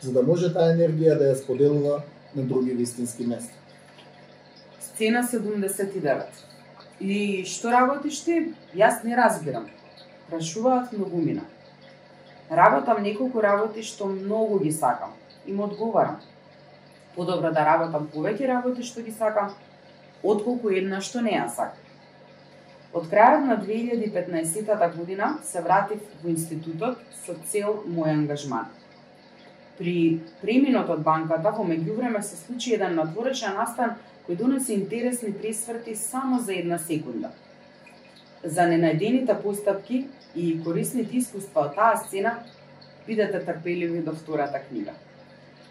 за 0.00 0.12
да 0.12 0.22
може 0.22 0.52
таа 0.54 0.70
енергија 0.76 1.18
да 1.18 1.32
ја 1.32 1.42
споделува 1.42 2.02
на 2.34 2.42
други 2.42 2.78
вистински 2.78 3.26
места. 3.26 3.58
Сцена 4.80 5.26
79. 5.26 6.51
И 7.02 7.44
што 7.50 7.72
работиш 7.74 8.20
ти? 8.22 8.54
Јас 8.78 9.02
не 9.02 9.16
разбирам. 9.18 9.66
Прашуваат 10.30 10.92
многумина. 10.94 11.42
Работам 12.50 13.02
неколку 13.02 13.42
работи 13.42 13.82
што 13.82 14.06
многу 14.06 14.60
ги 14.62 14.70
сакам. 14.70 15.16
Им 15.46 15.60
одговарам 15.60 16.20
подобро 17.14 17.52
да 17.52 17.64
работам 17.66 18.08
повеќе 18.12 18.48
работи 18.48 18.84
што 18.86 19.02
ги 19.02 19.12
сакам, 19.12 19.52
отколку 20.22 20.70
една 20.70 21.00
што 21.00 21.20
не 21.24 21.34
ја 21.34 21.48
сакам. 21.48 21.78
Од 22.92 23.08
крајот 23.08 23.46
на 23.48 23.56
2015 23.56 24.96
година 24.96 25.32
се 25.48 25.62
вратив 25.64 26.00
во 26.22 26.30
институтот 26.30 26.98
со 27.24 27.34
цел 27.48 27.82
мој 27.88 28.12
ангажман. 28.12 28.68
При 29.78 30.20
преминот 30.42 30.90
од 30.92 31.00
банката 31.02 31.50
во 31.56 31.64
меѓувреме 31.64 32.20
се 32.22 32.36
случи 32.36 32.74
еден 32.74 32.94
надворечен 33.00 33.56
настан 33.56 33.96
кој 34.26 34.36
донесе 34.38 34.74
интересни 34.74 35.32
пресврти 35.32 35.96
само 35.96 36.40
за 36.40 36.54
една 36.54 36.78
секунда. 36.78 37.30
За 38.44 38.66
ненајдените 38.70 39.34
постапки 39.42 40.06
и 40.34 40.62
корисните 40.64 41.16
искуства 41.16 41.66
од 41.66 41.74
таа 41.74 41.96
сцена, 42.04 42.38
бидете 43.06 43.40
трпеливи 43.44 44.02
до 44.02 44.14
втората 44.14 44.60
книга. 44.68 44.94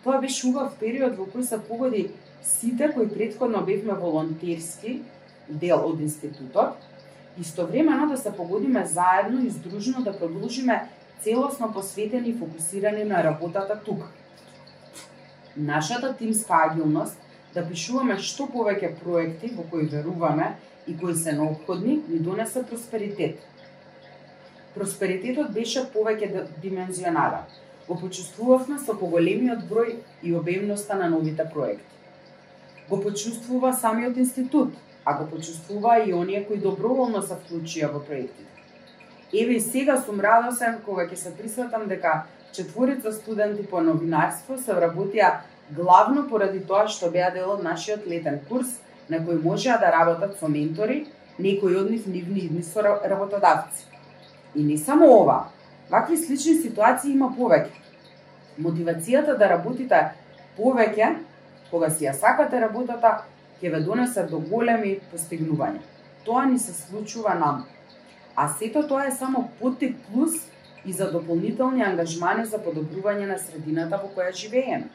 Тоа 0.03 0.19
беше 0.21 0.47
убав 0.47 0.75
период 0.79 1.17
во 1.17 1.27
кој 1.29 1.47
се 1.47 1.59
погоди 1.59 2.09
сите 2.43 2.91
кои 2.93 3.09
предходно 3.09 3.61
бевме 3.65 3.93
волонтерски 3.93 5.01
дел 5.49 5.85
од 5.87 5.99
институтот, 6.01 6.75
истовремено 7.39 8.07
да 8.07 8.17
се 8.17 8.31
погодиме 8.35 8.85
заедно 8.85 9.45
и 9.45 9.49
здружно 9.49 10.03
да 10.03 10.17
продолжиме 10.17 10.89
целосно 11.21 11.73
посветени 11.73 12.29
и 12.29 12.37
фокусирани 12.37 13.03
на 13.03 13.23
работата 13.23 13.79
тука. 13.85 14.07
Нашата 15.57 16.15
тимска 16.17 16.53
агилност 16.71 17.17
да 17.53 17.63
пишуваме 17.67 18.17
што 18.17 18.47
повеќе 18.51 18.93
проекти 18.99 19.51
во 19.55 19.63
кои 19.71 19.87
веруваме 19.91 20.55
и 20.87 20.97
кои 20.97 21.15
се 21.15 21.33
необходни, 21.33 22.01
ни 22.07 22.19
донесе 22.19 22.63
просперитет. 22.63 23.39
Просперитетот 24.75 25.51
беше 25.51 25.83
повеќе 25.93 26.47
димензионален 26.61 27.49
го 27.91 27.97
почувствувавме 27.99 28.77
со 28.79 28.95
поголемиот 28.95 29.65
број 29.69 29.97
и 30.23 30.35
обемноста 30.35 30.95
на 30.95 31.09
новите 31.09 31.43
проекти. 31.53 31.85
Го 32.89 33.01
почувствува 33.01 33.73
самиот 33.73 34.17
институт, 34.17 34.73
а 35.05 35.13
го 35.17 35.27
почувствува 35.29 35.97
и 36.05 36.13
оние 36.13 36.45
кои 36.47 36.57
доброволно 36.57 37.21
се 37.21 37.35
вклучија 37.35 37.91
во 37.91 37.99
проектите. 37.99 38.47
Еве 39.33 39.55
и 39.55 39.61
сега 39.61 39.97
сум 40.01 40.19
радосен 40.19 40.79
кога 40.85 41.07
ќе 41.07 41.15
се 41.15 41.35
присватам 41.35 41.87
дека 41.87 42.25
четворица 42.53 43.11
студенти 43.11 43.65
по 43.67 43.81
новинарство 43.81 44.57
се 44.57 44.75
вработија 44.75 45.31
главно 45.75 46.27
поради 46.29 46.59
тоа 46.59 46.87
што 46.87 47.11
беа 47.11 47.31
дел 47.31 47.51
од 47.55 47.63
нашиот 47.63 48.07
летен 48.07 48.39
курс 48.49 48.79
на 49.09 49.19
кој 49.19 49.41
можеа 49.43 49.77
да 49.77 49.91
работат 49.91 50.37
со 50.39 50.47
ментори, 50.47 51.05
некои 51.39 51.75
од 51.75 51.89
нив 51.91 52.07
нивни 52.07 52.45
идни 52.47 52.63
со 52.63 52.81
работодавци. 52.83 53.87
И 54.55 54.63
не 54.63 54.77
само 54.77 55.07
ова, 55.07 55.47
Вакви 55.91 56.17
слични 56.17 56.53
ситуации 56.55 57.11
има 57.11 57.27
повеќе. 57.35 57.71
Мотивацијата 58.63 59.33
да 59.35 59.49
работите 59.51 59.97
повеќе, 60.55 61.09
кога 61.71 61.89
си 61.91 62.05
ја 62.05 62.13
сакате 62.15 62.61
работата, 62.63 63.25
ќе 63.59 63.71
ве 63.73 63.81
донесе 63.83 64.23
до 64.29 64.39
големи 64.39 64.93
постигнувања. 65.11 65.81
Тоа 66.23 66.45
ни 66.45 66.59
се 66.59 66.71
случува 66.71 67.35
нам. 67.35 67.65
А 68.35 68.47
сето 68.55 68.85
тоа 68.87 69.09
е 69.09 69.11
само 69.11 69.49
поттик 69.59 69.97
плюс 70.07 70.47
и 70.85 70.93
за 70.93 71.11
дополнителни 71.11 71.83
ангажмани 71.83 72.45
за 72.45 72.63
подобрување 72.63 73.27
на 73.27 73.37
средината 73.39 73.99
во 73.99 74.13
која 74.15 74.31
живееме. 74.31 74.87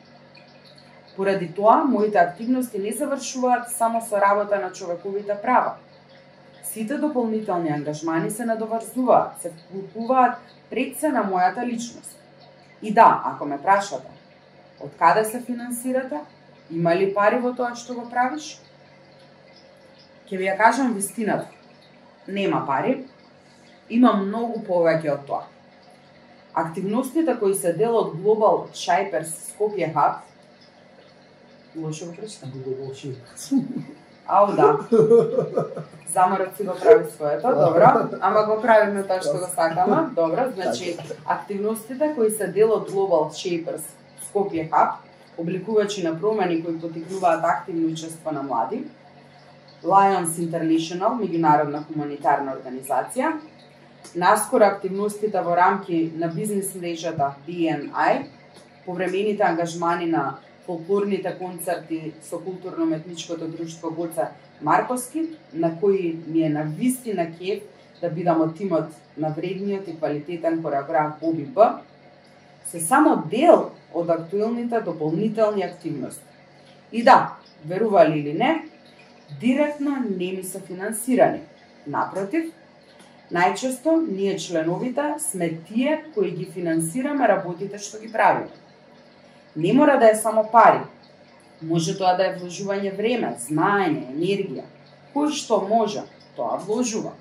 Поради 1.17 1.49
тоа, 1.49 1.85
моите 1.85 2.19
активности 2.19 2.79
не 2.79 2.93
завршуваат 2.93 3.71
само 3.71 4.01
со 4.01 4.21
работа 4.21 4.61
на 4.61 4.73
човековите 4.73 5.37
права. 5.43 5.77
Сите 6.65 6.99
дополнителни 6.99 7.71
ангажмани 7.71 8.31
се 8.31 8.45
надоврзуваат, 8.45 9.41
се 9.41 9.51
вклупуваат 9.51 10.37
пред 10.71 10.99
се 10.99 11.09
на 11.09 11.25
мојата 11.25 11.65
личност. 11.67 12.19
И 12.83 12.93
да, 12.93 13.23
ако 13.25 13.47
ме 13.47 13.63
прашате, 13.63 14.13
од 14.81 14.93
каде 14.99 15.25
се 15.25 15.41
финансирате, 15.41 16.21
има 16.71 16.95
ли 16.95 17.15
пари 17.15 17.41
во 17.41 17.55
тоа 17.57 17.73
што 17.75 17.95
го 17.95 18.05
правиш? 18.11 18.61
Ке 20.29 20.37
ви 20.37 20.45
ја 20.45 20.59
кажам 20.59 20.93
вистината. 20.93 21.49
Нема 22.29 22.67
пари, 22.67 23.07
има 23.89 24.13
многу 24.21 24.61
повеќе 24.69 25.15
од 25.15 25.27
тоа. 25.27 25.45
Активностите 26.53 27.39
кои 27.41 27.55
се 27.55 27.73
дел 27.73 27.97
од 27.97 28.17
Global 28.21 28.67
Shapers 28.75 29.33
Skopje 29.49 29.93
Hub, 29.95 30.21
лошо 31.77 32.07
го 32.07 32.13
прочитам. 32.13 32.53
Global 32.53 32.91
Shapers. 32.93 33.65
Ау, 34.27 34.47
да. 34.53 34.79
Заморот 36.13 36.57
си 36.57 36.65
го 36.65 36.73
прави 36.83 37.11
своето, 37.11 37.49
добро. 37.49 37.87
Ама 38.21 38.47
го 38.47 38.63
правиме 38.63 39.03
тоа 39.03 39.23
што 39.23 39.39
го 39.39 39.49
сакаме. 39.55 39.97
Добро, 40.15 40.51
значи 40.55 40.97
активностите 41.27 42.13
кои 42.15 42.31
се 42.31 42.49
дел 42.49 42.73
од 42.73 42.91
Global 42.91 43.31
Shapers 43.31 43.85
Skopje 44.27 44.71
Hub 44.71 45.07
обликувачи 45.39 46.03
на 46.03 46.21
промени 46.21 46.65
кои 46.65 46.81
потикнуваат 46.81 47.45
активно 47.45 47.89
учество 47.93 48.33
на 48.33 48.43
млади, 48.43 48.85
Lions 49.85 50.41
International, 50.41 51.15
меѓународна 51.21 51.85
хуманитарна 51.87 52.57
организација, 52.57 53.37
наскоро 54.17 54.65
активностите 54.65 55.41
во 55.45 55.55
рамки 55.57 56.13
на 56.17 56.29
бизнес 56.33 56.75
мрежата 56.75 57.35
BNI, 57.47 58.27
повремените 58.87 59.43
ангажмани 59.43 60.07
на 60.07 60.39
фолклорните 60.67 61.39
концерти 61.39 62.13
со 62.23 62.39
културно-метничкото 62.39 63.49
друштво 63.49 63.91
Гоца 63.91 64.29
Марковски, 64.63 65.23
на 65.55 65.81
кои 65.81 66.19
ми 66.27 66.43
е 66.43 66.51
на 66.51 66.63
вистина 66.79 67.27
кеф 67.39 67.63
да 68.01 68.11
бидам 68.11 68.41
од 68.41 68.57
тимот 68.59 68.93
на 69.17 69.31
вредниот 69.33 69.89
и 69.89 69.97
квалитетен 69.97 70.63
хореограф 70.63 71.21
Боби 71.21 71.45
Б, 71.45 71.81
се 72.67 72.81
само 72.81 73.23
дел 73.31 73.71
од 73.95 74.11
актуелните 74.11 74.81
дополнителни 74.81 75.63
активности. 75.63 76.25
И 76.93 77.03
да, 77.05 77.37
верували 77.65 78.19
или 78.19 78.33
не, 78.33 78.65
директно 79.41 79.97
не 80.19 80.33
ми 80.33 80.45
се 80.45 80.61
финансирани. 80.61 81.41
Напротив, 81.87 82.53
најчесто 83.33 83.97
ние 84.11 84.37
членовите 84.39 85.15
сме 85.19 85.51
тие 85.69 86.05
кои 86.15 86.31
ги 86.31 86.45
финансираме 86.45 87.29
работите 87.29 87.79
што 87.79 87.99
ги 88.03 88.13
правиме. 88.13 88.51
Не 89.57 89.73
мора 89.73 89.99
да 89.99 90.11
е 90.11 90.15
само 90.15 90.49
пари. 90.53 90.81
Може 91.63 91.97
тоа 91.99 92.17
да 92.17 92.27
е 92.27 92.35
вложување 92.37 92.93
време, 92.97 93.33
знаење, 93.41 94.11
енергија. 94.13 94.67
Кој 95.15 95.33
што 95.33 95.63
може, 95.65 96.03
тоа 96.37 96.59
вложува. 96.61 97.15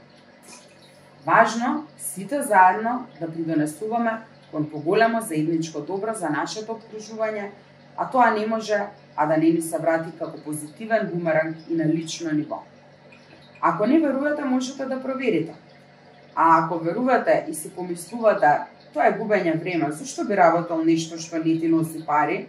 Важно 1.25 1.88
сите 1.97 2.41
заедно 2.43 3.07
да 3.19 3.31
придонесуваме 3.31 4.19
кон 4.51 4.69
поголемо 4.69 5.21
заедничко 5.21 5.81
добро 5.81 6.13
за 6.13 6.29
нашето 6.29 6.75
обкружување, 6.75 7.49
а 7.97 8.09
тоа 8.11 8.29
не 8.31 8.47
може 8.47 8.83
а 9.15 9.25
да 9.25 9.38
не 9.38 9.49
ни 9.49 9.61
се 9.61 9.77
врати 9.79 10.11
како 10.19 10.38
позитивен 10.43 11.09
бумеранг 11.13 11.57
и 11.69 11.75
на 11.75 11.86
лично 11.88 12.31
ниво. 12.31 12.63
Ако 13.61 13.86
не 13.86 13.99
верувате, 13.99 14.43
можете 14.43 14.86
да 14.86 15.01
проверите. 15.01 15.55
А 16.36 16.65
ако 16.65 16.79
верувате 16.79 17.45
и 17.49 17.53
си 17.53 17.71
помислувате 17.71 18.39
да 18.39 18.65
Тоа 18.96 19.10
е 19.12 19.18
губење 19.20 19.58
време. 19.60 19.89
Зошто 19.91 20.24
би 20.24 20.38
работел 20.39 20.80
нешто 20.88 21.18
што 21.20 21.41
не 21.43 21.58
ти 21.60 21.68
носи 21.68 22.00
пари? 22.08 22.46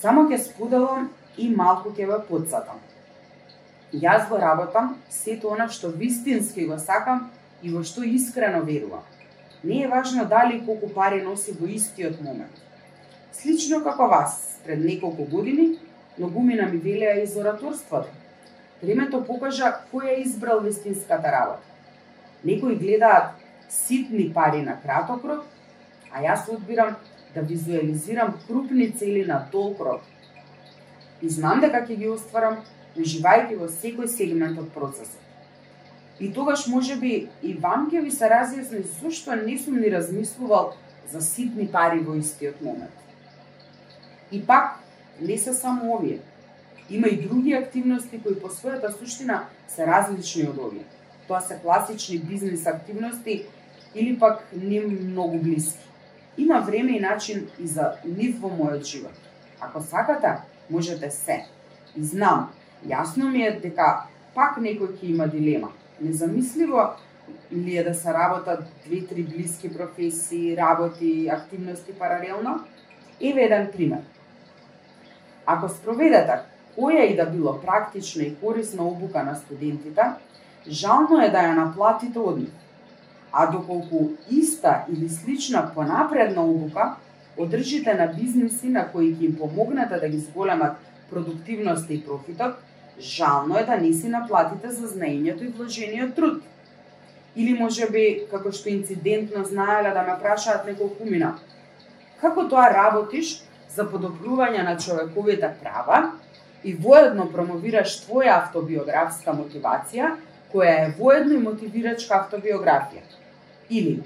Само 0.00 0.24
ќе 0.26 0.40
споделам 0.42 1.04
и 1.38 1.46
малку 1.54 1.92
ќе 1.94 2.08
ве 2.08 2.16
подсатам. 2.26 2.80
Јас 3.94 4.26
го 4.26 4.40
работам 4.42 4.96
сето 5.14 5.52
она 5.54 5.68
што 5.70 5.92
вистински 6.00 6.66
го 6.66 6.80
сакам 6.82 7.28
и 7.62 7.70
во 7.70 7.84
што 7.86 8.02
искрено 8.02 8.64
верувам. 8.66 9.06
Не 9.62 9.84
е 9.84 9.92
важно 9.92 10.24
дали 10.26 10.58
колку 10.66 10.90
пари 10.98 11.22
носи 11.22 11.54
во 11.60 11.70
истиот 11.70 12.18
момент. 12.20 12.58
Слично 13.32 13.84
како 13.86 14.10
вас, 14.10 14.58
пред 14.66 14.82
неколку 14.82 15.28
години, 15.30 15.78
многумина 16.18 16.66
ми 16.66 16.82
велеа 16.82 17.22
из 17.22 17.36
ораторството. 17.36 18.10
Времето 18.82 19.22
покажа 19.22 19.76
кој 19.94 20.10
е 20.16 20.20
избрал 20.26 20.60
вистинската 20.66 21.30
работа. 21.30 21.62
Некои 22.42 22.74
гледаат 22.74 23.43
ситни 23.68 24.32
пари 24.34 24.62
на 24.62 24.80
краток 24.80 25.24
рок, 25.24 25.44
а 26.12 26.22
јас 26.22 26.48
одбирам 26.48 26.96
да 27.34 27.40
визуализирам 27.40 28.38
крупни 28.46 28.92
цели 28.92 29.24
на 29.26 29.46
долг 29.52 29.80
рок. 29.80 30.02
И 31.22 31.28
знам 31.28 31.60
дека 31.60 31.82
ќе 31.86 31.96
ги 31.96 32.08
остварам, 32.08 32.60
уживајќи 32.96 33.58
во 33.58 33.68
секој 33.68 34.08
сегмент 34.08 34.58
од 34.58 34.70
процесот. 34.74 35.20
И 36.20 36.32
тогаш 36.32 36.66
може 36.66 36.96
би 36.96 37.28
и 37.42 37.54
вам 37.54 37.88
ќе 37.90 38.02
ви 38.04 38.10
се 38.10 38.30
разјасни 38.30 38.84
зошто 39.00 39.34
не 39.34 39.58
сум 39.58 39.80
ни 39.80 39.90
размислувал 39.90 40.74
за 41.10 41.20
ситни 41.20 41.66
пари 41.66 42.00
во 42.00 42.14
истиот 42.14 42.62
момент. 42.62 42.94
И 44.30 44.46
пак, 44.46 44.78
не 45.20 45.38
се 45.38 45.54
само 45.54 45.94
овие. 45.94 46.20
Има 46.90 47.08
и 47.08 47.20
други 47.28 47.54
активности 47.54 48.20
кои 48.22 48.40
по 48.40 48.48
својата 48.48 48.92
суштина 48.98 49.46
се 49.68 49.86
различни 49.86 50.46
од 50.48 50.58
овие. 50.58 50.84
Тоа 51.28 51.40
се 51.40 51.58
класични 51.62 52.18
бизнес 52.18 52.66
активности 52.66 53.46
или 53.94 54.18
пак 54.18 54.44
не 54.52 54.80
многу 54.80 55.38
блиски. 55.38 55.88
Има 56.38 56.60
време 56.60 56.96
и 56.96 57.00
начин 57.00 57.48
и 57.60 57.66
за 57.66 57.92
нив 58.04 58.40
во 58.40 58.50
мојот 58.50 58.82
живот. 58.84 59.14
Ако 59.60 59.80
сакате, 59.80 60.42
можете 60.70 61.10
се. 61.10 61.44
И 61.96 62.02
знам, 62.02 62.50
јасно 62.86 63.30
ми 63.30 63.46
е 63.46 63.60
дека 63.62 64.06
пак 64.34 64.58
некој 64.58 64.98
ќе 64.98 65.10
има 65.14 65.28
дилема. 65.30 65.70
Незамисливо 66.00 66.98
ли 67.52 67.76
е 67.76 67.84
да 67.84 67.94
се 67.94 68.12
работат 68.12 68.66
две-три 68.86 69.22
блиски 69.22 69.72
професии, 69.72 70.56
работи, 70.56 71.28
активности 71.32 71.92
паралелно? 71.92 72.64
Еве 73.20 73.42
еден 73.42 73.70
пример. 73.72 74.02
Ако 75.46 75.68
спроведете 75.68 76.42
која 76.76 77.06
и 77.06 77.16
да 77.16 77.26
било 77.30 77.60
практична 77.60 78.22
и 78.22 78.34
корисна 78.34 78.82
обука 78.82 79.22
на 79.22 79.34
студентите, 79.34 80.02
жално 80.68 81.20
е 81.20 81.30
да 81.30 81.44
ја 81.44 81.54
наплатите 81.54 82.18
од 82.18 82.38
нив 82.38 82.52
а 83.36 83.46
доколку 83.50 84.10
иста 84.30 84.84
или 84.92 85.08
слична 85.08 85.70
понапредна 85.74 86.44
обука 86.44 86.94
одржите 87.36 87.94
на 87.94 88.06
бизнеси 88.06 88.68
на 88.68 88.84
кои 88.92 89.10
ќе 89.10 89.26
им 89.26 89.38
помогнете 89.38 89.98
да 89.98 90.08
ги 90.08 90.18
зголемат 90.18 90.76
продуктивноста 91.10 91.92
и 91.92 92.04
профитот, 92.04 92.54
жално 93.00 93.58
е 93.58 93.64
да 93.64 93.76
не 93.76 93.92
си 93.92 94.08
наплатите 94.08 94.70
за 94.70 94.86
знаењето 94.88 95.42
и 95.42 95.48
вложениот 95.48 96.14
труд. 96.14 96.42
Или 97.36 97.58
може 97.58 97.90
би, 97.90 98.26
како 98.30 98.52
што 98.52 98.70
инцидентно 98.70 99.42
знаеле 99.44 99.90
да 99.90 100.02
ме 100.06 100.14
прашаат 100.22 100.66
неколку 100.66 101.04
мина, 101.04 101.34
како 102.20 102.46
тоа 102.46 102.70
работиш 102.70 103.42
за 103.74 103.82
подобрување 103.90 104.62
на 104.62 104.76
човековите 104.78 105.50
права 105.58 106.12
и 106.62 106.74
воедно 106.74 107.26
промовираш 107.32 107.98
твоја 108.06 108.38
автобиографска 108.44 109.34
мотивација, 109.34 110.14
која 110.54 110.74
е 110.86 110.90
воедно 110.98 111.34
и 111.34 111.42
мотивирачка 111.42 112.14
автобиографија. 112.20 113.02
Или, 113.70 114.02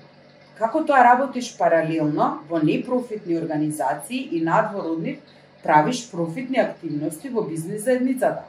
како 0.58 0.80
тоа 0.88 1.02
работиш 1.04 1.50
паралелно 1.58 2.28
во 2.48 2.62
непрофитни 2.64 3.36
организации 3.36 4.28
и 4.32 4.40
надвор 4.44 4.88
од 4.94 5.02
нив 5.04 5.34
правиш 5.62 6.06
профитни 6.10 6.58
активности 6.62 7.28
во 7.28 7.44
бизнис 7.44 7.84
заедницата. 7.84 8.46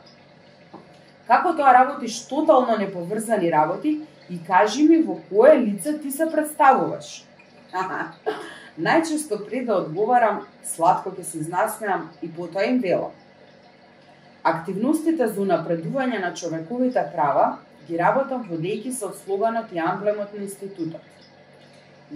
Како 1.28 1.54
тоа 1.54 1.74
работиш 1.76 2.24
тотално 2.30 2.78
неповрзани 2.78 3.52
работи 3.52 4.00
и 4.30 4.40
кажи 4.48 4.88
ми 4.88 5.02
во 5.04 5.20
кое 5.30 5.58
лице 5.60 6.00
ти 6.00 6.12
се 6.12 6.30
представуваш. 6.32 7.26
Најчесто 8.80 9.46
пред 9.46 9.66
да 9.68 9.76
одговарам, 9.84 10.46
сладко 10.64 11.12
ќе 11.12 11.24
се 11.24 11.42
изнасмеам 11.44 12.10
и 12.24 12.32
потоа 12.32 12.64
им 12.66 12.80
велам. 12.80 13.12
Активностите 14.44 15.28
за 15.28 15.42
унапредување 15.42 16.22
на 16.22 16.34
човековите 16.34 17.04
права 17.14 17.58
ги 17.90 17.98
работам 17.98 18.46
водејќи 18.46 18.94
се 18.94 19.08
од 19.10 19.18
слоганот 19.24 19.74
и 19.74 19.82
амблемот 19.82 20.34
на 20.38 20.46
институтот. 20.46 21.02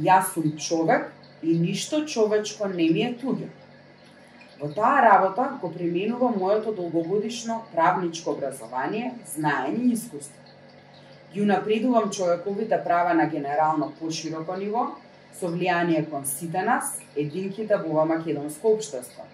Јас 0.08 0.34
сум 0.34 0.54
човек 0.58 1.10
и 1.42 1.58
ништо 1.58 2.04
човечко 2.06 2.70
не 2.70 2.90
ми 2.94 3.06
е 3.08 3.14
туѓо. 3.22 3.50
Во 4.60 4.70
таа 4.76 5.02
работа 5.02 5.48
го 5.62 5.72
применувам 5.74 6.38
моето 6.40 6.72
долгогодишно 6.72 7.64
правничко 7.74 8.36
образование, 8.38 9.14
знаење 9.36 9.90
и 9.90 9.94
искуство. 9.98 10.40
Ги 11.34 11.42
унапредувам 11.42 12.12
човековите 12.12 12.78
да 12.78 12.84
права 12.84 13.14
на 13.14 13.26
генерално 13.26 13.92
пошироко 14.00 14.56
ниво, 14.56 14.86
со 15.34 15.50
влијание 15.50 16.06
кон 16.10 16.26
сите 16.26 16.62
нас, 16.62 17.00
единките 17.16 17.78
во 17.78 17.84
да 17.84 17.90
ова 17.90 18.06
македонско 18.06 18.76
општество. 18.78 19.26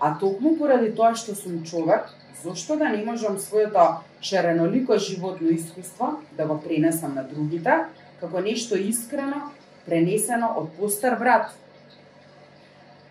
А 0.00 0.18
токму 0.18 0.56
поради 0.58 0.90
тоа 0.90 1.14
што 1.14 1.34
сум 1.38 1.62
човек, 1.62 2.10
зошто 2.42 2.76
да 2.76 2.88
не 2.88 3.04
можам 3.04 3.38
своето 3.38 3.80
шаренолико 4.20 4.98
животно 4.98 5.48
искуство 5.48 6.18
да 6.32 6.46
го 6.46 6.60
пренесам 6.60 7.14
на 7.14 7.24
другите, 7.24 7.84
како 8.20 8.40
нешто 8.40 8.76
искрено, 8.76 9.50
пренесено 9.86 10.54
од 10.56 10.72
постар 10.78 11.18
брат. 11.20 11.52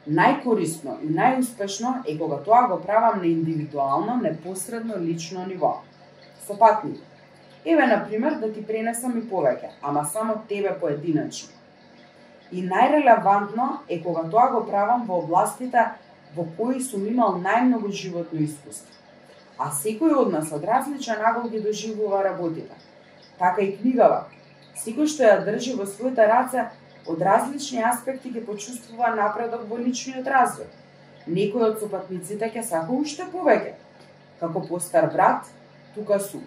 Најкорисно 0.03 0.97
и 0.99 1.09
најуспешно 1.15 2.01
е 2.07 2.17
кога 2.19 2.41
тоа 2.43 2.67
го 2.67 2.81
правам 2.81 3.19
на 3.19 3.27
индивидуално, 3.27 4.17
непосредно 4.21 4.99
лично 4.99 5.45
ниво. 5.47 5.81
Сопатни. 6.47 6.99
Еве, 7.65 7.87
на 7.87 8.05
пример, 8.07 8.33
да 8.41 8.51
ти 8.53 8.65
пренесам 8.65 9.17
и 9.17 9.21
повеќе, 9.23 9.69
ама 9.81 10.03
само 10.05 10.41
тебе 10.49 10.73
поединачно. 10.79 11.53
И 12.51 12.65
најрелевантно 12.67 13.69
е 13.89 14.01
кога 14.03 14.27
тоа 14.29 14.49
го 14.51 14.65
правам 14.67 15.05
во 15.07 15.21
областите 15.23 15.85
во 16.35 16.45
кои 16.57 16.81
сум 16.81 17.07
имал 17.07 17.39
најмногу 17.39 17.91
животно 17.91 18.43
искуство. 18.43 19.02
А 19.57 19.69
секој 19.71 20.15
од 20.17 20.31
нас 20.33 20.51
од 20.51 20.63
различен 20.65 21.21
агол 21.21 21.49
ги 21.49 21.59
доживува 21.61 22.23
работите. 22.23 22.73
Така 23.39 23.61
и 23.61 23.75
книгава. 23.77 24.25
Секој 24.83 25.07
што 25.07 25.27
ја 25.27 25.43
држи 25.45 25.75
во 25.77 25.85
своите 25.85 26.25
раце 26.27 26.65
од 27.05 27.21
различни 27.21 27.83
аспекти 27.83 28.31
ги 28.33 28.41
почувствува 28.41 29.13
напредок 29.15 29.67
во 29.69 29.77
личниот 29.77 30.25
развој. 30.25 30.69
Некој 31.27 31.69
од 31.69 31.79
сопатниците 31.79 32.49
ќе 32.49 32.63
сака 32.65 32.91
уште 32.91 33.27
повеќе. 33.31 33.75
Како 34.39 34.63
постар 34.67 35.09
брат, 35.13 35.45
тука 35.95 36.19
сум. 36.19 36.43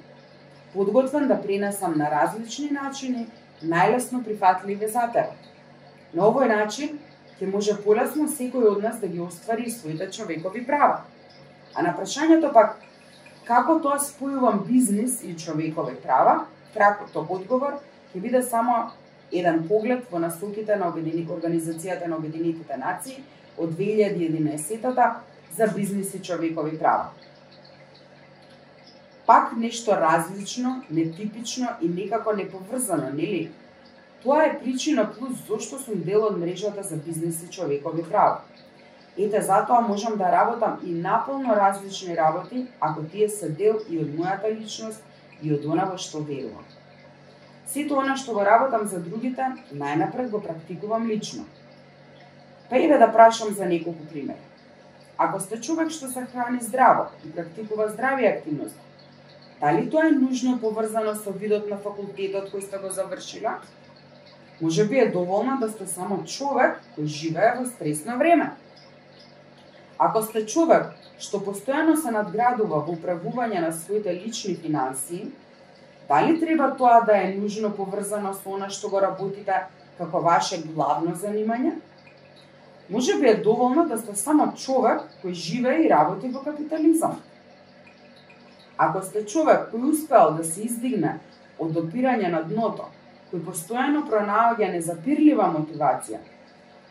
Подготвен 0.75 1.29
да 1.29 1.41
пренесам 1.43 1.95
на 1.97 2.11
различни 2.11 2.71
начини 2.71 3.29
најлесно 3.63 4.25
прифатливи 4.25 4.89
за 4.89 5.07
тебе. 5.13 5.33
На 6.13 6.27
овој 6.27 6.51
начин 6.51 6.99
ќе 7.39 7.53
може 7.53 7.77
полесно 7.85 8.27
секој 8.27 8.73
од 8.73 8.83
нас 8.83 8.99
да 9.01 9.09
ги 9.09 9.21
оствари 9.21 9.71
своите 9.71 10.11
човекови 10.11 10.67
права. 10.67 11.05
А 11.75 11.83
на 11.83 11.95
прашањето 11.97 12.53
пак 12.53 12.77
како 13.47 13.79
тоа 13.83 13.99
спојувам 14.03 14.65
бизнис 14.67 15.23
и 15.23 15.37
човекови 15.39 15.95
права, 16.03 16.47
краткото 16.75 17.27
одговор 17.31 17.79
ќе 18.13 18.21
биде 18.21 18.43
само 18.43 18.91
еден 19.33 19.63
поглед 19.69 20.11
во 20.11 20.19
насоките 20.19 20.77
на 20.77 20.91
Организацијата 20.91 22.07
на 22.07 22.17
Обединетите 22.17 22.77
нации 22.77 23.23
од 23.59 23.71
2011 23.79 25.15
за 25.57 25.67
бизнис 25.75 26.15
и 26.15 26.23
човекови 26.23 26.79
права. 26.79 27.11
Пак 29.27 29.57
нешто 29.57 29.93
различно, 29.93 30.83
нетипично 30.91 31.69
и 31.83 31.89
некако 31.89 32.33
неповрзано, 32.33 33.11
нели? 33.11 33.51
Тоа 34.23 34.45
е 34.45 34.59
причина 34.59 35.13
плюс 35.19 35.47
зошто 35.47 35.79
сум 35.79 36.03
дел 36.03 36.25
од 36.27 36.39
мрежата 36.39 36.83
за 36.83 36.97
бизнис 36.97 37.43
и 37.43 37.51
човекови 37.51 38.03
права. 38.03 38.41
Ете 39.19 39.39
да 39.39 39.45
затоа 39.45 39.81
можам 39.81 40.17
да 40.17 40.33
работам 40.33 40.81
и 40.85 40.93
наполно 40.93 41.57
различни 41.57 42.17
работи, 42.17 42.67
ако 42.81 43.03
тие 43.03 43.29
се 43.29 43.49
дел 43.49 43.81
и 43.89 43.99
од 43.99 44.11
мојата 44.13 44.51
личност 44.53 45.01
и 45.43 45.53
од 45.53 45.65
она 45.65 45.87
во 45.89 45.97
што 45.97 46.21
верувам. 46.21 46.65
Сето 47.67 47.97
она 48.01 48.17
што 48.17 48.35
го 48.37 48.45
работам 48.45 48.85
за 48.87 49.01
другите, 49.01 49.47
најнапред 49.73 50.29
го 50.31 50.41
практикувам 50.41 51.07
лично. 51.09 51.47
Па 52.69 52.77
еве 52.77 52.99
да 52.99 53.09
прашам 53.13 53.55
за 53.55 53.65
неколку 53.65 54.05
примери. 54.13 54.45
Ако 55.17 55.41
сте 55.41 55.61
човек 55.61 55.91
што 55.91 56.09
се 56.13 56.27
храни 56.27 56.61
здраво 56.61 57.09
и 57.25 57.33
практикува 57.33 57.89
здрави 57.89 58.27
активности, 58.27 58.81
дали 59.61 59.91
тоа 59.91 60.09
е 60.09 60.11
нужно 60.11 60.59
поврзано 60.61 61.15
со 61.15 61.33
видот 61.33 61.71
на 61.71 61.81
факултетот 61.81 62.53
кој 62.53 62.69
сте 62.69 62.79
го 62.79 62.93
завршила? 62.93 63.57
Може 64.61 64.85
би 64.85 64.99
е 64.99 65.11
доволно 65.11 65.57
да 65.61 65.69
сте 65.73 65.87
само 65.87 66.25
човек 66.25 66.81
кој 66.99 67.05
живее 67.05 67.57
во 67.57 67.65
стресно 67.65 68.19
време. 68.19 68.53
Ако 69.99 70.23
сте 70.23 70.45
човек 70.47 70.93
што 71.17 71.41
постојано 71.41 71.97
се 71.97 72.13
надградува 72.13 72.83
во 72.85 72.93
управување 72.93 73.63
на 73.65 73.73
своите 73.73 74.13
лични 74.13 74.55
финансии, 74.55 75.31
дали 76.09 76.37
треба 76.41 76.75
тоа 76.77 77.01
да 77.07 77.17
е 77.17 77.33
нужно 77.35 77.71
поврзано 77.73 78.35
со 78.35 78.53
она 78.53 78.69
што 78.69 78.91
го 78.93 79.01
работите 79.01 79.63
како 79.99 80.21
ваше 80.21 80.61
главно 80.67 81.15
занимање? 81.17 81.79
Може 82.91 83.17
би 83.19 83.29
е 83.29 83.41
доволно 83.43 83.87
да 83.89 83.97
сте 83.99 84.15
само 84.15 84.53
човек 84.53 85.09
кој 85.25 85.33
живее 85.33 85.87
и 85.87 85.91
работи 85.91 86.29
во 86.29 86.45
капитализам. 86.45 87.17
Ако 88.77 89.01
сте 89.03 89.25
човек 89.25 89.73
кој 89.73 89.91
успеал 89.91 90.37
да 90.37 90.45
се 90.45 90.69
издигне 90.69 91.19
од 91.59 91.73
допирање 91.73 92.29
на 92.29 92.45
дното, 92.45 92.93
кој 93.33 93.41
постојано 93.49 94.05
пронаоѓа 94.13 94.75
незапирлива 94.77 95.49
мотивација, 95.57 96.21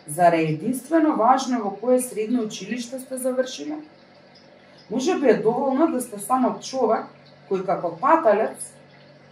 заре 0.08 0.43
единствено 0.43 1.16
важно 1.16 1.64
во 1.64 1.72
кое 1.72 1.99
средно 1.99 2.43
училиште 2.43 2.99
сте 2.99 3.18
завршиле? 3.18 3.78
Може 4.89 5.20
би 5.20 5.28
е 5.30 5.41
доволно 5.41 5.91
да 5.91 6.01
сте 6.01 6.20
само 6.20 6.60
човек 6.60 7.06
кој 7.49 7.66
како 7.66 7.97
паталец, 8.01 8.74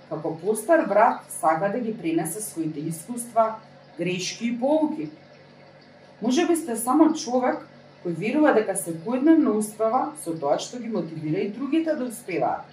како 0.10 0.38
постар 0.38 0.86
брат, 0.88 1.26
сака 1.30 1.72
да 1.74 1.80
ги 1.80 1.98
пренесе 1.98 2.42
своите 2.42 2.80
искуства, 2.80 3.56
грешки 3.98 4.48
и 4.48 4.60
поуки– 4.60 5.10
Може 6.24 6.48
би 6.48 6.56
сте 6.56 6.76
само 6.80 7.10
човек 7.20 7.66
кој 8.04 8.16
верува 8.16 8.54
дека 8.56 8.78
секојдневно 8.80 9.58
успева 9.60 10.14
со 10.24 10.32
тоа 10.40 10.56
што 10.56 10.80
ги 10.80 10.88
мотивира 10.88 11.42
и 11.44 11.50
другите 11.52 11.96
да 12.00 12.06
успеваат. 12.08 12.64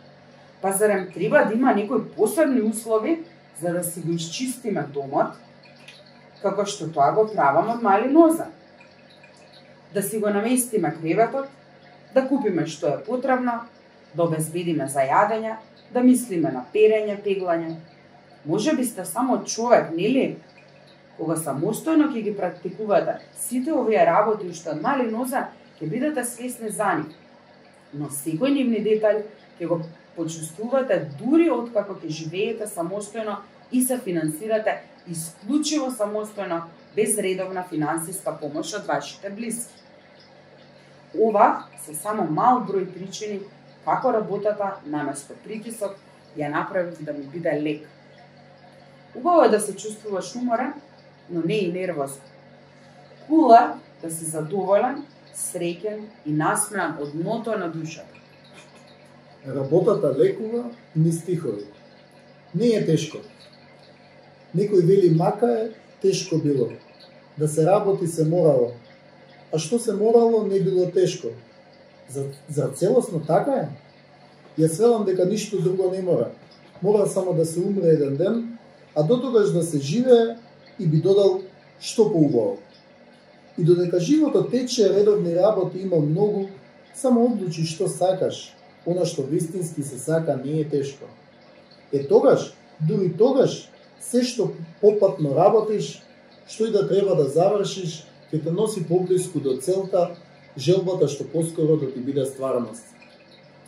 Па 0.63 0.71
зарем 0.73 1.09
треба 1.11 1.43
да 1.49 1.55
има 1.55 1.75
некои 1.75 2.05
посебни 2.15 2.63
услови 2.63 3.25
за 3.61 3.73
да 3.73 3.83
си 3.83 4.01
го 4.01 4.13
изчистиме 4.13 4.87
домот, 4.95 5.35
како 6.43 6.65
што 6.67 6.89
тоа 6.95 7.11
го 7.17 7.27
правам 7.33 7.71
од 7.75 7.83
мали 7.83 8.11
ноза. 8.13 8.49
Да 9.95 10.03
си 10.03 10.19
го 10.19 10.31
наместиме 10.31 10.95
креветот, 10.95 11.49
да 12.15 12.27
купиме 12.29 12.67
што 12.67 12.95
е 12.95 13.03
потребно, 13.05 13.61
да 14.15 14.23
обезбедиме 14.25 14.89
за 14.89 15.05
јадење, 15.07 15.57
да 15.95 16.03
мислиме 16.03 16.51
на 16.51 16.65
перење, 16.75 17.19
пеглање. 17.25 17.77
Може 18.45 18.73
би 18.77 18.85
сте 18.85 19.05
само 19.05 19.43
човек, 19.45 19.91
нели, 19.97 20.39
кога 21.19 21.37
самостојно 21.37 22.09
ќе 22.13 22.23
ги 22.25 22.37
практикувате 22.37 23.19
сите 23.37 23.73
овие 23.77 24.05
работи 24.07 24.49
уште 24.49 24.73
од 24.73 24.83
мали 24.83 25.11
ноза, 25.11 25.49
ќе 25.79 25.89
бидете 25.91 26.25
свесни 26.25 26.71
за 26.71 26.95
нив. 27.01 27.13
Но 27.93 28.09
секој 28.15 28.55
нивни 28.55 28.81
детај 28.85 29.23
ќе 29.59 29.69
го 29.69 29.83
почувствувате 30.17 31.03
дури 31.19 31.51
откако 31.51 31.99
ќе 32.01 32.09
живеете 32.23 32.71
самостојно 32.71 33.41
и 33.71 33.83
се 33.83 33.99
финансирате 33.99 34.79
исклучиво 35.09 35.91
самостојно 35.91 36.63
без 36.97 37.19
редовна 37.19 37.65
финансиска 37.71 38.37
помош 38.41 38.75
од 38.75 38.87
вашите 38.87 39.31
блиски. 39.31 39.75
Ова 41.15 41.65
се 41.85 41.95
само 41.95 42.27
мал 42.31 42.63
број 42.67 42.87
причини 42.93 43.41
како 43.85 44.13
работата 44.13 44.77
наместо 44.87 45.35
притисок 45.45 45.97
ја 46.37 46.51
направив 46.51 47.01
да 47.01 47.13
ми 47.13 47.25
биде 47.33 47.57
лек. 47.63 47.89
Убаво 49.15 49.43
е 49.43 49.49
да 49.49 49.61
се 49.61 49.77
чувствуваш 49.77 50.35
уморен, 50.37 50.73
но 51.31 51.43
не 51.45 51.55
и 51.55 51.73
нервозен. 51.73 52.23
Кула 53.27 53.79
да 54.03 54.11
си 54.11 54.25
задоволен, 54.25 55.05
среќен 55.35 56.05
и 56.27 56.33
насмеан 56.33 56.97
од 57.01 57.13
дното 57.15 57.57
на 57.59 57.69
душата. 57.73 58.21
Работата 59.47 60.15
лекува 60.19 60.65
ни 60.97 61.13
стихови. 61.13 61.65
Не 62.55 62.67
е 62.67 62.87
тешко. 62.87 63.19
Некој 64.55 64.83
вели 64.83 65.11
мака 65.15 65.47
е, 65.47 65.71
тешко 66.03 66.39
било. 66.39 66.71
Да 67.39 67.49
се 67.49 67.67
работи 67.67 68.07
се 68.07 68.25
морало. 68.25 68.73
А 69.53 69.59
што 69.59 69.79
се 69.79 69.93
морало 69.93 70.45
не 70.47 70.61
било 70.61 70.91
тешко. 70.91 71.29
За, 72.11 72.25
за 72.49 72.69
целосно 72.69 73.23
така 73.27 73.53
е. 73.53 73.69
Ја 74.59 74.69
свелам 74.69 75.05
дека 75.05 75.25
ништо 75.25 75.61
друго 75.63 75.91
не 75.91 76.03
мора. 76.03 76.31
Мора 76.83 77.07
само 77.07 77.33
да 77.35 77.47
се 77.47 77.61
умре 77.61 77.95
еден 77.95 78.17
ден, 78.17 78.59
а 78.95 79.03
до 79.03 79.21
тогаш 79.21 79.53
да 79.53 79.63
се 79.63 79.81
живее 79.81 80.37
и 80.79 80.87
би 80.87 81.01
додал 81.01 81.41
што 81.81 82.11
поубаво. 82.13 82.59
И 83.59 83.65
додека 83.65 84.01
животот 84.01 84.51
тече, 84.51 84.89
редовни 84.91 85.35
работи 85.37 85.79
има 85.79 85.97
многу, 85.97 86.49
само 86.95 87.25
одлучи 87.27 87.65
што 87.65 87.89
сакаш, 87.89 88.55
она 88.87 89.05
што 89.05 89.23
вистински 89.23 89.83
се 89.83 89.99
сака 89.99 90.37
не 90.45 90.61
е 90.61 90.69
тешко. 90.69 91.07
Е 91.93 92.07
тогаш, 92.09 92.53
дури 92.81 93.13
тогаш, 93.17 93.69
се 94.01 94.23
што 94.25 94.51
попатно 94.81 95.35
работиш, 95.35 96.03
што 96.49 96.67
и 96.67 96.73
да 96.75 96.87
треба 96.89 97.15
да 97.17 97.29
завршиш, 97.29 98.05
ќе 98.33 98.43
те 98.45 98.51
носи 98.51 98.85
поблиску 98.89 99.41
до 99.41 99.57
целта, 99.61 100.17
желбата 100.57 101.09
што 101.09 101.25
поскоро 101.25 101.77
да 101.77 101.93
ти 101.93 102.01
биде 102.01 102.25
стварност. 102.27 102.85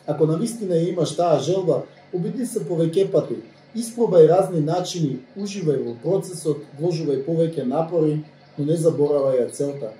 Ако 0.07 0.27
на 0.27 0.37
вистина 0.37 0.77
имаш 0.77 1.17
таа 1.17 1.39
желба, 1.39 1.85
убеди 2.13 2.47
се 2.47 2.65
повеќе 2.67 3.11
пати, 3.11 3.43
Испробај 3.73 4.27
разни 4.29 4.61
начини, 4.61 5.23
уживај 5.33 5.79
во 5.81 5.93
процесот, 6.03 6.67
вложувај 6.77 7.23
повеќе 7.25 7.65
напори, 7.65 8.19
но 8.59 8.67
не 8.69 8.77
заборавај 8.77 9.39
ја 9.39 9.47
целта. 9.57 9.95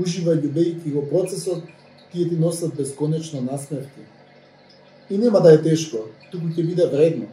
Уживај 0.00 0.40
љубејки 0.40 0.92
го 0.92 1.02
процесот, 1.10 1.66
тие 2.12 2.28
ти 2.30 2.36
носат 2.40 2.74
бесконечно 2.74 3.42
насмевки. 3.42 4.06
И 5.10 5.18
нема 5.18 5.40
да 5.44 5.52
е 5.52 5.60
тешко, 5.60 6.06
туку 6.32 6.48
ќе 6.48 6.64
биде 6.64 6.86
вредно. 6.88 7.28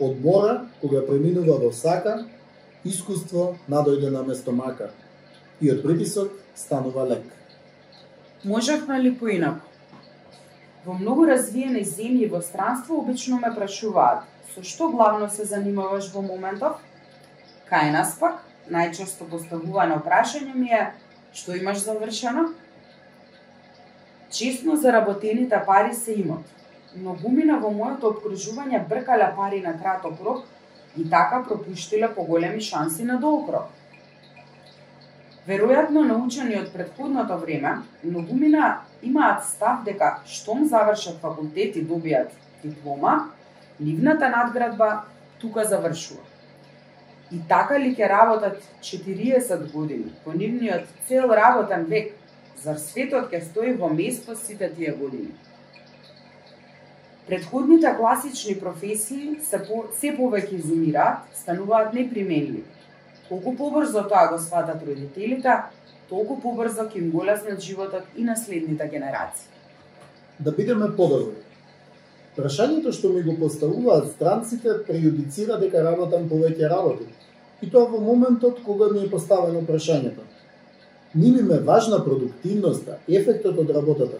Од 0.00 0.20
мора, 0.24 0.66
кога 0.80 1.02
преминува 1.06 1.58
во 1.60 1.72
сака, 1.76 2.24
искуство 2.84 3.56
надојде 3.68 4.10
на 4.10 4.22
место 4.24 4.52
мака. 4.52 4.90
И 5.60 5.68
од 5.70 5.82
притисок 5.84 6.32
станува 6.56 7.04
лек. 7.04 7.26
Можевме 8.44 8.98
ли 9.02 9.12
поинако? 9.12 9.66
Во 10.84 10.94
многу 10.96 11.26
развиени 11.28 11.82
земји 11.84 12.30
во 12.32 12.40
странство 12.40 12.96
обично 13.02 13.36
ме 13.40 13.50
прашуваат 13.52 14.24
со 14.54 14.62
што 14.64 14.88
главно 14.88 15.28
се 15.28 15.44
занимаваш 15.44 16.08
во 16.14 16.22
моментов? 16.24 16.80
Кај 17.68 17.92
нас 17.92 18.16
пак, 18.18 18.40
најчесто 18.72 19.28
поставувано 19.28 20.00
прашање 20.06 20.56
ми 20.56 20.72
е 20.72 20.86
што 21.36 21.52
имаш 21.58 21.84
завршено? 21.84 22.48
Честно 24.30 24.76
заработените 24.76 25.60
пари 25.66 25.94
се 25.94 26.16
имот, 26.22 26.48
но 26.94 27.14
гумина 27.14 27.58
во 27.60 27.70
моето 27.70 28.10
обкружување 28.10 28.86
бркале 28.88 29.32
пари 29.36 29.60
на 29.60 29.76
краток 29.78 30.20
рок 30.24 30.44
и 30.96 31.08
така 31.10 31.44
пропуштиле 31.48 32.14
поголеми 32.14 32.60
шанси 32.60 33.04
на 33.04 33.18
долг 33.18 33.48
рок. 33.48 33.68
Веројатно 35.46 36.02
научени 36.04 36.58
од 36.60 36.72
предходното 36.72 37.38
време, 37.38 37.78
многумина 38.04 38.80
имаат 39.02 39.44
став 39.44 39.84
дека 39.84 40.18
штом 40.26 40.66
завршат 40.68 41.20
факултет 41.22 41.76
и 41.76 41.86
добијат 41.86 42.34
диплома, 42.62 43.30
нивната 43.80 44.28
надградба 44.28 45.04
тука 45.40 45.64
завршува. 45.64 46.20
И 47.32 47.40
така 47.48 47.78
ли 47.78 47.94
ќе 47.94 48.08
работат 48.10 48.62
40 48.82 49.72
години, 49.72 50.12
по 50.24 50.32
нивниот 50.32 50.86
цел 51.08 51.30
работен 51.30 51.84
век, 51.84 52.12
зар 52.58 52.76
светот 52.76 53.30
ќе 53.30 53.40
стои 53.46 53.72
во 53.72 53.88
место 53.88 54.36
сите 54.36 54.68
тие 54.74 54.92
години? 54.92 55.30
Предходните 57.30 57.96
класични 57.96 58.56
професии 58.58 59.36
се, 59.38 59.60
по, 59.62 59.84
се 59.94 60.10
повеќе 60.16 60.56
изумираат, 60.56 61.28
стануваат 61.38 61.92
неприменливи 61.94 62.64
Колку 63.28 63.52
побрзо 63.54 64.02
тоа 64.10 64.26
го 64.32 64.38
сватат 64.42 64.82
родителите, 64.82 65.52
толку 66.08 66.40
побрзо 66.42 66.88
ќе 66.90 66.98
им 66.98 67.12
голеснат 67.12 67.62
животот 67.62 68.08
и 68.18 68.24
наследните 68.26 68.88
генерации. 68.90 69.46
Да 70.40 70.50
бидеме 70.50 70.88
подобри. 70.96 71.38
Прашањето 72.34 72.90
што 72.98 73.12
ми 73.14 73.22
го 73.22 73.36
поставуваат 73.38 74.10
странците 74.16 74.74
прејудицира 74.90 75.60
дека 75.62 75.84
работам 75.86 76.26
повеќе 76.26 76.72
работи. 76.74 77.06
И 77.62 77.70
тоа 77.70 77.86
во 77.94 78.02
моментот 78.02 78.58
кога 78.66 78.90
ми 78.90 79.06
е 79.06 79.12
поставено 79.14 79.62
прашањето. 79.70 80.26
Ними 81.14 81.46
ме 81.46 81.62
важна 81.62 82.02
продуктивноста, 82.02 82.98
ефектот 83.06 83.58
од 83.58 83.70
работата. 83.70 84.18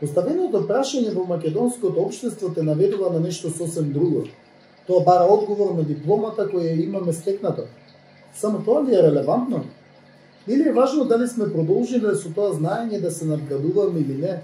Поставеното 0.00 0.62
прашање 0.68 1.10
во 1.12 1.26
македонското 1.28 2.00
општество 2.00 2.48
те 2.56 2.62
наведува 2.64 3.10
на 3.12 3.20
нешто 3.20 3.50
сосем 3.52 3.90
друго. 3.92 4.24
Тоа 4.86 5.04
бара 5.04 5.26
одговор 5.28 5.74
на 5.76 5.84
дипломата 5.84 6.46
која 6.48 6.72
имаме 6.84 7.12
стекната. 7.12 7.66
Само 8.34 8.62
тоа 8.64 8.84
ли 8.84 8.94
е 8.94 9.02
релевантно? 9.02 9.64
Или 10.48 10.68
е 10.68 10.72
важно 10.72 11.04
дали 11.04 11.28
сме 11.28 11.52
продолжиле 11.52 12.14
со 12.16 12.32
тоа 12.32 12.54
знаење 12.56 13.00
да 13.00 13.10
се 13.10 13.28
надградуваме 13.28 14.00
или 14.00 14.16
не? 14.22 14.40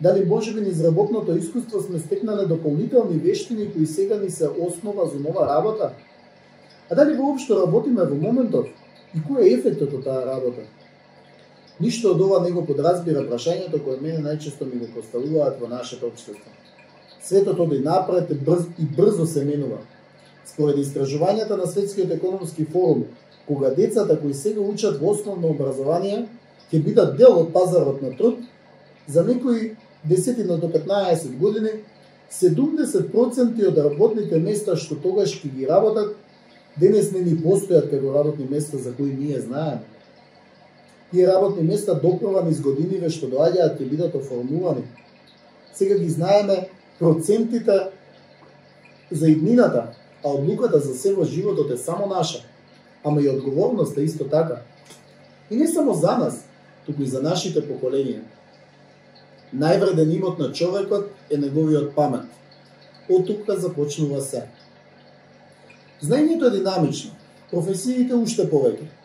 Дали 0.00 0.24
може 0.24 0.54
би 0.54 0.60
низ 0.60 0.80
работното 0.84 1.36
искуство 1.36 1.82
сме 1.82 1.98
стекнале 1.98 2.46
дополнителни 2.46 3.18
вештини 3.18 3.72
кои 3.72 3.86
сега 3.86 4.16
ни 4.16 4.30
се 4.30 4.48
основа 4.48 5.06
за 5.06 5.20
нова 5.20 5.46
работа? 5.46 5.92
А 6.90 6.94
дали 6.94 7.16
воопшто 7.16 7.60
работиме 7.60 8.08
во 8.08 8.16
моментот? 8.16 8.72
И 9.14 9.20
кој 9.20 9.44
е 9.44 9.54
ефектот 9.58 9.92
од 10.00 10.04
таа 10.04 10.24
работа? 10.24 10.64
Ништо 11.80 12.10
од 12.10 12.20
ова 12.20 12.40
не 12.42 12.50
го 12.50 12.64
подразбира 12.66 13.22
прашањето 13.22 13.78
кое 13.84 14.00
мене 14.02 14.18
најчесто 14.24 14.66
ми 14.66 14.80
го 14.80 14.88
поставуваат 14.94 15.60
во 15.60 15.68
нашето 15.70 16.08
општество. 16.08 16.50
Светот 17.22 17.60
оди 17.60 17.78
напред 17.78 18.32
брз, 18.44 18.64
и 18.78 18.86
брзо 18.96 19.26
се 19.26 19.44
менува. 19.44 19.78
Според 20.46 20.78
истражувањата 20.82 21.56
на 21.56 21.66
Светскиот 21.66 22.10
економски 22.10 22.64
форум, 22.64 23.04
кога 23.46 23.70
децата 23.70 24.18
кои 24.20 24.34
сега 24.34 24.60
учат 24.60 24.98
во 25.00 25.12
основно 25.14 25.52
образование 25.54 26.26
ќе 26.72 26.82
бидат 26.82 27.16
дел 27.16 27.38
од 27.38 27.52
пазарот 27.52 28.02
на 28.02 28.10
труд, 28.16 28.40
за 29.06 29.24
некои 29.24 29.76
десетина 30.04 30.56
до 30.58 30.68
15 30.68 31.38
години 31.38 31.70
70% 32.30 33.68
од 33.68 33.78
работните 33.78 34.38
места 34.38 34.76
што 34.76 34.98
тогаш 34.98 35.36
ќе 35.38 35.52
ги 35.54 35.66
работат, 35.66 36.16
денес 36.76 37.12
не 37.12 37.22
ни 37.22 37.36
постојат 37.38 37.86
како 37.90 38.12
работни 38.18 38.48
места 38.50 38.78
за 38.78 38.92
кои 38.92 39.14
ние 39.14 39.40
знаеме. 39.40 39.97
Тие 41.10 41.26
работни 41.26 41.62
места 41.62 41.94
допрва 41.94 42.42
години 42.42 42.62
годиниве 42.62 43.08
што 43.10 43.26
доаѓаат 43.32 43.78
ќе 43.80 43.88
бидат 43.88 44.14
оформувани. 44.14 44.84
Сега 45.74 45.98
ги 45.98 46.08
знаеме 46.10 46.68
процентите 46.98 47.88
за 49.10 49.28
иднината, 49.28 49.94
а 50.24 50.28
одлуката 50.28 50.80
за 50.80 50.94
се 50.94 51.14
во 51.14 51.24
животот 51.24 51.70
е 51.70 51.76
само 51.76 52.06
наша, 52.06 52.44
ама 53.04 53.22
и 53.22 53.28
одговорноста 53.28 54.02
исто 54.02 54.24
така. 54.24 54.60
И 55.50 55.56
не 55.56 55.68
само 55.68 55.94
за 55.94 56.18
нас, 56.18 56.44
туку 56.86 57.02
и 57.02 57.06
за 57.06 57.22
нашите 57.22 57.64
поколенија. 57.64 58.20
Највреден 59.56 60.12
имот 60.12 60.38
на 60.38 60.52
човекот 60.52 61.08
е 61.30 61.38
неговиот 61.40 61.94
памет. 61.94 62.28
Од 63.08 63.24
тука 63.26 63.56
започнува 63.56 64.20
се. 64.20 64.44
Знаењето 66.04 66.52
е 66.52 66.56
динамично, 66.58 67.16
професиите 67.50 68.14
уште 68.14 68.44
повеќе. 68.44 68.97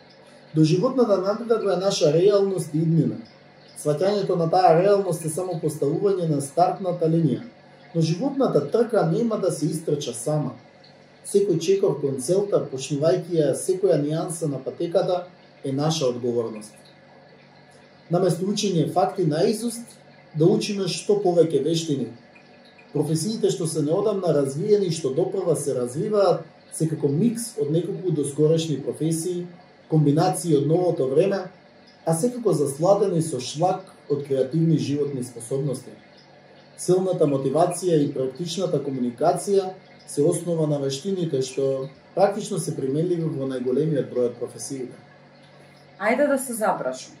Доживотната 0.54 1.18
наградба 1.18 1.72
е 1.72 1.76
наша 1.76 2.12
реалност 2.12 2.74
и 2.74 2.78
иднина. 2.78 3.16
Сваќањето 3.84 4.36
на 4.38 4.46
таа 4.50 4.76
реалност 4.78 5.24
е 5.26 5.28
само 5.28 5.58
поставување 5.62 6.28
на 6.30 6.40
стартната 6.40 7.08
линија, 7.10 7.42
но 7.94 8.00
животната 8.00 8.62
трка 8.70 9.02
нема 9.10 9.38
да 9.38 9.50
се 9.52 9.66
истрча 9.66 10.14
сама. 10.14 10.54
Секој 11.26 11.58
чекор 11.58 11.98
кон 12.00 12.20
целта, 12.20 12.62
почнувајќи 12.70 13.34
ја 13.40 13.50
секоја 13.58 13.98
нијанса 14.00 14.48
на 14.48 14.62
патеката, 14.62 15.26
е 15.64 15.72
наша 15.72 16.06
одговорност. 16.06 16.72
Наместо 18.10 18.46
учење 18.46 18.92
факти 18.92 19.26
на 19.26 19.42
изуст, 19.48 19.98
да 20.38 20.46
учиме 20.46 20.88
што 20.88 21.18
повеќе 21.24 21.64
вештини. 21.64 22.08
Професиите 22.92 23.50
што 23.50 23.66
се 23.66 23.82
неодамна 23.82 24.34
развиени 24.36 24.86
и 24.86 24.94
што 24.94 25.10
допрва 25.14 25.56
се 25.56 25.74
развиваат 25.74 26.44
се 26.74 26.88
како 26.90 27.08
микс 27.08 27.54
од 27.60 27.70
неколку 27.70 28.10
доскорешни 28.10 28.80
професии, 28.82 29.46
комбинации 29.88 30.56
од 30.56 30.66
новото 30.66 31.08
време, 31.08 31.44
а 32.04 32.14
секако 32.14 32.52
засладени 32.52 33.22
со 33.22 33.40
шлак 33.40 33.92
од 34.08 34.26
креативни 34.26 34.78
животни 34.78 35.24
способности. 35.24 35.90
Силната 36.76 37.26
мотивација 37.30 38.00
и 38.02 38.12
практичната 38.12 38.82
комуникација 38.82 39.72
се 40.06 40.22
основа 40.22 40.66
на 40.66 40.78
вештините 40.78 41.40
што 41.42 41.88
практично 42.14 42.58
се 42.58 42.76
применливи 42.76 43.24
во 43.24 43.48
најголемиот 43.48 44.10
број 44.10 44.30
од 44.32 44.38
професиите. 44.40 44.94
Ајде 45.98 46.26
да 46.28 46.38
се 46.38 46.54
запрашам. 46.58 47.14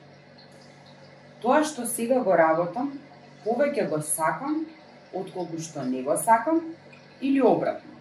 Тоа 1.42 1.62
што 1.64 1.86
сега 1.86 2.20
го 2.24 2.36
работам, 2.36 2.92
повеќе 3.44 3.88
го 3.88 4.00
сакам, 4.02 4.64
отколку 5.12 5.60
што 5.60 5.84
не 5.84 6.02
го 6.02 6.16
сакам, 6.16 6.60
или 7.20 7.40
обратно. 7.40 7.93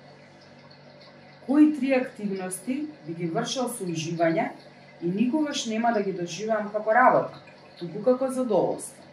Кои 1.46 1.80
три 1.80 1.94
активности 1.94 2.88
би 3.08 3.14
ги 3.14 3.28
вршил 3.28 3.68
со 3.68 3.84
уживање 3.84 4.52
и 5.02 5.10
никогаш 5.12 5.66
нема 5.68 5.92
да 5.92 6.04
ги 6.04 6.14
доживеам 6.16 6.70
како 6.72 6.94
работа, 6.96 7.42
туку 7.80 8.04
како 8.04 8.30
задоволство? 8.32 9.04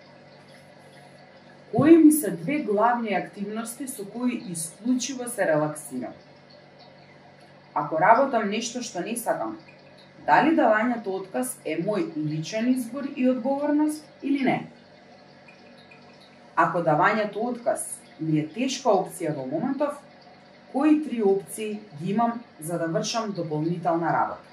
Кои 1.72 1.97
ми 1.97 2.12
се 2.12 2.31
две 2.31 2.59
главни 2.59 3.14
активности 3.14 3.89
со 3.89 4.07
кои 4.07 4.43
исклучиво 4.51 5.28
се 5.28 5.47
релаксирам? 5.47 6.14
Ако 7.74 7.99
работам 8.01 8.51
нешто 8.51 8.83
што 8.83 9.03
не 9.03 9.16
сакам, 9.16 9.59
дали 10.26 10.55
давањето 10.55 11.11
отказ 11.11 11.57
е 11.64 11.81
мој 11.83 12.12
личен 12.14 12.70
избор 12.70 13.09
и 13.16 13.28
одговорност 13.31 14.07
или 14.22 14.45
не? 14.45 14.70
Ако 16.55 16.78
давањето 16.78 17.43
отказ 17.43 17.99
ми 18.20 18.39
е 18.39 18.47
тешка 18.47 18.91
опција 18.91 19.35
во 19.35 19.47
моментов, 19.47 19.99
кои 20.73 21.09
три 21.09 21.23
опции 21.23 21.81
ги 22.03 22.11
имам 22.11 22.41
за 22.61 22.79
да 22.79 22.87
вршам 22.87 23.33
дополнителна 23.37 24.07
работа? 24.07 24.51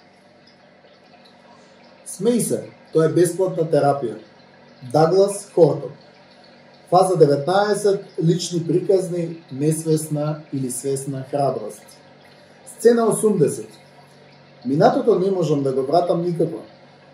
Смеј 2.07 2.39
се, 2.39 2.63
тоа 2.93 3.05
е 3.05 3.13
бесплатна 3.13 3.67
терапија. 3.67 4.15
Даглас 4.93 5.51
Хортон. 5.53 5.91
Фаза 6.89 7.17
19. 7.19 7.99
Лични 8.23 8.63
приказни, 8.67 9.43
несвесна 9.51 10.41
или 10.53 10.71
свесна 10.71 11.25
храброст. 11.31 11.83
Сцена 12.65 13.01
80. 13.01 13.65
Минатото 14.65 15.19
не 15.19 15.31
можам 15.31 15.63
да 15.63 15.73
го 15.73 15.81
вратам 15.81 16.25
никако, 16.25 16.59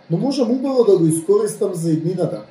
но 0.10 0.18
можам 0.18 0.52
убаво 0.52 0.84
да 0.84 0.98
го 0.98 1.06
искористам 1.06 1.74
за 1.74 1.92
иднината. 1.92 2.42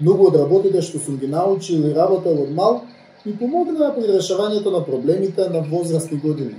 Многу 0.00 0.28
од 0.30 0.36
работите 0.38 0.82
што 0.82 1.00
сум 1.02 1.16
ги 1.18 1.26
научил 1.26 1.82
и 1.88 1.94
работел 1.94 2.42
од 2.42 2.50
мал, 2.54 2.82
и 3.26 3.34
помогнаа 3.36 3.94
при 3.94 4.06
решавањето 4.06 4.72
на 4.72 4.84
проблемите 4.84 5.48
на 5.50 5.60
возрастни 5.60 6.18
години. 6.18 6.54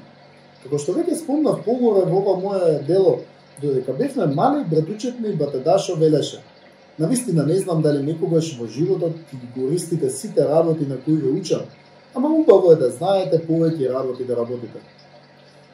Како 0.64 0.78
што 0.78 0.94
веќе 0.94 1.16
спомнав 1.16 1.64
погоре 1.66 2.06
во 2.10 2.20
ова 2.20 2.36
моје 2.42 2.86
дело, 2.88 3.20
додека 3.62 3.94
бевме 3.94 4.26
мали, 4.26 4.66
братучет 4.70 5.20
ми 5.20 5.34
Батедашо 5.36 5.96
велеше. 5.96 6.42
Навистина 7.00 7.46
не 7.46 7.56
знам 7.56 7.82
дали 7.82 8.04
некогаш 8.04 8.58
во 8.60 8.68
животот 8.68 9.16
ги 9.32 9.48
користите 9.56 10.10
сите 10.10 10.46
работи 10.46 10.86
на 10.86 10.98
кои 10.98 11.16
ве 11.16 11.32
учам, 11.32 11.62
ама 12.14 12.30
убаво 12.30 12.72
е 12.72 12.76
да 12.76 12.90
знаете 12.90 13.40
повеќе 13.48 13.94
работи 13.94 14.24
да 14.24 14.36
работите. 14.36 14.80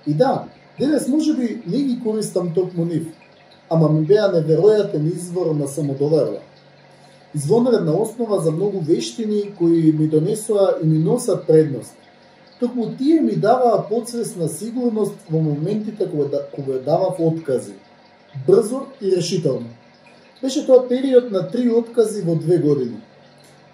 И 0.07 0.13
да, 0.13 0.45
Денес 0.79 1.07
може 1.07 1.33
би 1.33 1.61
не 1.67 1.77
ги 1.77 1.99
користам 2.03 2.53
токму 2.53 2.85
нив, 2.85 3.07
ама 3.69 3.89
ми 3.89 4.05
беа 4.05 4.27
неверојатен 4.33 5.07
извор 5.07 5.55
на 5.55 5.67
самодоверба. 5.67 6.41
Извонредна 7.35 7.93
основа 7.93 8.39
за 8.41 8.51
многу 8.51 8.79
вештини 8.79 9.53
кои 9.57 9.93
ми 9.99 10.07
донесоа 10.07 10.75
и 10.83 10.87
ми 10.87 10.99
носат 10.99 11.47
предност. 11.47 11.93
Токму 12.59 12.95
тие 12.97 13.21
ми 13.21 13.35
даваа 13.35 13.89
подсвесна 13.89 14.47
сигурност 14.47 15.15
во 15.29 15.39
моментите 15.39 16.09
кога, 16.11 16.25
да, 16.25 16.45
кога 16.55 16.73
давав 16.73 17.19
откази. 17.19 17.73
Брзо 18.47 18.85
и 19.01 19.11
решително. 19.11 19.67
Беше 20.41 20.65
тоа 20.65 20.87
период 20.87 21.31
на 21.31 21.47
три 21.47 21.69
откази 21.69 22.21
во 22.21 22.35
две 22.35 22.57
години. 22.57 23.01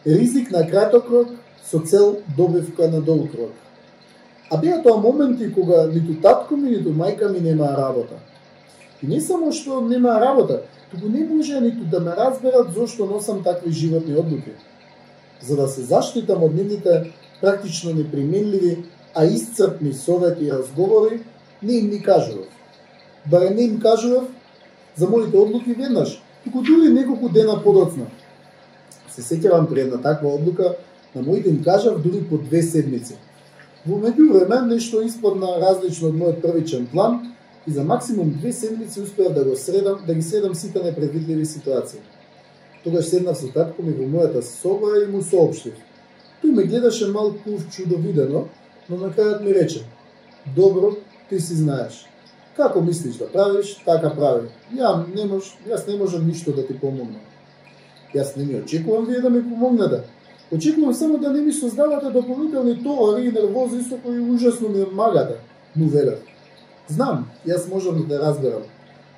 Ризик 0.08 0.52
на 0.52 0.68
краток 0.68 1.12
рок 1.12 1.28
со 1.64 1.80
цел 1.80 2.18
добивка 2.38 2.90
на 2.90 3.02
долг 3.02 3.34
рок. 3.38 3.52
А 4.50 4.58
беа 4.58 4.82
тоа 4.84 4.98
моменти 4.98 5.54
кога 5.54 5.86
ниту 5.86 6.22
татко 6.22 6.58
ми, 6.58 6.70
ниту 6.70 6.90
мајка 6.90 7.30
ми 7.30 7.40
немаа 7.40 7.78
работа. 7.78 8.16
И 9.04 9.08
не 9.08 9.22
само 9.22 9.52
што 9.52 9.82
нема 9.82 10.20
работа, 10.22 10.62
туку 10.92 11.10
не 11.10 11.24
може 11.26 11.62
ниту 11.62 11.86
да 11.92 12.00
ме 12.00 12.16
разберат 12.18 12.74
зошто 12.74 13.06
носам 13.06 13.44
такви 13.44 13.72
животни 13.72 14.16
одлуки. 14.16 14.52
За 15.42 15.56
да 15.56 15.68
се 15.68 15.82
заштитам 15.82 16.44
од 16.44 16.54
нивните 16.56 17.14
практично 17.42 17.94
неприменливи, 17.94 18.84
а 19.16 19.26
исцрпни 19.26 19.94
совети 19.94 20.46
и 20.46 20.52
разговори, 20.52 21.20
не 21.64 21.74
им 21.74 21.90
ни 21.90 22.02
кажував. 22.04 22.48
Баре 23.26 23.50
не 23.50 23.62
им 23.62 23.80
кажував 23.80 24.30
за 24.96 25.10
моите 25.10 25.38
одлуки 25.38 25.74
веднаш, 25.74 26.22
туку 26.44 26.62
дури 26.62 26.94
неколку 26.94 27.30
дена 27.30 27.58
подоцна. 27.64 28.06
Се 29.10 29.22
сеќавам 29.22 29.68
при 29.70 29.82
една 29.82 29.98
таква 29.98 30.36
одлука, 30.36 30.76
на 31.16 31.22
моите 31.22 31.50
им 31.50 31.64
кажав 31.64 32.02
дури 32.02 32.24
по 32.30 32.38
две 32.38 32.62
седмици– 32.62 33.16
Во 33.86 33.98
меѓувреме, 33.98 34.60
нешто 34.70 35.02
испадна 35.02 35.56
различно 35.62 36.12
од 36.12 36.18
мојот 36.20 36.42
првичен 36.44 36.84
план 36.92 37.16
и 37.68 37.72
за 37.72 37.84
максимум 37.84 38.30
две 38.30 38.54
седмици 38.54 39.02
успеав 39.02 39.34
да 39.34 39.46
го 39.46 39.56
средам, 39.56 40.00
да 40.08 40.16
ги 40.16 40.22
средам 40.22 40.56
сите 40.56 40.84
непредвидливи 40.84 41.46
ситуации. 41.46 42.00
Тогаш 42.84 43.06
седнав 43.06 43.38
со 43.38 43.48
татко 43.54 43.84
ми 43.84 43.94
во 43.94 44.08
мојата 44.10 44.42
соба 44.42 45.04
и 45.04 45.08
му 45.08 45.22
соопштив. 45.22 45.78
Тој 46.42 46.56
ме 46.56 46.64
гледаше 46.64 47.08
малку 47.08 47.60
чудовидено, 47.70 48.48
но 48.90 48.98
на 48.98 49.12
крајот 49.14 49.44
ми 49.44 49.54
рече: 49.54 49.86
"Добро, 50.56 50.96
ти 51.30 51.40
си 51.40 51.56
знаеш. 51.56 52.06
Како 52.56 52.82
мислиш 52.82 53.16
да 53.16 53.28
правиш, 53.32 53.78
така 53.86 54.10
прави. 54.10 54.50
Ја 54.74 55.06
не 55.16 55.26
мож, 55.26 55.54
јас 55.70 55.88
не 55.88 55.98
можам 55.98 56.28
ништо 56.28 56.52
да 56.52 56.68
ти 56.68 56.74
помогнам." 56.74 57.22
Јас 58.16 58.38
не 58.38 58.46
ми 58.46 58.62
очекувам 58.62 59.06
вие 59.06 59.22
да 59.22 59.30
ми 59.30 59.44
помогнете. 59.44 60.02
Очекувам 60.52 60.94
само 60.94 61.18
да 61.18 61.30
не 61.30 61.42
ми 61.42 61.54
создавате 61.54 62.10
дополнителни 62.10 62.84
товари 62.84 63.26
и 63.28 63.32
нервози 63.32 63.84
со 63.84 63.98
кои 63.98 64.20
ужасно 64.20 64.70
ми 64.70 64.86
магате, 64.92 65.36
му 65.76 65.88
велев. 65.88 66.20
Знам, 66.92 67.28
јас 67.48 67.70
можам 67.72 68.02
да 68.08 68.18
разберам. 68.20 68.64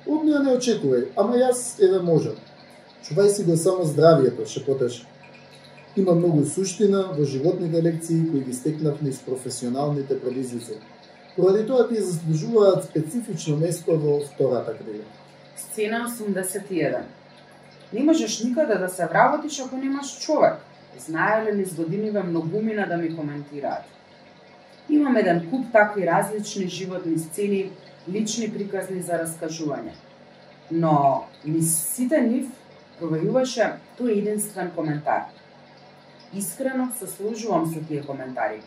Од 0.06 0.24
неа 0.26 0.40
не 0.44 0.52
очекувај, 0.54 1.08
ама 1.18 1.38
јас 1.40 1.62
еве 1.82 1.96
да 1.96 2.02
можам. 2.06 2.36
Чувај 3.06 3.30
си 3.34 3.44
го 3.44 3.56
само 3.56 3.84
здравието, 3.84 4.46
шепотеше. 4.46 5.06
Има 5.96 6.14
многу 6.14 6.44
суштина 6.44 7.00
во 7.16 7.24
животните 7.24 7.82
лекции 7.82 8.28
кои 8.30 8.44
ги 8.44 8.54
стекнав 8.54 9.02
низ 9.02 9.18
професионалните 9.26 10.20
предизвици. 10.20 10.78
Поради 11.36 11.66
тоа 11.66 11.88
тие 11.88 12.02
заслужуваат 12.02 12.84
специфично 12.84 13.56
место 13.56 13.98
во 13.98 14.20
втората 14.20 14.76
книга. 14.78 15.04
Сцена 15.56 16.06
81 16.08 17.02
Не 17.92 18.02
можеш 18.02 18.40
никаде 18.44 18.74
да 18.74 18.88
се 18.88 19.06
вработиш 19.06 19.60
ако 19.60 19.76
немаш 19.76 20.18
човек. 20.20 20.62
Знаеле 21.06 21.54
низ 21.54 21.74
годиниве 21.74 22.22
многумина 22.22 22.86
да 22.88 22.96
ми 22.96 23.16
коментираат. 23.16 23.93
Имам 24.88 25.16
еден 25.16 25.50
куп 25.50 25.72
такви 25.72 26.06
различни 26.06 26.68
животни 26.68 27.18
сцени, 27.18 27.70
лични 28.08 28.50
приказни 28.52 29.00
за 29.02 29.18
раскажување. 29.22 29.94
Но 30.70 31.24
низ 31.44 31.72
сите 31.94 32.20
нив 32.20 32.50
провајуваше 33.00 33.70
тој 33.98 34.18
единствен 34.18 34.70
коментар. 34.76 35.30
Искрено 36.34 36.90
се 36.98 37.06
служувам 37.06 37.66
со 37.72 37.80
тие 37.88 38.02
коментари. 38.02 38.60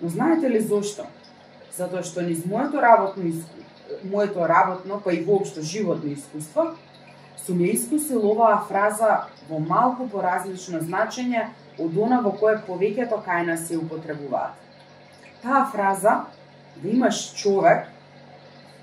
Но 0.00 0.08
знаете 0.08 0.50
ли 0.50 0.60
зошто? 0.60 1.06
Затоа 1.76 2.02
што 2.02 2.22
низ 2.22 2.44
моето 2.46 2.80
работно 2.82 3.28
искуство, 3.28 3.62
моето 4.04 4.48
работно, 4.48 5.00
па 5.04 5.12
и 5.12 5.22
воопшто 5.24 5.62
животно 5.62 6.12
искуство, 6.12 6.74
сум 7.44 7.60
ја 7.60 7.74
искусил 7.74 8.24
оваа 8.30 8.64
фраза 8.68 9.28
во 9.48 9.58
малку 9.58 10.08
поразлично 10.08 10.80
значење 10.80 11.48
од 11.78 11.96
она 11.96 12.20
во 12.20 12.32
кое 12.36 12.58
повеќето 12.66 13.22
кај 13.24 13.46
нас 13.46 13.68
се 13.68 13.78
употребуваат. 13.78 14.54
Таа 15.42 15.64
фраза, 15.72 16.20
да 16.76 16.88
имаш 16.88 17.34
човек, 17.34 17.88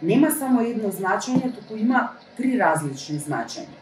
нема 0.01 0.31
само 0.31 0.61
едно 0.61 0.91
значење, 0.91 1.53
туку 1.55 1.77
има 1.79 2.09
три 2.37 2.57
различни 2.59 3.19
значења. 3.19 3.77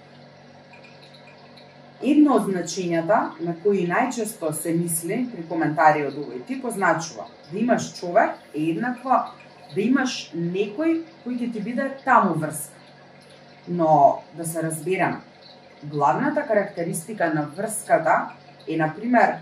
Едно 2.02 2.36
од 2.38 2.46
значењата 2.52 3.20
на 3.42 3.56
кои 3.64 3.88
најчесто 3.90 4.52
се 4.54 4.76
мисли 4.78 5.24
при 5.32 5.48
коментари 5.50 6.06
од 6.06 6.18
овој 6.22 6.44
тип 6.46 6.66
означува 6.70 7.26
да 7.52 7.58
имаш 7.60 7.94
човек 7.98 8.38
е 8.54 8.70
еднакво 8.74 9.24
да 9.74 9.82
имаш 9.82 10.30
некој 10.36 11.02
кој 11.26 11.40
ќе 11.42 11.54
ти 11.54 11.62
биде 11.62 11.90
таму 12.06 12.38
врска. 12.38 12.74
Но, 13.68 14.22
да 14.38 14.46
се 14.46 14.64
разберам, 14.64 15.22
главната 15.84 16.46
карактеристика 16.48 17.34
на 17.34 17.48
врската 17.58 18.30
е, 18.68 18.78
на 18.78 18.94
пример, 18.96 19.36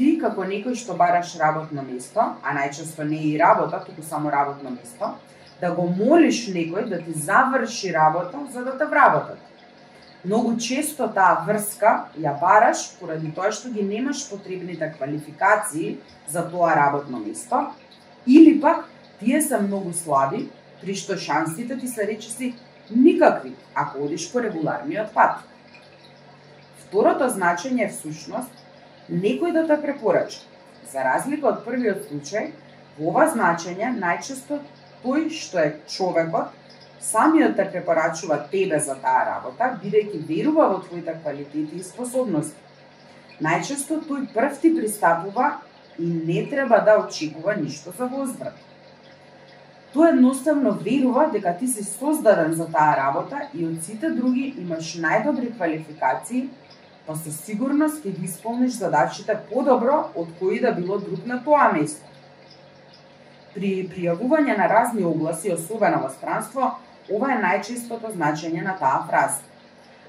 ти 0.00 0.14
како 0.20 0.46
некој 0.48 0.78
што 0.80 0.94
бараш 0.96 1.34
работно 1.36 1.84
место, 1.84 2.24
а 2.40 2.54
најчесто 2.56 3.04
не 3.04 3.18
е 3.18 3.26
и 3.34 3.38
работа, 3.38 3.82
туку 3.84 4.02
само 4.02 4.30
работно 4.32 4.70
место, 4.72 5.10
да 5.60 5.70
го 5.76 5.84
молиш 5.92 6.46
некој 6.48 6.88
да 6.88 7.02
ти 7.04 7.12
заврши 7.12 7.92
работа 7.92 8.40
за 8.52 8.64
да 8.64 8.78
те 8.78 8.86
вработат. 8.88 9.38
Многу 10.24 10.56
често 10.56 11.08
таа 11.12 11.44
врска 11.44 11.92
ја 12.16 12.32
бараш 12.40 12.86
поради 13.00 13.28
тоа 13.36 13.52
што 13.52 13.68
ги 13.74 13.84
немаш 13.84 14.24
потребните 14.30 14.88
квалификации 14.96 15.98
за 16.28 16.46
тоа 16.48 16.72
работно 16.76 17.20
место, 17.20 17.66
или 18.26 18.56
пак 18.60 18.88
тие 19.20 19.42
се 19.42 19.60
многу 19.60 19.92
слаби, 19.92 20.48
при 20.80 20.96
што 20.96 21.16
шансите 21.16 21.76
ти 21.76 21.88
се 21.88 22.06
речиси 22.06 22.54
Никакви, 22.90 23.52
ако 23.74 24.04
одиш 24.04 24.32
по 24.32 24.40
регуларниот 24.42 25.12
пат. 25.14 25.44
Второто 26.82 27.28
значење 27.30 27.84
е 27.86 27.92
всушност 27.92 28.59
некој 29.10 29.52
да 29.52 29.66
те 29.66 29.80
препорача. 29.82 30.40
За 30.92 31.04
разлика 31.06 31.50
од 31.50 31.64
првиот 31.64 32.08
случај, 32.08 32.50
во 32.98 33.10
ова 33.10 33.26
значење 33.34 33.92
најчесто 33.98 34.60
тој 35.04 35.28
што 35.34 35.60
е 35.62 35.76
човекот 35.88 36.56
самиот 37.00 37.56
те 37.56 37.64
препорачува 37.72 38.38
тебе 38.50 38.78
за 38.80 38.94
таа 38.94 39.24
работа, 39.24 39.72
бидејќи 39.82 40.20
верува 40.28 40.68
во 40.68 40.80
твоите 40.84 41.14
квалитети 41.22 41.80
и 41.80 41.84
способности. 41.84 42.56
Најчесто 43.40 44.02
тој 44.08 44.26
прв 44.34 44.58
ти 44.60 44.72
пристапува 44.76 45.52
и 45.98 46.06
не 46.06 46.44
треба 46.50 46.80
да 46.84 46.98
очекува 47.00 47.56
ништо 47.56 47.92
за 47.96 48.06
возврат. 48.06 48.54
Тој 49.94 50.12
едноставно 50.12 50.76
верува 50.84 51.26
дека 51.32 51.56
ти 51.58 51.66
си 51.68 51.84
создаден 51.84 52.52
за 52.54 52.68
таа 52.70 52.96
работа 52.96 53.48
и 53.54 53.64
од 53.66 53.80
сите 53.82 54.10
други 54.10 54.54
имаш 54.58 54.94
најдобри 55.00 55.56
квалификации, 55.56 56.48
Па 57.06 57.12
но 57.12 57.18
со 57.18 57.32
сигурност 57.32 58.04
ќе 58.04 58.12
ги 58.16 58.26
исполниш 58.28 58.76
задачите 58.78 59.34
подобро 59.50 59.96
од 60.14 60.28
кои 60.38 60.60
да 60.60 60.72
било 60.72 60.98
друг 60.98 61.24
на 61.26 61.40
тоа 61.44 61.72
место. 61.72 62.04
При 63.54 63.70
пријавување 63.90 64.56
на 64.58 64.68
разни 64.68 65.04
огласи, 65.04 65.50
особено 65.52 66.02
во 66.04 66.10
странство, 66.10 66.68
ова 67.10 67.32
е 67.34 67.40
најчестото 67.42 68.12
значење 68.14 68.62
на 68.62 68.76
таа 68.78 69.00
фраза. 69.08 69.42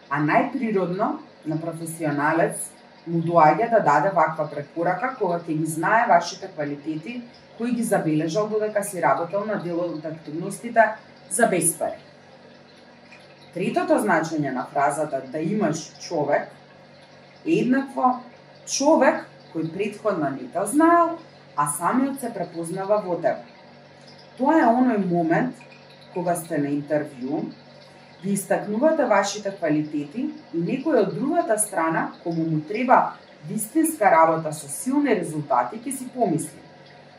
А 0.09 0.19
најприродно 0.21 1.09
на 1.45 1.57
професионалец 1.57 2.69
му 3.07 3.23
доаѓа 3.25 3.69
да 3.71 3.79
даде 3.79 4.13
ваква 4.13 4.45
препорака 4.51 5.15
кога 5.17 5.39
ќе 5.39 5.57
ги 5.57 5.65
знае 5.65 6.05
вашите 6.07 6.51
квалитети 6.53 7.21
кои 7.57 7.71
ги 7.71 7.83
забележал 7.83 8.47
додека 8.49 8.83
си 8.83 9.01
работел 9.01 9.45
на 9.45 9.57
дел 9.63 9.79
од 9.79 10.05
активностите 10.05 10.85
за 11.31 11.47
безпари. 11.47 11.97
Третото 13.53 13.97
значење 13.99 14.51
на 14.53 14.65
фразата 14.73 15.21
да 15.31 15.39
имаш 15.39 15.87
човек 15.99 16.51
еднакво 17.45 18.19
човек 18.65 19.25
кој 19.53 19.71
предходно 19.73 20.29
не 20.29 20.47
те 20.53 20.65
знаел, 20.65 21.17
а 21.55 21.67
самиот 21.67 22.19
се 22.19 22.33
препознава 22.33 23.01
во 23.05 23.17
тебе. 23.19 23.43
Тоа 24.37 24.59
е 24.59 24.69
оној 24.69 25.01
момент 25.05 25.55
кога 26.13 26.35
сте 26.35 26.57
на 26.57 26.71
интервју, 26.71 27.51
ги 28.23 28.33
истакнувате 28.33 29.05
вашите 29.05 29.51
квалитети 29.51 30.29
и 30.53 30.57
некој 30.57 31.03
од 31.03 31.15
другата 31.15 31.57
страна, 31.59 32.11
кому 32.23 32.45
му 32.45 32.61
треба 32.67 33.13
вистинска 33.49 34.11
работа 34.11 34.53
со 34.53 34.69
силни 34.69 35.15
резултати, 35.15 35.81
ќе 35.81 35.97
си 35.97 36.09
помисли 36.13 36.61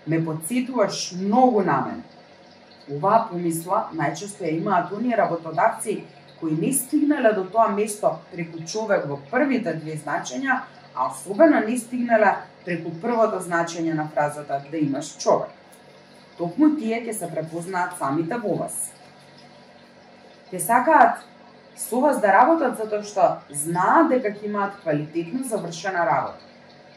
ме 0.06 0.24
подсетуваш 0.24 1.12
многу 1.12 1.62
на 1.62 1.80
мен. 1.86 2.02
Оваа 2.90 3.28
помисла 3.30 3.86
најчесто 3.94 4.42
ја 4.42 4.56
имаат 4.58 4.92
оние 4.92 5.16
работодавци 5.16 6.02
кои 6.42 6.52
не 6.52 6.72
стигнале 6.72 7.32
до 7.32 7.44
тоа 7.46 7.68
место 7.70 8.10
преку 8.32 8.64
човек 8.66 9.06
во 9.06 9.20
првите 9.30 9.74
две 9.78 9.94
значења, 9.94 10.60
а 10.94 11.06
особено 11.06 11.62
не 11.62 11.78
стигнале 11.78 12.34
преку 12.66 12.90
првото 13.02 13.38
значење 13.40 13.94
на 13.94 14.08
фразата 14.10 14.58
да 14.70 14.78
имаш 14.78 15.14
човек. 15.22 15.54
Токму 16.38 16.74
тие 16.76 16.98
ќе 17.06 17.14
се 17.14 17.30
препознаат 17.30 17.94
самите 17.98 18.42
во 18.42 18.56
вас. 18.64 18.90
Те 20.50 20.58
сакаат 20.60 21.22
со 21.78 22.00
вас 22.00 22.18
да 22.20 22.34
работат 22.34 22.76
затоа 22.76 23.06
што 23.06 23.28
знаат 23.64 24.10
дека 24.10 24.34
ќе 24.34 24.50
имаат 24.50 24.80
квалитетно 24.82 25.46
завршена 25.46 26.02
работа 26.06 26.50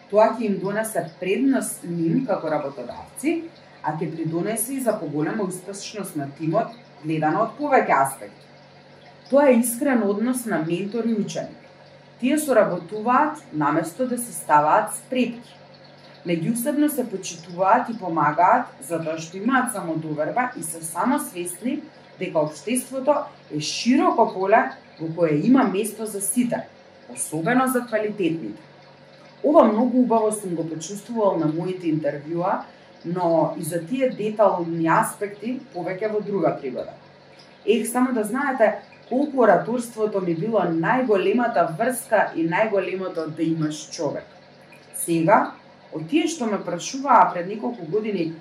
Тоа 0.10 0.32
ќе 0.38 0.46
им 0.46 0.58
донесе 0.62 1.02
предност 1.20 1.84
ним 1.84 2.26
како 2.26 2.50
работодавци, 2.54 3.32
а 3.82 3.94
ќе 3.98 4.10
придонесе 4.12 4.76
и 4.76 4.82
за 4.82 4.94
поголема 5.00 5.44
успешност 5.44 6.16
на 6.16 6.28
тимот, 6.38 6.74
гледано 7.04 7.42
од 7.46 7.56
повеќе 7.60 7.96
аспекти. 8.02 8.46
Тоа 9.30 9.50
е 9.50 9.60
искрен 9.60 10.04
однос 10.04 10.46
на 10.46 10.58
ментор 10.58 11.04
и 11.06 11.14
ученик. 11.14 11.58
Тие 12.20 12.38
соработуваат 12.38 13.38
наместо 13.54 14.08
да 14.08 14.18
се 14.18 14.34
ставаат 14.34 14.94
спрепки. 14.96 15.56
Меѓусебно 16.26 16.88
се 16.88 17.10
почитуваат 17.10 17.90
и 17.90 17.98
помагаат 17.98 18.70
затоа 18.86 19.18
што 19.18 19.38
имаат 19.38 19.74
самодоверба 19.74 20.52
и 20.58 20.64
се 20.64 20.82
само 20.82 21.20
свесни 21.20 21.82
дека 22.20 22.40
општеството 22.40 23.18
е 23.50 23.60
широко 23.60 24.30
поле 24.34 24.62
во 25.00 25.10
кое 25.16 25.42
има 25.44 25.64
место 25.64 26.06
за 26.06 26.22
сите, 26.22 26.66
особено 27.10 27.68
за 27.68 27.86
квалитетните. 27.86 28.62
Ова 29.44 29.64
многу 29.64 30.02
убаво 30.02 30.32
сум 30.32 30.56
го 30.56 30.70
почувствувал 30.70 31.38
на 31.38 31.46
моите 31.46 31.90
интервјуа, 31.90 32.62
но 33.06 33.54
и 33.60 33.64
за 33.64 33.86
тие 33.86 34.10
детални 34.10 34.88
аспекти 34.88 35.60
повеќе 35.74 36.14
во 36.14 36.22
друга 36.22 36.58
пригода. 36.62 36.94
Ех, 37.66 37.88
само 37.90 38.14
да 38.14 38.24
знаете 38.24 38.82
колку 39.10 39.44
ораторството 39.44 40.22
ми 40.22 40.36
било 40.36 40.64
најголемата 40.66 41.68
врска 41.78 42.32
и 42.36 42.48
најголемото 42.50 43.28
да 43.28 43.44
имаш 43.44 43.90
човек. 43.92 44.26
Сега, 44.96 45.52
од 45.94 46.08
тие 46.10 46.28
што 46.28 46.50
ме 46.50 46.62
прашуваа 46.66 47.32
пред 47.34 47.48
неколку 47.48 47.86
години, 47.86 48.34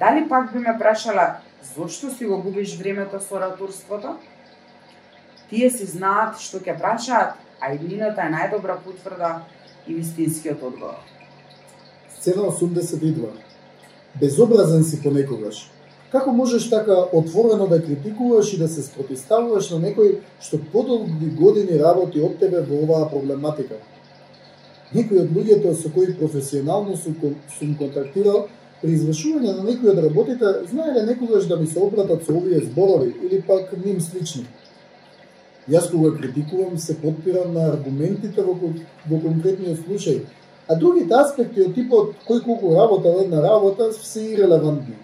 дали 0.00 0.28
пак 0.28 0.52
би 0.52 0.58
ме 0.58 0.76
прашала 0.78 1.38
зошто 1.74 2.10
си 2.10 2.26
го 2.26 2.42
губиш 2.42 2.76
времето 2.78 3.20
со 3.20 3.36
ораторството? 3.36 4.16
Тие 5.50 5.70
си 5.70 5.86
знаат 5.86 6.40
што 6.42 6.58
ќе 6.58 6.76
прашаат, 6.78 7.38
а 7.60 7.72
иднината 7.74 8.26
е 8.26 8.32
најдобра 8.34 8.76
потврда 8.84 9.42
и 9.86 9.94
вистинскиот 9.94 10.62
одговор. 10.62 11.00
Сцена 12.10 12.42
82. 12.42 13.30
Безобразен 14.20 14.84
си 14.84 15.02
понекогаш. 15.02 15.70
Како 16.12 16.32
можеш 16.32 16.70
така 16.70 16.94
отворено 17.12 17.66
да 17.66 17.82
критикуваш 17.84 18.52
и 18.52 18.58
да 18.58 18.68
се 18.68 18.82
спротиставуваш 18.82 19.70
на 19.70 19.78
некој 19.82 20.14
што 20.40 20.60
подолги 20.72 21.28
години 21.36 21.80
работи 21.80 22.20
од 22.24 22.38
тебе 22.40 22.62
во 22.64 22.78
оваа 22.84 23.08
проблематика? 23.10 23.76
Некои 24.94 25.18
од 25.20 25.34
луѓето 25.36 25.74
со 25.76 25.90
кои 25.92 26.14
професионално 26.16 26.96
сум 26.96 27.74
контактирал 27.76 28.46
при 28.80 28.94
извршување 28.96 29.52
на 29.58 29.66
некои 29.66 29.90
од 29.92 30.00
работите 30.04 30.52
знаеле 30.70 31.02
некогаш 31.10 31.44
да 31.50 31.58
ми 31.60 31.66
се 31.66 31.82
обратат 31.84 32.24
со 32.24 32.32
овие 32.32 32.62
зборови 32.64 33.12
или 33.28 33.42
пак 33.42 33.74
ним 33.84 34.00
слични. 34.00 34.46
Јас 35.68 35.90
кога 35.90 36.14
критикувам 36.16 36.78
се 36.78 36.96
подпирам 36.96 37.52
на 37.52 37.66
аргументите 37.74 38.42
во, 38.42 38.54
во 39.10 39.20
конкретниот 39.20 39.84
случај, 39.84 40.22
а 40.68 40.78
другите 40.80 41.20
аспекти 41.20 41.66
од 41.66 41.76
типот 41.76 42.16
кој 42.24 42.40
колку 42.46 42.72
работа 42.78 43.12
една 43.26 43.42
работа 43.44 43.92
се 43.92 44.24
ирелевантни. 44.32 44.96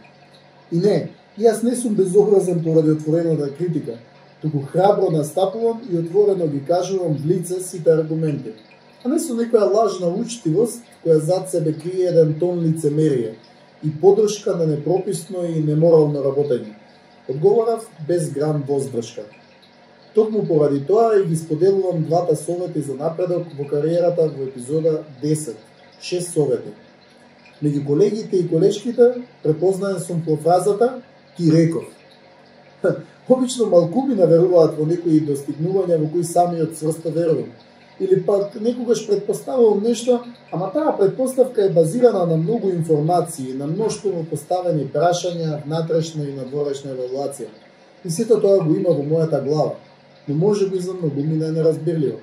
И 0.74 0.80
не, 0.82 0.94
јас 1.38 1.62
не 1.62 1.76
сум 1.78 1.94
безобразен 1.94 2.62
поради 2.64 2.90
отворената 2.96 3.52
критика, 3.54 3.98
туку 4.42 4.64
храбро 4.72 5.10
настапувам 5.10 5.82
и 5.90 5.98
отворено 5.98 6.48
ги 6.48 6.64
кажувам 6.66 7.14
в 7.14 7.26
лице 7.26 7.60
сите 7.60 7.90
аргументи. 7.90 8.54
А 9.04 9.08
не 9.12 9.20
со 9.20 9.36
некоја 9.38 9.68
лажна 9.70 10.08
учтивост 10.10 10.82
која 11.04 11.20
зад 11.20 11.50
себе 11.52 11.74
крие 11.78 12.08
еден 12.10 12.34
тон 12.40 12.58
лицемерие 12.64 13.36
и 13.84 13.92
подршка 14.00 14.56
на 14.56 14.66
непрописно 14.66 15.44
и 15.44 15.62
неморално 15.62 16.24
работење. 16.24 16.74
Одговорав 17.28 17.86
без 18.08 18.30
грам 18.32 18.64
воздршка. 18.68 19.28
Токму 20.14 20.46
поради 20.46 20.80
тоа 20.86 21.20
и 21.20 21.26
ги 21.26 21.36
споделувам 21.36 22.02
двата 22.04 22.36
совети 22.36 22.80
за 22.80 22.94
напредок 22.94 23.46
во 23.58 23.68
кариерата 23.68 24.26
во 24.26 24.48
епизода 24.48 25.04
10. 25.22 25.54
6 26.02 26.32
совети. 26.32 26.74
Меѓу 27.62 27.84
колегите 27.86 28.36
и 28.36 28.48
колешките 28.48 29.12
препознаен 29.42 30.00
сум 30.00 30.22
по 30.26 30.36
фразата 30.36 31.02
«Ти 31.36 31.52
реков». 31.52 31.84
Обично 33.28 33.66
малкумина 33.66 34.26
веруваат 34.26 34.74
во 34.78 34.86
некои 34.86 35.22
достигнувања 35.24 36.00
во 36.02 36.10
кои 36.12 36.24
самиот 36.24 36.74
цврсто 36.76 37.10
верувам. 37.10 37.52
Или 38.00 38.20
пак 38.26 38.60
некогаш 38.60 39.06
предпоставувам 39.06 39.82
нешто, 39.82 40.20
ама 40.52 40.72
таа 40.72 40.96
предпоставка 40.98 41.64
е 41.64 41.72
базирана 41.72 42.26
на 42.26 42.36
многу 42.36 42.70
информации, 42.70 43.54
на 43.54 43.66
во 43.66 44.24
поставени 44.30 44.90
прашања, 44.92 45.64
внатрешна 45.64 46.24
и 46.24 46.34
надворешна 46.34 46.90
евалуација. 46.90 47.48
И 48.04 48.10
сето 48.10 48.40
тоа 48.40 48.64
го 48.64 48.74
има 48.74 48.90
во 48.90 49.02
мојата 49.02 49.44
глава 49.44 49.76
но 50.28 50.34
може 50.34 50.70
би 50.70 50.78
за 50.78 50.94
многумина 50.94 51.46
е 51.46 51.52
неразбирливо. 51.52 52.18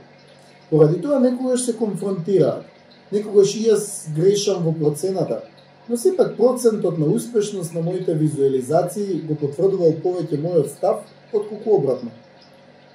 Поради 0.69 1.01
тоа 1.01 1.19
некогаш 1.19 1.65
се 1.65 1.77
конфронтираат, 1.77 2.65
некогаш 3.11 3.55
и 3.55 3.67
јас 3.69 4.09
грешам 4.15 4.63
во 4.63 4.73
процената, 4.73 5.41
но 5.89 5.97
сепак 5.97 6.37
процентот 6.37 6.97
на 6.97 7.05
успешност 7.05 7.73
на 7.73 7.81
моите 7.81 8.13
визуализации 8.13 9.21
го 9.27 9.35
потврдувал 9.35 9.97
повеќе 10.03 10.39
мојот 10.39 10.69
став, 10.71 11.03
отколку 11.33 11.75
обратно. 11.75 12.11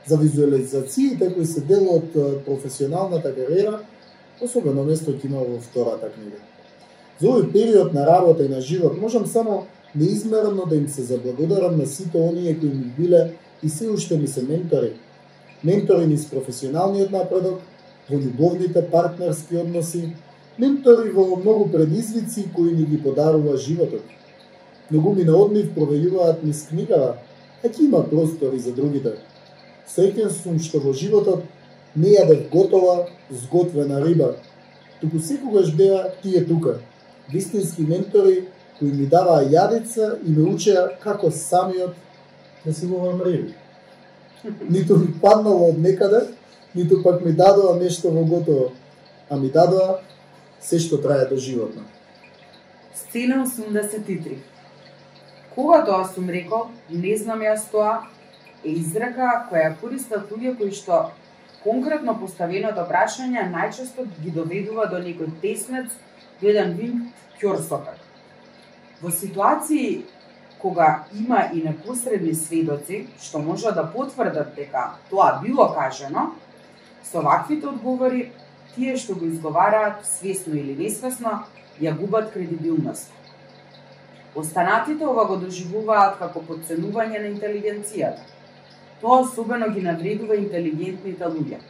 За 0.06 0.16
визуализациите 0.16 1.32
кои 1.34 1.46
се 1.46 1.60
дел 1.60 1.88
од 1.90 2.12
професионалната 2.44 3.34
кариера, 3.34 3.80
особено 4.40 4.84
место 4.84 5.12
ќе 5.12 5.26
има 5.26 5.42
во 5.44 5.58
втората 5.60 6.12
книга. 6.14 6.38
За 7.20 7.28
овој 7.28 7.52
период 7.52 7.94
на 7.94 8.06
работа 8.06 8.44
и 8.44 8.48
на 8.48 8.60
живот 8.60 9.00
можам 9.00 9.26
само 9.26 9.66
неизмерно 9.94 10.66
да 10.66 10.76
им 10.76 10.88
се 10.88 11.02
заблагодарам 11.02 11.78
на 11.78 11.86
сите 11.86 12.18
оние 12.18 12.58
кои 12.58 12.68
ми 12.68 12.92
биле 12.98 13.32
и 13.62 13.68
се 13.68 13.90
уште 13.90 14.18
ми 14.18 14.28
се 14.28 14.42
ментори. 14.42 14.92
Ментори 15.64 16.06
низ 16.06 16.30
професионалниот 16.30 17.10
напредок, 17.10 17.60
во 18.08 18.18
љубовните 18.18 18.82
партнерски 18.90 19.56
односи, 19.56 20.12
ментори 20.58 21.10
во 21.10 21.36
многу 21.36 21.68
предизвици 21.72 22.48
кои 22.54 22.72
ни 22.72 22.84
ги 22.84 23.02
подарува 23.02 23.56
животот. 23.56 24.02
Многу 24.90 25.14
ми 25.14 25.24
на 25.24 25.36
однив 25.36 25.72
провејуваат 25.74 26.44
низ 26.44 26.66
книгава, 26.68 27.16
а 27.64 27.68
ќе 27.68 27.88
има 27.88 28.04
простори 28.06 28.58
за 28.58 28.72
другите. 28.72 29.16
Среќен 29.90 30.30
сум 30.30 30.58
што 30.62 30.78
во 30.80 30.92
животот 30.92 31.44
не 31.96 32.14
јадев 32.14 32.48
готова, 32.52 33.08
сготвена 33.30 34.04
риба, 34.04 34.36
туку 35.00 35.18
секогаш 35.18 35.74
беа 35.74 36.12
тие 36.22 36.44
тука, 36.46 36.78
вистински 37.32 37.82
ментори 37.82 38.46
кои 38.78 38.92
ми 38.92 39.06
даваа 39.06 39.44
јадеца 39.44 40.16
и 40.22 40.30
ме 40.30 40.46
учеа 40.50 40.88
како 41.02 41.30
самиот 41.30 41.94
да 42.64 42.74
си 42.74 42.86
го 42.86 43.20
риби. 43.24 43.54
Ниту 44.70 44.96
ми 44.96 45.12
паднало 45.20 45.70
од 45.70 45.78
некаде, 45.78 46.26
ниту 46.76 47.02
пак 47.02 47.24
ми 47.24 47.32
дадоа 47.32 47.76
нешто 47.76 48.10
во 48.10 48.24
готово, 48.24 48.72
а 49.30 49.36
ми 49.36 49.50
дадоа 49.50 50.00
се 50.60 50.78
што 50.78 51.00
трае 51.02 51.26
до 51.26 51.36
животно. 51.36 51.82
Сцена 52.94 53.46
83 53.46 54.36
Кога 55.54 55.84
тоа 55.84 56.04
сум 56.04 56.28
рекол, 56.28 56.68
не 56.90 57.16
знам 57.16 57.40
јас 57.40 57.70
тоа, 57.72 58.02
е 58.64 58.74
изрека 58.76 59.46
која 59.48 59.70
ја 59.70 59.76
користат 59.80 60.28
луѓе 60.30 60.56
кои 60.58 60.72
што 60.72 60.98
конкретно 61.64 62.14
поставеното 62.20 62.84
прашање 62.90 63.46
најчесто 63.52 64.04
ги 64.20 64.34
доведува 64.34 64.86
до 64.92 65.00
некој 65.00 65.32
теснец, 65.40 65.88
гледан 66.40 66.76
вин 66.76 66.92
винт 66.92 67.24
кјорсокак. 67.40 67.96
Во 69.00 69.10
ситуации 69.10 70.04
кога 70.58 71.06
има 71.14 71.48
и 71.52 71.62
непосредни 71.64 72.34
сведоци 72.34 73.06
што 73.20 73.38
може 73.38 73.72
да 73.72 73.86
потврдат 73.92 74.54
дека 74.56 74.90
тоа 75.10 75.40
било 75.42 75.72
кажано, 75.74 76.34
со 77.10 77.22
ваквите 77.22 77.66
одговори 77.66 78.30
тие 78.74 78.96
што 78.96 79.14
го 79.14 79.26
изговараат 79.26 80.06
свесно 80.06 80.54
или 80.54 80.76
несвесно 80.76 81.44
ја 81.80 81.96
губат 81.96 82.32
кредибилност. 82.32 83.12
Останатите 84.34 85.06
ова 85.06 85.24
го 85.26 85.36
доживуваат 85.36 86.18
како 86.18 86.42
подценување 86.48 87.20
на 87.20 87.30
интелигенцијата. 87.32 88.20
Тоа 89.00 89.20
особено 89.24 89.70
ги 89.72 89.82
навредува 89.82 90.36
интелигентните 90.36 91.24
луѓе. 91.24 91.60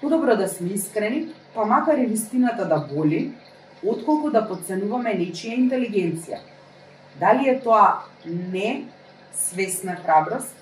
Подобро 0.00 0.36
да 0.36 0.48
сме 0.48 0.74
искрени, 0.74 1.32
па 1.54 1.64
макар 1.64 1.98
и 1.98 2.06
вистината 2.06 2.66
да 2.68 2.78
боли, 2.92 3.32
отколку 3.82 4.30
да 4.30 4.46
подценуваме 4.48 5.14
нечија 5.18 5.56
интелигенција– 5.56 6.42
Дали 7.20 7.48
е 7.48 7.60
тоа 7.60 8.04
не 8.26 8.84
свесна 9.32 9.96
храброст? 9.96 10.56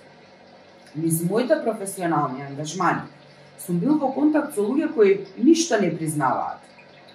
Низ 0.97 1.23
моите 1.31 1.55
професионални 1.65 2.43
ангажмани 2.43 3.01
сум 3.59 3.78
бил 3.78 3.98
во 3.98 4.12
контакт 4.12 4.55
со 4.55 4.60
луѓе 4.60 4.93
кои 4.94 5.26
ништо 5.36 5.81
не 5.81 5.90
признаваат. 5.90 6.60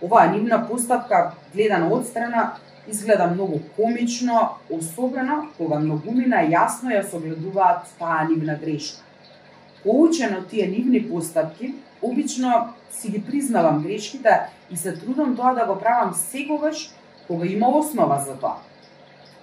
Оваа 0.01 0.31
нивна 0.31 0.65
постапка, 0.67 1.33
гледана 1.53 1.89
од 1.91 2.07
страна, 2.07 2.55
изгледа 2.87 3.27
многу 3.27 3.59
комично, 3.75 4.55
особено 4.69 5.49
кога 5.57 5.79
многумина 5.79 6.41
јасно 6.47 6.95
ја 6.95 7.03
согледуваат 7.09 7.91
таа 7.99 8.23
нивна 8.29 8.55
грешка. 8.55 9.03
Поучено 9.83 10.41
тие 10.49 10.67
нивни 10.67 11.01
постапки, 11.09 11.75
обично 12.01 12.73
си 12.91 13.11
ги 13.11 13.21
признавам 13.25 13.83
грешките 13.83 14.49
и 14.71 14.77
се 14.77 14.93
трудам 14.93 15.35
тоа 15.35 15.53
да 15.53 15.65
го 15.65 15.79
правам 15.79 16.13
секогаш 16.13 16.89
кога 17.27 17.45
има 17.45 17.67
основа 17.67 18.23
за 18.25 18.35
тоа. 18.35 18.57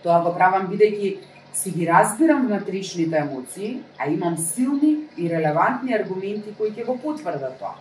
Тоа 0.02 0.23
го 0.23 0.35
правам 0.35 0.68
бидејќи 0.68 1.16
си 1.57 1.70
ги 1.70 1.87
разбирам 1.87 2.47
внатрешните 2.47 3.16
емоции, 3.16 3.81
а 3.99 4.11
имам 4.11 4.37
силни 4.39 4.97
и 5.16 5.31
релевантни 5.31 5.95
аргументи 5.95 6.53
кои 6.59 6.70
ќе 6.70 6.85
го 6.85 6.99
потврдат 7.01 7.57
тоа. 7.59 7.73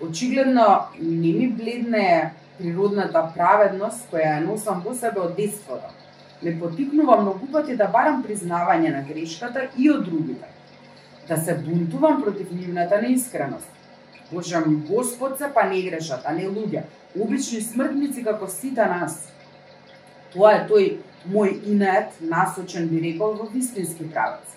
Очигледно 0.00 0.64
не 1.00 1.32
ми 1.36 1.48
бледне 1.52 2.32
природната 2.56 3.20
праведност 3.34 4.08
која 4.12 4.30
ја 4.32 4.44
носам 4.46 4.80
во 4.84 4.94
себе 4.96 5.20
од 5.20 5.36
детството. 5.36 5.92
Ме 6.42 6.56
потикнува 6.60 7.20
многу 7.20 7.50
пати 7.52 7.76
да 7.76 7.88
барам 7.92 8.22
признавање 8.24 8.94
на 8.96 9.02
грешката 9.04 9.68
и 9.76 9.90
од 9.92 10.04
другите. 10.08 10.48
Да 11.28 11.36
се 11.36 11.54
бунтувам 11.54 12.22
против 12.22 12.52
нивната 12.52 13.02
неискреност. 13.02 13.68
Божам 14.32 14.84
Господ 14.88 15.38
се 15.38 15.52
па 15.54 15.68
не 15.68 15.82
грешат, 15.82 16.24
а 16.24 16.32
не 16.32 16.48
луѓе. 16.48 16.88
Обични 17.20 17.60
смртници 17.60 18.24
како 18.24 18.48
сите 18.48 18.88
нас. 18.88 19.28
Тоа 20.32 20.52
е 20.56 20.64
тој 20.68 20.96
мој 21.32 21.60
инат 21.66 22.14
насочен 22.20 22.88
би 22.88 23.00
рекол 23.02 23.34
во 23.34 23.48
вистински 23.52 24.10
правец. 24.10 24.56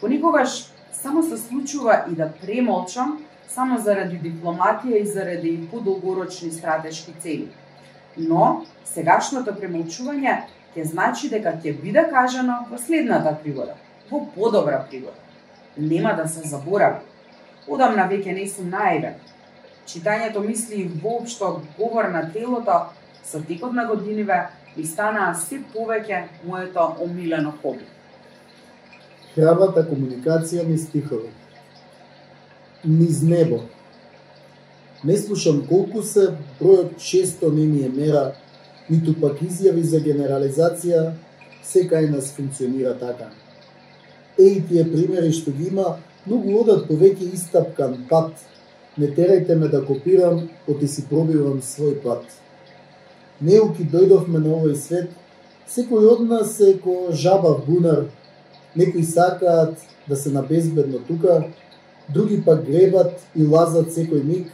Понекогаш 0.00 0.70
само 0.92 1.22
се 1.22 1.36
случува 1.38 2.04
и 2.10 2.14
да 2.14 2.30
премолчам 2.40 3.24
само 3.48 3.78
заради 3.78 4.18
дипломатија 4.18 5.02
и 5.02 5.06
заради 5.06 5.68
подолгорочни 5.70 6.50
стратешки 6.50 7.12
цели. 7.22 7.48
Но 8.16 8.64
сегашното 8.84 9.54
премолчување 9.58 10.36
ќе 10.74 10.86
значи 10.90 11.30
дека 11.30 11.54
ќе 11.62 11.74
биде 11.82 12.06
кажано 12.10 12.64
во 12.70 12.78
следната 12.78 13.34
пригода, 13.42 13.76
во 14.10 14.24
подобра 14.34 14.84
пригода. 14.90 15.18
Нема 15.76 16.14
да 16.14 16.28
се 16.28 16.46
заборави. 16.48 17.02
Одамна 17.66 18.08
веќе 18.10 18.34
не 18.34 18.46
сум 18.48 18.70
наивен. 18.70 19.14
Читањето 19.86 20.40
мисли 20.40 20.82
и 20.82 20.88
воопшто 20.88 21.60
говор 21.78 22.10
на 22.10 22.30
телото 22.32 22.86
со 23.24 23.40
текот 23.42 23.72
на 23.72 23.86
годиниве 23.86 24.48
ми 24.76 24.84
станаа 24.86 25.34
се 25.34 25.60
повеќе 25.74 26.24
моето 26.46 26.94
омилено 27.02 27.52
хоби. 27.62 27.84
храбрата 29.34 29.82
комуникација 29.82 30.62
низ 30.66 30.84
стихови. 30.86 31.30
Низ 32.84 33.22
небо. 33.22 33.60
Не 35.04 35.16
слушам 35.18 35.64
колку 35.68 36.02
се, 36.02 36.28
бројот 36.60 36.96
често 36.98 37.50
не 37.52 37.66
ми 37.66 37.82
е 37.84 37.88
мера, 37.88 38.32
ниту 38.90 39.14
пак 39.20 39.42
изјави 39.42 39.82
за 39.82 40.00
генерализација, 40.00 41.12
секај 41.64 42.10
нас 42.10 42.30
функционира 42.36 42.94
така. 43.00 43.32
Еј 44.38 44.62
тие 44.68 44.84
примери 44.84 45.32
што 45.32 45.50
ги 45.50 45.68
има, 45.72 45.96
многу 46.26 46.54
одат 46.60 46.86
повеќе 46.88 47.32
истапкан 47.34 48.06
пат. 48.08 48.32
Не 48.96 49.10
терајте 49.10 49.58
ме 49.58 49.68
да 49.68 49.82
копирам, 49.84 50.48
оти 50.68 50.88
си 50.88 51.08
пробивам 51.10 51.60
свој 51.60 51.98
пат. 52.02 52.24
Неуки 53.40 53.82
дојдовме 53.90 54.38
на 54.38 54.54
овој 54.54 54.76
свет, 54.78 55.10
секој 55.66 56.06
од 56.12 56.20
нас 56.28 56.60
е 56.60 56.76
ко 56.78 57.10
жаба 57.10 57.56
бунар, 57.66 58.04
некои 58.76 59.02
сакаат 59.02 59.78
да 60.08 60.16
се 60.16 60.30
набезбедно 60.30 60.98
тука, 61.08 61.44
други 62.08 62.42
пак 62.44 62.64
гребат 62.64 63.20
и 63.34 63.42
лазат 63.42 63.90
секој 63.90 64.22
миг 64.22 64.52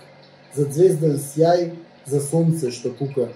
за 0.55 0.65
звезден 0.65 1.19
сјај, 1.21 1.71
за 2.07 2.21
сонце 2.21 2.71
што 2.71 2.95
пука. 2.97 3.29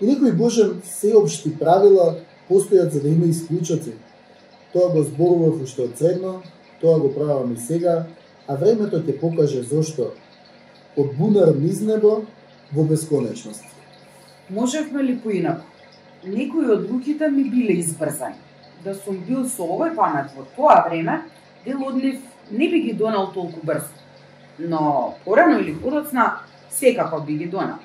И 0.00 0.06
некои 0.06 0.32
Божен 0.32 0.80
сеопшти 0.84 1.52
правила 1.58 2.16
постојат 2.48 2.90
за 2.90 3.00
да 3.00 3.08
има 3.08 3.26
исклучоци. 3.26 3.92
Тоа 4.72 4.88
го 4.94 5.02
зборував 5.02 5.60
уште 5.62 5.84
од 5.84 5.98
средно, 5.98 6.40
тоа 6.80 6.98
го 6.98 7.12
правам 7.14 7.52
и 7.52 7.60
сега, 7.60 8.06
а 8.46 8.56
времето 8.56 9.02
ќе 9.04 9.20
покаже 9.20 9.62
зошто. 9.62 10.14
Од 10.96 11.12
бунар 11.18 11.52
низ 11.54 11.80
небо 11.84 12.22
во 12.72 12.84
бесконечност. 12.84 13.79
Можевме 14.50 15.02
ли 15.04 15.18
поинаку? 15.18 15.62
Некои 16.24 16.66
од 16.74 16.90
луките 16.90 17.28
ми 17.30 17.44
биле 17.44 17.78
избрзани. 17.78 18.34
Да 18.84 18.94
сум 18.94 19.20
бил 19.26 19.44
со 19.46 19.62
овој 19.62 19.94
памет 19.94 20.32
во 20.34 20.42
тоа 20.56 20.80
време, 20.88 21.20
дел 21.64 21.84
од 21.86 21.94
нив 21.94 22.18
не 22.50 22.68
би 22.68 22.80
ги 22.82 22.92
донал 22.92 23.30
толку 23.32 23.60
брзо. 23.62 23.94
Но 24.58 25.14
порано 25.24 25.60
или 25.60 25.74
подоцна 25.74 26.40
секако 26.70 27.20
би 27.20 27.36
ги 27.38 27.46
донал. 27.46 27.78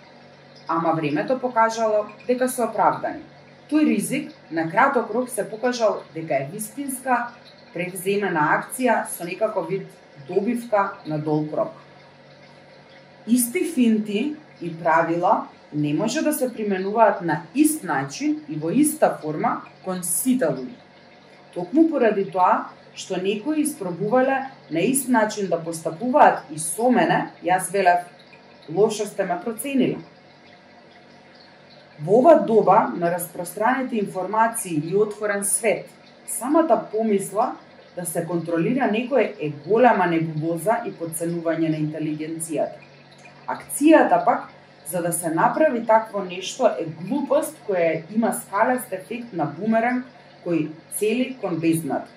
Ама 0.67 0.93
времето 0.93 1.39
покажало 1.39 2.07
дека 2.27 2.49
се 2.49 2.65
оправдани. 2.65 3.21
Тој 3.69 3.85
ризик 3.85 4.33
на 4.51 4.69
краток 4.71 5.13
рок 5.13 5.29
се 5.29 5.49
покажал 5.49 6.01
дека 6.15 6.33
е 6.33 6.49
вистинска 6.51 7.29
превземена 7.73 8.49
акција 8.57 9.05
со 9.05 9.23
некако 9.23 9.61
вид 9.69 9.85
добивка 10.27 10.93
на 11.05 11.19
долг 11.19 11.53
рок. 11.53 11.85
Исти 13.27 13.64
финти 13.65 14.35
и 14.61 14.80
правила 14.80 15.47
не 15.73 15.93
може 15.93 16.22
да 16.22 16.34
се 16.34 16.53
применуваат 16.53 17.22
на 17.22 17.41
ист 17.56 17.84
начин 17.84 18.41
и 18.49 18.56
во 18.56 18.69
иста 18.72 19.18
форма 19.22 19.61
кон 19.84 20.03
сите 20.03 20.45
луѓе. 20.45 20.77
Токму 21.53 21.89
поради 21.89 22.26
тоа 22.31 22.69
што 22.95 23.18
некои 23.19 23.64
испробувале 23.64 24.38
на 24.72 24.80
ист 24.80 25.10
начин 25.10 25.49
да 25.49 25.60
постапуваат 25.60 26.45
и 26.52 26.60
со 26.60 26.89
мене, 26.89 27.31
јас 27.43 27.72
велев, 27.73 28.06
лошо 28.69 29.06
сте 29.06 29.26
ме 29.26 29.39
процениле. 29.43 29.97
Во 31.99 32.19
ова 32.19 32.39
доба 32.39 32.93
на 32.95 33.11
распространените 33.11 33.97
информации 33.97 34.81
и 34.85 34.95
отворен 34.95 35.43
свет, 35.45 35.89
самата 36.27 36.88
помисла 36.91 37.56
да 37.95 38.06
се 38.06 38.26
контролира 38.26 38.88
некој 38.91 39.34
е 39.39 39.52
голема 39.68 40.07
небулоза 40.07 40.81
и 40.85 40.91
подценување 40.91 41.69
на 41.72 41.80
интелигенцијата. 41.80 42.85
Акцијата 43.47 44.23
пак 44.26 44.49
за 44.91 45.01
да 45.01 45.13
се 45.13 45.30
направи 45.30 45.85
такво 45.85 46.22
нешто 46.22 46.67
е 46.67 46.85
глупост 47.01 47.57
која 47.67 48.03
има 48.15 48.34
скалест 48.34 48.93
ефект 48.93 49.34
на 49.34 49.45
бумеранг 49.45 50.05
кој 50.45 50.69
цели 50.97 51.38
кон 51.41 51.59
бездната. 51.59 52.07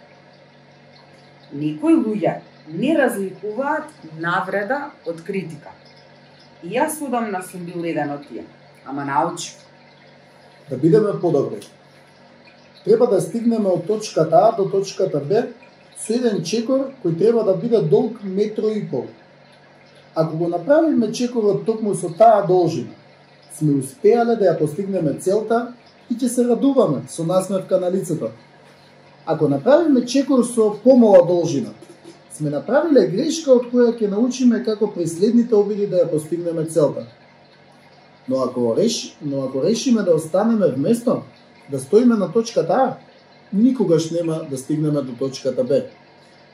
Некои 1.52 1.96
луѓе 1.96 2.40
не 2.68 2.92
разликуваат 2.96 3.88
навреда 4.20 4.90
од 5.06 5.22
критика. 5.24 5.72
И 6.62 6.74
јас 6.76 7.00
одамна 7.05 7.40
сум 7.42 7.64
бил 7.64 7.84
еден 7.84 8.10
од 8.12 8.26
тие, 8.28 8.44
ама 8.84 9.05
научив. 9.05 9.56
Да 10.68 10.76
бидеме 10.76 11.20
подобри. 11.20 11.60
Треба 12.84 13.06
да 13.06 13.20
стигнеме 13.20 13.68
од 13.68 13.86
точката 13.86 14.36
А 14.48 14.56
до 14.56 14.68
точката 14.68 15.20
Б 15.20 15.48
со 15.96 16.12
еден 16.12 16.44
чекор 16.44 16.92
кој 17.02 17.18
треба 17.18 17.44
да 17.44 17.56
биде 17.56 17.80
долг 17.82 18.20
метро 18.22 18.68
и 18.68 18.84
пол. 18.90 19.09
Ако 20.20 20.36
го 20.36 20.49
направиме 20.49 21.12
чекорот 21.12 21.65
токму 21.65 21.95
со 21.95 22.09
таа 22.11 22.47
должина, 22.47 22.90
сме 23.55 23.77
успеале 23.78 24.35
да 24.35 24.49
ја 24.49 24.59
постигнеме 24.59 25.12
целта 25.15 25.59
и 26.11 26.16
ќе 26.19 26.27
се 26.27 26.45
радуваме 26.49 27.05
со 27.07 27.23
насмевка 27.23 27.78
на 27.78 27.90
лицето. 27.90 28.32
Ако 29.27 29.49
направиме 29.49 30.03
чекор 30.07 30.43
со 30.43 30.73
помала 30.82 31.23
должина, 31.27 31.70
сме 32.35 32.51
направиле 32.51 33.07
грешка 33.15 33.55
од 33.55 33.70
која 33.70 33.95
ќе 33.95 34.11
научиме 34.11 34.65
како 34.66 34.90
при 34.90 35.07
следните 35.07 35.55
обиди 35.55 35.86
да 35.86 36.03
ја 36.03 36.11
постигнеме 36.11 36.66
целта. 36.66 37.07
Но 38.28 38.43
ако, 38.43 38.74
реш, 38.77 39.15
но 39.23 39.47
ако 39.47 39.62
решиме 39.62 40.03
да 40.03 40.19
останеме 40.19 40.74
вместо, 40.74 41.23
да 41.70 41.78
стоиме 41.78 42.16
на 42.16 42.32
точката 42.32 42.74
А, 42.74 42.97
никогаш 43.53 44.11
нема 44.11 44.43
да 44.51 44.59
стигнеме 44.59 45.03
до 45.03 45.12
точката 45.12 45.65
Б. 45.65 45.82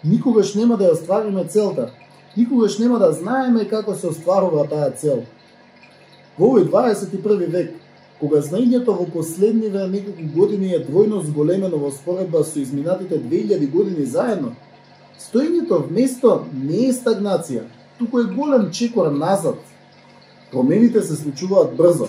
Никогаш 0.04 0.54
нема 0.54 0.76
да 0.76 0.84
ја 0.84 1.00
оствариме 1.00 1.48
целта. 1.48 1.92
Никогаш 2.36 2.78
нема 2.78 2.98
да 2.98 3.12
знаеме 3.12 3.68
како 3.68 3.94
се 3.94 4.08
остварува 4.10 4.66
таа 4.68 4.90
цел. 4.90 5.22
Во 6.38 6.50
овој 6.50 6.66
21 6.70 7.46
век, 7.50 7.74
кога 8.18 8.40
знаењето 8.42 8.96
во 8.98 9.06
последниве 9.06 9.86
неколку 9.88 10.26
години 10.34 10.72
е 10.74 10.82
двојно 10.82 11.22
зголемено 11.22 11.78
во 11.78 11.92
споредба 11.94 12.42
со 12.44 12.58
изминатите 12.58 13.20
2000 13.22 13.70
години 13.70 14.06
заедно, 14.06 14.54
стоењето 15.18 15.78
вместо 15.86 16.44
не 16.52 16.88
е 16.88 16.92
стагнација, 16.92 17.62
туку 17.98 18.20
е 18.20 18.30
голем 18.34 18.70
чекор 18.70 19.12
назад. 19.12 19.58
Промените 20.50 21.02
се 21.02 21.16
случуваат 21.16 21.76
брзо. 21.76 22.08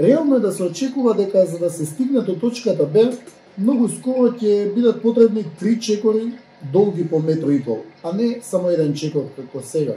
Реално 0.00 0.36
е 0.36 0.40
да 0.40 0.52
се 0.52 0.62
очекува 0.62 1.14
дека 1.14 1.46
за 1.46 1.58
да 1.58 1.70
се 1.70 1.86
стигне 1.86 2.20
до 2.20 2.36
точката 2.36 2.86
Б, 2.86 3.12
многу 3.58 3.88
скоро 3.88 4.32
ќе 4.32 4.72
бидат 4.74 5.02
потребни 5.02 5.44
три 5.60 5.80
чекори 5.80 6.32
долги 6.72 7.08
по 7.08 7.18
метро 7.18 7.50
и 7.50 7.64
пол, 7.64 7.84
а 8.02 8.12
не 8.12 8.40
само 8.42 8.70
еден 8.70 8.94
чекор 8.94 9.24
како 9.36 9.62
сега. 9.64 9.96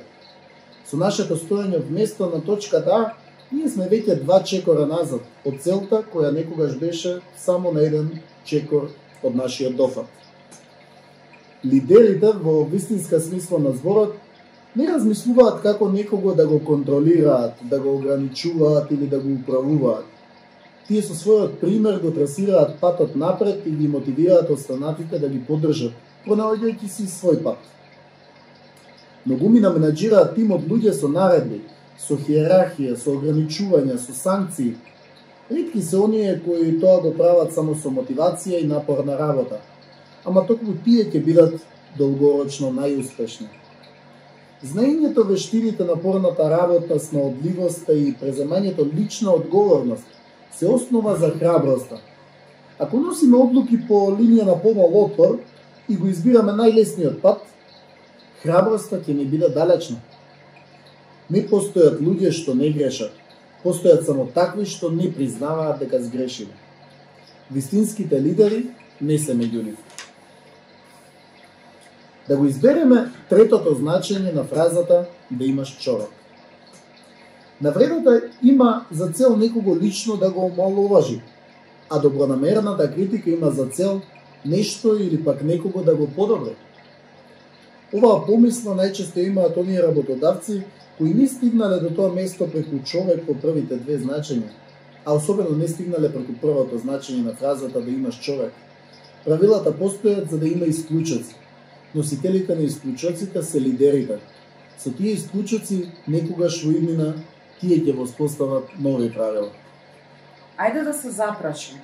Со 0.85 0.97
нашето 0.97 1.37
стоење 1.37 1.81
вместо 1.87 2.29
на 2.29 2.41
точката 2.41 2.91
А, 2.93 3.13
ние 3.51 3.69
сме 3.69 3.89
веќе 3.89 4.21
два 4.23 4.41
чекора 4.43 4.85
назад 4.85 5.21
од 5.45 5.61
целта 5.61 6.03
која 6.13 6.31
некогаш 6.33 6.77
беше 6.77 7.19
само 7.37 7.71
на 7.71 7.81
еден 7.85 8.09
чекор 8.45 8.89
од 9.23 9.35
нашиот 9.35 9.75
дофат. 9.75 10.05
Лидерите 11.65 12.33
во 12.33 12.63
вистинска 12.63 13.19
смисла 13.19 13.59
на 13.59 13.71
зборот 13.71 14.15
не 14.75 14.87
размислуваат 14.87 15.61
како 15.61 15.89
некого 15.89 16.33
да 16.35 16.47
го 16.47 16.59
контролираат, 16.59 17.53
да 17.61 17.79
го 17.79 17.95
ограничуваат 17.95 18.91
или 18.91 19.07
да 19.07 19.19
го 19.19 19.33
управуваат 19.33 20.05
Тие 20.87 21.01
со 21.01 21.15
својот 21.17 21.55
пример 21.57 21.97
го 22.01 22.11
трасираат 22.13 22.75
патот 22.79 23.15
напред 23.17 23.63
и 23.65 23.71
ги 23.71 23.87
мотивираат 23.87 24.49
останатите 24.53 25.19
да 25.19 25.29
ги 25.29 25.39
поддржат, 25.47 25.93
пронаоѓајќи 26.25 26.89
си 26.89 27.07
свој 27.09 27.41
пат. 27.43 27.57
Многумина 29.25 29.71
менаџираат 29.73 30.35
тим 30.35 30.51
од 30.53 30.67
луѓе 30.69 30.93
со 30.93 31.07
наредби, 31.09 31.61
со 31.97 32.17
хиерархија, 32.17 32.95
со 32.97 33.15
ограничувања, 33.15 33.97
со 33.97 34.13
санкции. 34.13 34.75
Ретки 35.49 35.81
се 35.81 35.97
оние 35.97 36.39
кои 36.45 36.79
тоа 36.81 37.01
го 37.01 37.13
прават 37.13 37.53
само 37.53 37.75
со 37.75 37.89
мотивација 37.89 38.61
и 38.61 38.67
напорна 38.67 39.17
работа, 39.17 39.61
ама 40.25 40.45
токму 40.45 40.75
тие 40.85 41.05
ќе 41.09 41.23
бидат 41.25 41.61
долгорочно 41.97 42.71
најуспешни. 42.73 43.47
Знаењето, 44.65 45.23
вештините, 45.27 45.85
напорната 45.85 46.49
работа, 46.49 46.99
снаодливоста 46.99 47.93
и 47.93 48.13
преземањето 48.21 48.85
лична 48.93 49.31
одговорност 49.31 50.05
се 50.57 50.67
основа 50.67 51.15
за 51.15 51.29
храброста. 51.29 51.99
Ако 52.79 52.99
носиме 52.99 53.37
одлуки 53.37 53.77
по 53.87 54.09
линија 54.15 54.45
на 54.45 54.55
помал 54.61 54.95
отпор 55.03 55.37
и 55.89 55.97
го 55.97 56.07
избираме 56.07 56.53
најлесниот 56.55 57.21
пат, 57.21 57.41
храброста 58.41 58.99
ќе 59.01 59.13
ни 59.13 59.25
биде 59.25 59.49
далечна. 59.49 59.99
Не 61.29 61.45
постојат 61.49 62.01
луѓе 62.01 62.31
што 62.31 62.53
не 62.53 62.69
грешат, 62.73 63.13
постојат 63.63 64.05
само 64.05 64.27
такви 64.33 64.65
што 64.69 64.91
не 64.93 65.11
признаваат 65.13 65.79
дека 65.81 66.01
сгрешиле. 66.03 66.53
Вистинските 67.51 68.21
лидери 68.21 68.67
не 69.01 69.17
се 69.17 69.33
меѓу 69.33 69.63
нив. 69.63 69.77
Да 72.27 72.37
го 72.37 72.45
избереме 72.49 73.11
третото 73.29 73.75
значење 73.77 74.33
на 74.33 74.43
фразата 74.43 75.05
да 75.29 75.45
имаш 75.45 75.77
чорок. 75.77 76.09
Навредата 77.61 78.21
има 78.43 78.85
за 78.91 79.07
цел 79.09 79.37
некого 79.37 79.77
лично 79.77 80.17
да 80.17 80.31
го 80.31 80.45
омалуважи, 80.45 81.21
а 81.89 81.99
добронамерната 81.99 82.93
критика 82.93 83.29
има 83.29 83.51
за 83.51 83.65
цел 83.65 84.01
нешто 84.45 84.95
или 84.95 85.23
пак 85.23 85.43
некого 85.43 85.83
да 85.83 85.95
го 85.95 86.07
подобри. 86.07 86.55
Оваа 87.93 88.25
помисла 88.25 88.75
најчесто 88.75 89.23
имаат 89.23 89.57
оние 89.57 89.81
работодавци 89.83 90.63
кои 90.97 91.13
не 91.13 91.27
стигнале 91.27 91.79
до 91.79 91.89
тоа 91.95 92.11
место 92.13 92.47
преку 92.51 92.79
човек 92.83 93.25
по 93.25 93.33
првите 93.33 93.77
две 93.77 93.97
значења, 93.99 94.49
а 95.05 95.13
особено 95.13 95.57
не 95.57 95.67
стигнале 95.67 96.11
преку 96.11 96.33
првото 96.41 96.79
значење 96.79 97.23
на 97.23 97.35
фразата 97.35 97.81
да 97.81 97.91
имаш 97.91 98.19
човек. 98.19 98.53
Правилата 99.25 99.71
постојат 99.71 100.29
за 100.29 100.37
да 100.39 100.47
има 100.47 100.65
исклучоци. 100.65 101.35
Носителите 101.95 102.55
на 102.55 102.63
исклучоците 102.63 103.43
се 103.43 103.61
лидерите. 103.61 104.19
Со 104.77 104.91
тие 104.91 105.13
исклучоци 105.13 105.89
некогаш 106.07 106.63
во 106.65 106.71
имена, 106.71 107.13
тие 107.61 107.79
ќе 107.79 107.95
воспостават 107.95 108.75
нови 108.79 109.11
правила. 109.13 109.51
Ајде 110.57 110.83
да 110.83 110.93
се 110.93 111.09
запрашам. 111.11 111.79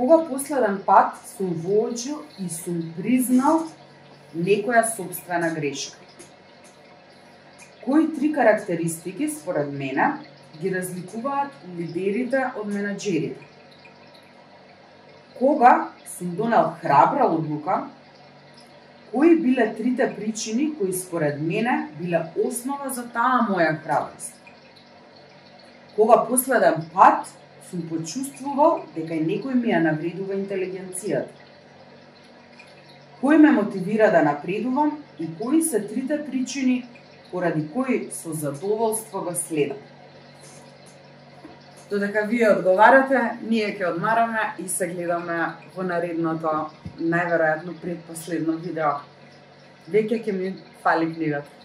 Кога 0.00 0.24
последен 0.28 0.82
пат 0.86 1.14
сум 1.36 1.52
воочил 1.54 2.22
и 2.38 2.48
сум 2.48 2.76
признал 2.96 3.66
некоја 4.32 4.80
собствена 4.96 5.50
грешка? 5.52 5.98
Кои 7.84 8.06
три 8.08 8.32
карактеристики, 8.32 9.28
според 9.28 9.68
мене, 9.72 10.06
ги 10.56 10.70
разликуваат 10.72 11.52
лидерите 11.76 12.46
од 12.56 12.70
менеджерите? 12.72 13.44
Кога 15.38 15.90
сум 16.16 16.30
донел 16.36 16.72
храбра 16.80 17.26
одлука, 17.28 17.90
кои 19.12 19.36
биле 19.36 19.74
трите 19.74 20.08
причини 20.16 20.70
кои 20.78 20.92
според 20.92 21.42
мене 21.42 21.90
биле 22.00 22.24
основа 22.46 22.88
за 22.88 23.04
таа 23.12 23.44
моја 23.50 23.76
храброст? 23.84 24.32
Кога 25.96 26.24
последен 26.24 26.88
пат 26.94 27.28
сум 27.70 27.82
почувствувал 27.88 28.82
дека 28.96 29.14
некој 29.14 29.54
ми 29.54 29.70
ја 29.70 29.82
навредува 29.84 30.34
интелигенцијата? 30.34 31.30
Кој 33.20 33.38
ме 33.38 33.52
мотивира 33.52 34.10
да 34.10 34.22
напредувам 34.24 34.98
и 35.18 35.28
кои 35.38 35.62
се 35.62 35.80
трите 35.80 36.18
причини 36.24 36.86
поради 37.30 37.68
кои 37.74 38.08
со 38.10 38.32
задоволство 38.32 39.22
го 39.22 39.34
следам? 39.34 39.76
Додека 41.90 42.26
вие 42.26 42.48
одговарате, 42.50 43.20
ние 43.42 43.76
ќе 43.76 43.92
одмараме 43.92 44.54
и 44.58 44.68
се 44.68 44.86
гледаме 44.86 45.38
во 45.74 45.82
наредното, 45.82 46.70
најверојатно 46.98 47.74
предпоследно 47.82 48.58
видео. 48.62 49.00
Веќе 49.90 50.22
ќе 50.24 50.32
ми 50.32 50.54
фали 50.82 51.12
книгата. 51.14 51.59